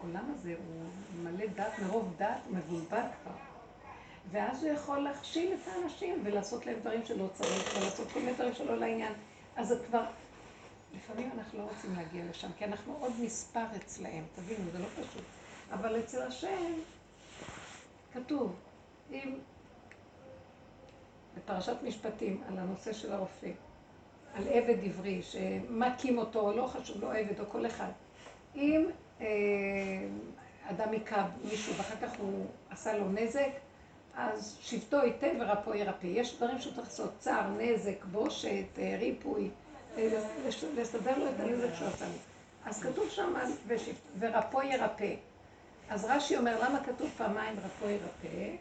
[0.00, 0.86] העולם הזה הוא
[1.22, 3.32] מלא דת, מרוב דת, מבולבל כבר.
[4.30, 8.54] ואז הוא יכול להכשיל את האנשים ולעשות להם דברים שלא צריך, ולעשות כל מיני דברים
[8.54, 9.12] שלא לעניין.
[9.56, 10.04] אז זה כבר,
[10.96, 15.24] לפעמים אנחנו לא רוצים להגיע לשם, כי אנחנו עוד מספר אצלהם, תבינו, זה לא פשוט.
[15.72, 16.72] אבל אצל השם
[18.12, 18.54] כתוב,
[19.12, 19.34] אם
[21.36, 23.50] בפרשת משפטים, על הנושא של הרופא,
[24.34, 27.90] על עבד עברי, שמכים אותו, לא חשוב, לא עבד או כל אחד.
[28.54, 28.86] אם
[30.70, 33.48] אדם היכה מישהו ואחר כך הוא עשה לו נזק,
[34.16, 36.06] אז שבטו ייתן ורפו ירפא.
[36.06, 38.48] יש דברים שהוא צריך לעשות, צער, נזק, בושת,
[38.78, 39.50] אה, ריפוי,
[39.98, 40.08] אה,
[40.46, 42.12] לס- לסדר לו את הנזק שהוא עשה לו.
[42.66, 43.34] אז כתוב שם
[44.18, 45.14] ורפו ירפא.
[45.90, 48.56] אז רש"י אומר, למה כתוב פעמיים רפו ירפא?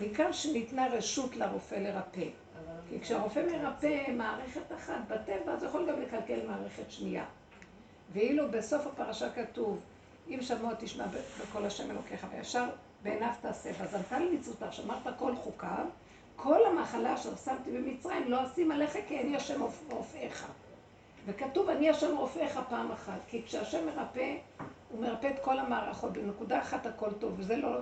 [0.00, 2.24] מכאן שניתנה רשות לרופא לרפא.
[2.90, 7.24] כי כשהרופא מרפא מערכת אחת בטבע, אז יכול גם לקלקל מערכת שנייה.
[8.12, 9.80] ואילו בסוף הפרשה כתוב,
[10.28, 11.04] אם שמוע תשמע
[11.40, 12.64] בקול השם אלוקיך, וישר
[13.02, 15.86] בעיניו תעשה, ועזרת לי מצוותיו, שמרת כל חוקיו,
[16.36, 19.60] כל המחלה אשר שמתי במצרים לא אשים עליך כי אני השם
[19.90, 20.46] רופאיך.
[21.26, 24.36] וכתוב, אני השם רופאיך פעם אחת, כי כשהשם מרפא,
[24.90, 27.78] הוא מרפא את כל המערכות, בנקודה אחת הכל טוב, וזה לא,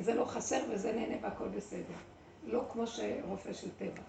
[0.00, 1.94] זה לא חסר וזה נהנה והכל בסדר.
[2.46, 4.02] לא כמו שרופא של טבע.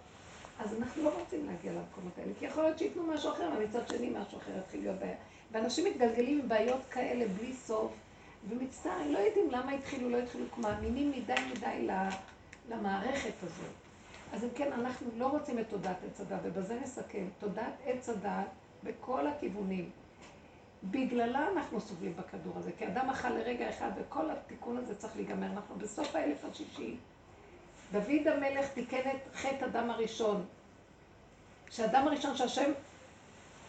[0.60, 4.10] אז אנחנו לא רוצים להגיע למקומות האלה, כי יכול להיות שייתנו משהו אחר, ומצד שני
[4.10, 5.16] משהו אחר יתחיל להיות בעיה.
[5.56, 7.92] ואנשים מתגלגלים עם בעיות כאלה בלי סוף,
[8.50, 11.88] ומצטערים, לא יודעים למה התחילו, לא התחילו, מאמינים מדי מדי
[12.70, 13.72] למערכת הזאת.
[14.34, 17.26] אז אם כן, אנחנו לא רוצים את תודעת עץ הדת, ובזה נסכם.
[17.40, 18.48] תודעת עץ הדת
[18.84, 19.90] בכל הכיוונים.
[20.84, 25.48] בגללה אנחנו סובלים בכדור הזה, כי אדם אכל לרגע אחד, וכל התיקון הזה צריך להיגמר.
[25.48, 26.96] אנחנו בסוף האלף השישי.
[27.92, 30.46] דוד המלך תיקן את חטא אדם הראשון.
[31.70, 32.72] שהאדם הראשון שהשם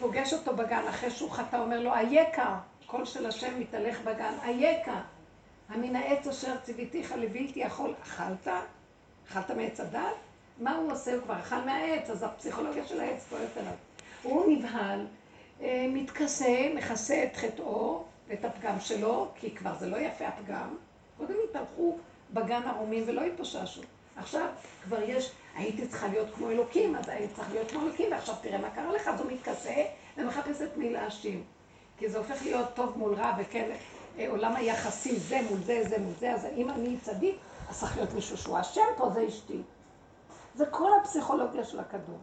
[0.01, 5.01] פוגש אותו בגן, אחרי שהוא חטא, אומר לו, אייכה, קול של השם מתהלך בגן, אייכה,
[5.69, 8.49] המן העץ אשר ציוויתיך לבלתי יכול, אכלת?
[9.29, 10.01] אכלת מעץ הדת?
[10.61, 11.15] מה הוא עושה?
[11.15, 13.73] הוא כבר אכל מהעץ, אז הפסיכולוגיה של העץ פועלת עליו.
[14.23, 15.07] הוא נבהל,
[15.61, 20.77] אה, מתכסה, מכסה את חטאו ואת הפגם שלו, כי כבר זה לא יפה הפגם.
[21.17, 21.99] קודם התהלכו
[22.33, 23.83] בגן ערומים ולא התפששו.
[24.17, 24.49] עכשיו
[24.83, 28.59] כבר יש, הייתי צריכה להיות כמו אלוקים, אז הייתי צריכה להיות כמו אלוקים, ועכשיו תראה
[28.59, 29.85] מה קרה לך, אז הוא מתכסה
[30.17, 31.45] ומחפש את מי להאשים.
[31.99, 33.71] כי זה הופך להיות טוב מול רע, וכן,
[34.19, 37.37] אה, עולם היחסים, זה מול זה, זה מול זה, אז אם אני צדיק,
[37.69, 39.63] אז צריך להיות מישהו שהוא אשם פה, זה אשתי.
[40.55, 42.19] זה כל הפסיכולוגיה של הכדור.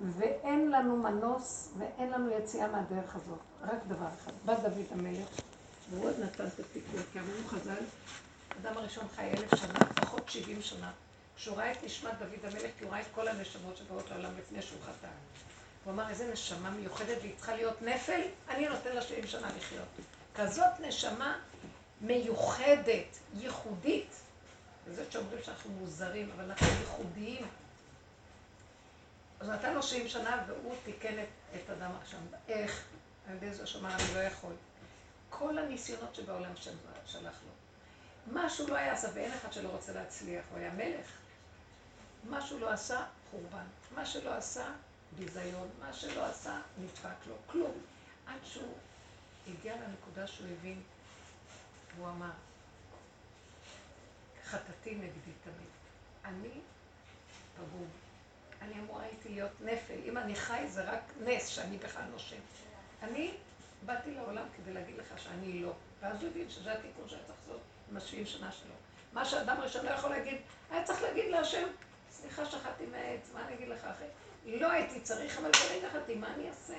[0.00, 3.38] ואין לנו מנוס ואין לנו יציאה מהדרך הזאת.
[3.62, 4.32] רק דבר אחד.
[4.44, 5.28] בא דוד המלך,
[5.90, 7.84] והוא עוד נתן את התיקון, כי אמרו חז"ל,
[8.56, 10.92] האדם הראשון חי אלף שנה, לפחות שבעים שנה.
[11.36, 14.62] כשהוא ראה את נשמת דוד המלך, כי הוא ראה את כל הנשמות שבאות לעולם לפני
[14.62, 15.08] שהוא חטא.
[15.84, 19.88] הוא אמר, איזה נשמה מיוחדת, והיא צריכה להיות נפל, אני נותן לה שבעים שנה לחיות.
[20.34, 21.38] כזאת נשמה
[22.00, 24.16] מיוחדת, ייחודית.
[24.86, 27.46] וזאת שאומרים שאנחנו מוזרים, אבל אנחנו ייחודיים.
[29.40, 32.20] אז נתן לו 70 שנה והוא תיקן את, את אדם עכשיו.
[32.48, 32.84] איך?
[33.28, 34.52] על ידי זה שאמר, אני לא יכול.
[35.30, 36.52] כל הניסיונות שבעולם
[37.06, 37.55] שלח לו.
[38.32, 41.10] מה שהוא לא היה עשה, ואין אחד שלא רוצה להצליח, הוא היה מלך.
[42.24, 43.64] מה שהוא לא עשה, חורבן.
[43.94, 44.66] מה שלא עשה,
[45.18, 45.68] ביזיון.
[45.80, 47.34] מה שלא עשה, נדפק לו.
[47.46, 47.72] כלום.
[48.26, 48.74] עד שהוא
[49.48, 50.82] הגיע לנקודה שהוא הבין,
[51.96, 52.30] והוא אמר,
[54.44, 55.70] חטאתי נגדי תמיד.
[56.24, 56.60] אני
[57.56, 57.88] פגום.
[58.62, 59.98] אני אמורה הייתי להיות נפל.
[60.04, 62.40] אם אני חי זה רק נס שאני בכלל נושם.
[63.02, 63.34] אני
[63.84, 65.72] באתי לעולם כדי להגיד לך שאני לא.
[66.00, 67.60] ואז הוא הבין שזה התיקון שהיה צריך לעשות
[67.90, 68.74] עם השבעים שנה שלו.
[69.12, 70.38] מה שאדם ראשון לא יכול להגיד,
[70.70, 71.68] היה צריך להגיד להשם,
[72.10, 74.08] סליחה שחטתי מהעץ, מה אני אגיד לך אחרי?
[74.60, 76.78] לא הייתי צריך, אבל ברגע חטאתי, מה אני אעשה?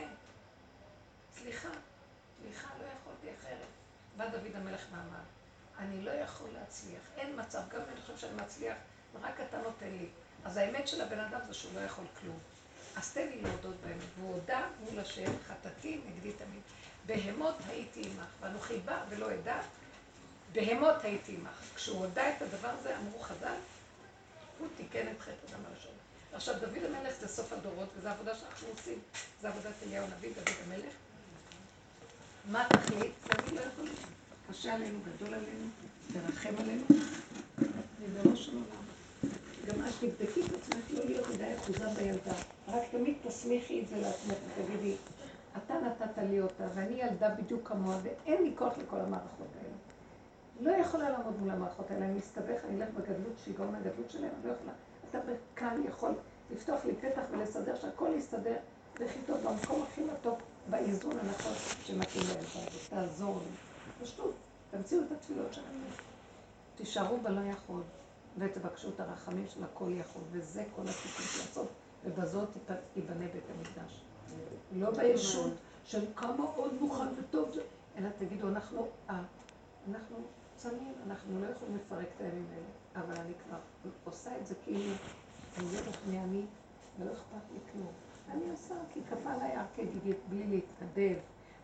[1.35, 1.69] סליחה,
[2.37, 3.67] סליחה, לא יכולתי אחרת.
[4.17, 5.23] בא דוד המלך ואמר,
[5.79, 8.77] אני לא יכול להצליח, אין מצב, גם אם אני חושב שאני מצליח,
[9.21, 10.09] רק אתה נותן לי.
[10.45, 12.39] אז האמת של הבן אדם זה שהוא לא יכול כלום.
[12.95, 14.03] אז תן לי להודות באמת.
[14.17, 16.61] והוא הודה מול השם, חטאתי נגדי תמיד.
[17.05, 19.61] בהמות הייתי עמך, ואנוכי בא ולא אדע,
[20.51, 21.75] בהמות הייתי עמך.
[21.75, 23.55] כשהוא הודה את הדבר הזה, אמרו חז"ל,
[24.59, 25.91] הוא תיקן את חטא אדם הראשון.
[26.33, 28.99] עכשיו, דוד המלך זה סוף הדורות, וזו עבודה שאנחנו עושים.
[29.41, 30.93] זו עבודת אליהו הנביא, דוד המלך.
[32.51, 33.13] מה התכלית?
[33.29, 33.89] להגיד לא יכול
[34.49, 35.67] קשה עלינו, גדול עלינו,
[36.13, 36.83] תרחם עלינו,
[38.01, 38.87] ריבונו של עולם.
[39.67, 42.33] גם את תבדקי את עצמך לא להיות מדי אחוזה בילדה.
[42.67, 44.95] רק תמיד תסמיכי את זה לעצמך ותגידי,
[45.57, 49.86] אתה נתת לי אותה, ואני ילדה בדיוק כמוה, ואין לי כוח לכל המערכות האלה.
[50.61, 54.49] לא יכולה לעמוד מול המערכות האלה, אני מסתבך, אני אלך בגדלות, שיגעון הגדלות שלהם, אני
[54.49, 54.73] לא יכולה.
[55.09, 55.19] אתה
[55.55, 56.11] כאן יכול
[56.51, 58.57] לפתוח לי פתח ולסדר שהכל יסתדר
[58.95, 60.39] הכי טוב במקום הכי מתוק,
[60.69, 61.53] באיזון הנכון
[61.83, 62.89] שמתאים לילדה הזאת.
[62.89, 63.51] תעזור לי.
[64.05, 64.35] פשוט,
[64.71, 65.85] תמציאו את התפילות שלנו.
[66.75, 67.81] תישארו בלא יכול.
[68.37, 71.67] ותבקשו את הרחמים של הכל יכול, וזה כל הסיפור לעשות,
[72.05, 72.49] ובזאת
[72.95, 74.01] ייבנה בית המקדש.
[74.75, 75.51] לא בישות
[75.85, 77.49] של כמה עוד מוכן וטוב
[77.97, 79.21] אלא תגידו, אנחנו, אה,
[79.91, 80.17] אנחנו
[80.57, 83.57] צמים, אנחנו לא יכולים לפרק את הימים האלה, אבל אני כבר
[84.03, 84.93] עושה את זה כאילו,
[85.57, 86.45] אני יודעת מי אני,
[86.99, 87.91] ולא אכפת לי כלום.
[88.31, 91.17] אני עושה כי כפה הר גיגית, בלי להתנדב,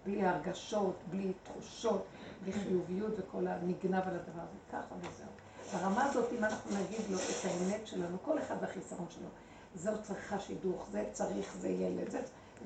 [0.06, 2.06] בלי הרגשות, בלי תחושות,
[2.44, 5.30] בלי חיוביות וכל הנגנב על הדבר הזה, ככה וזהו.
[5.74, 9.28] ברמה הזאת, אם אנחנו נגיד לו את האמת שלנו, כל אחד והחיסרון שלו,
[9.76, 12.22] זאת צריכה שידוך, זה צריך, זה ילד, זה...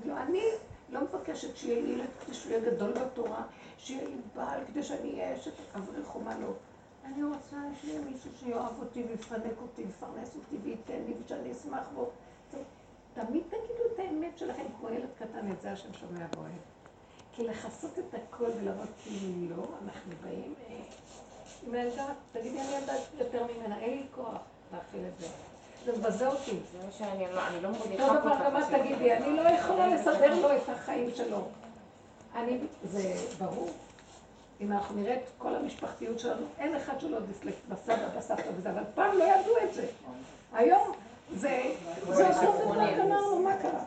[0.06, 0.42] לא, אני
[0.90, 3.44] לא מבקשת שיהיה לי ילד כדי שהוא יהיה גדול בתורה,
[3.78, 6.54] שיהיה לי בעל כדי שאני אהיה אשת אברך או מה לא.
[7.06, 12.10] אני רוצה שיהיה מישהו שיאהב אותי ויפנק אותי, ויפרנס אותי וייתן לי ושאני אשמח בו.
[13.14, 16.52] תמיד תגידו את האמת שלכם כמו ילד קטן, את זה השם שומע ואוהב.
[17.32, 20.54] כי לכסות את הכל ולראות כאילו לא, אנחנו באים...
[20.70, 20.82] אה,
[21.64, 24.42] עם הילדה, תגידי, אני ילדה יותר ממנה, אין לי כוח
[24.74, 25.28] להכיל את זה.
[25.88, 26.52] זה מבזה אותי.
[26.52, 28.40] זה מה שאני אני לא מרגישה כל כך.
[28.46, 31.48] גם את תגידי, אני לא יכולה לסדר לו את החיים שלו.
[32.36, 33.70] אני, זה ברור.
[34.62, 38.84] אם אנחנו נראה את כל המשפחתיות שלנו, אין אחד שלא דיסלקט בסבא, בסבתא וזה, אבל
[38.96, 39.86] פעם לא ידעו את זה.
[40.54, 40.92] היום
[41.36, 41.64] זה,
[42.08, 43.84] זה אותו דבר, גמרנו, מה קרה?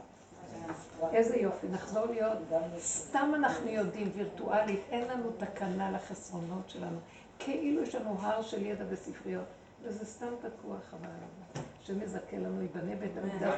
[1.12, 2.38] איזה יופי, נחזור להיות,
[2.78, 6.98] סתם אנחנו יודעים, וירטואלית, אין לנו תקנה לחסרונות שלנו.
[7.38, 9.44] כאילו יש לנו הר של ידע וספריות,
[9.82, 11.69] וזה סתם תקוע חבל עליו.
[11.82, 13.54] שמזכה לנו, ייבנה בית המקדש,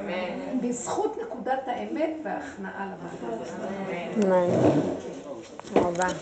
[0.63, 2.95] בזכות נקודת האמת וההכנעה.
[4.25, 4.47] אמן.
[5.69, 6.13] תודה רבה.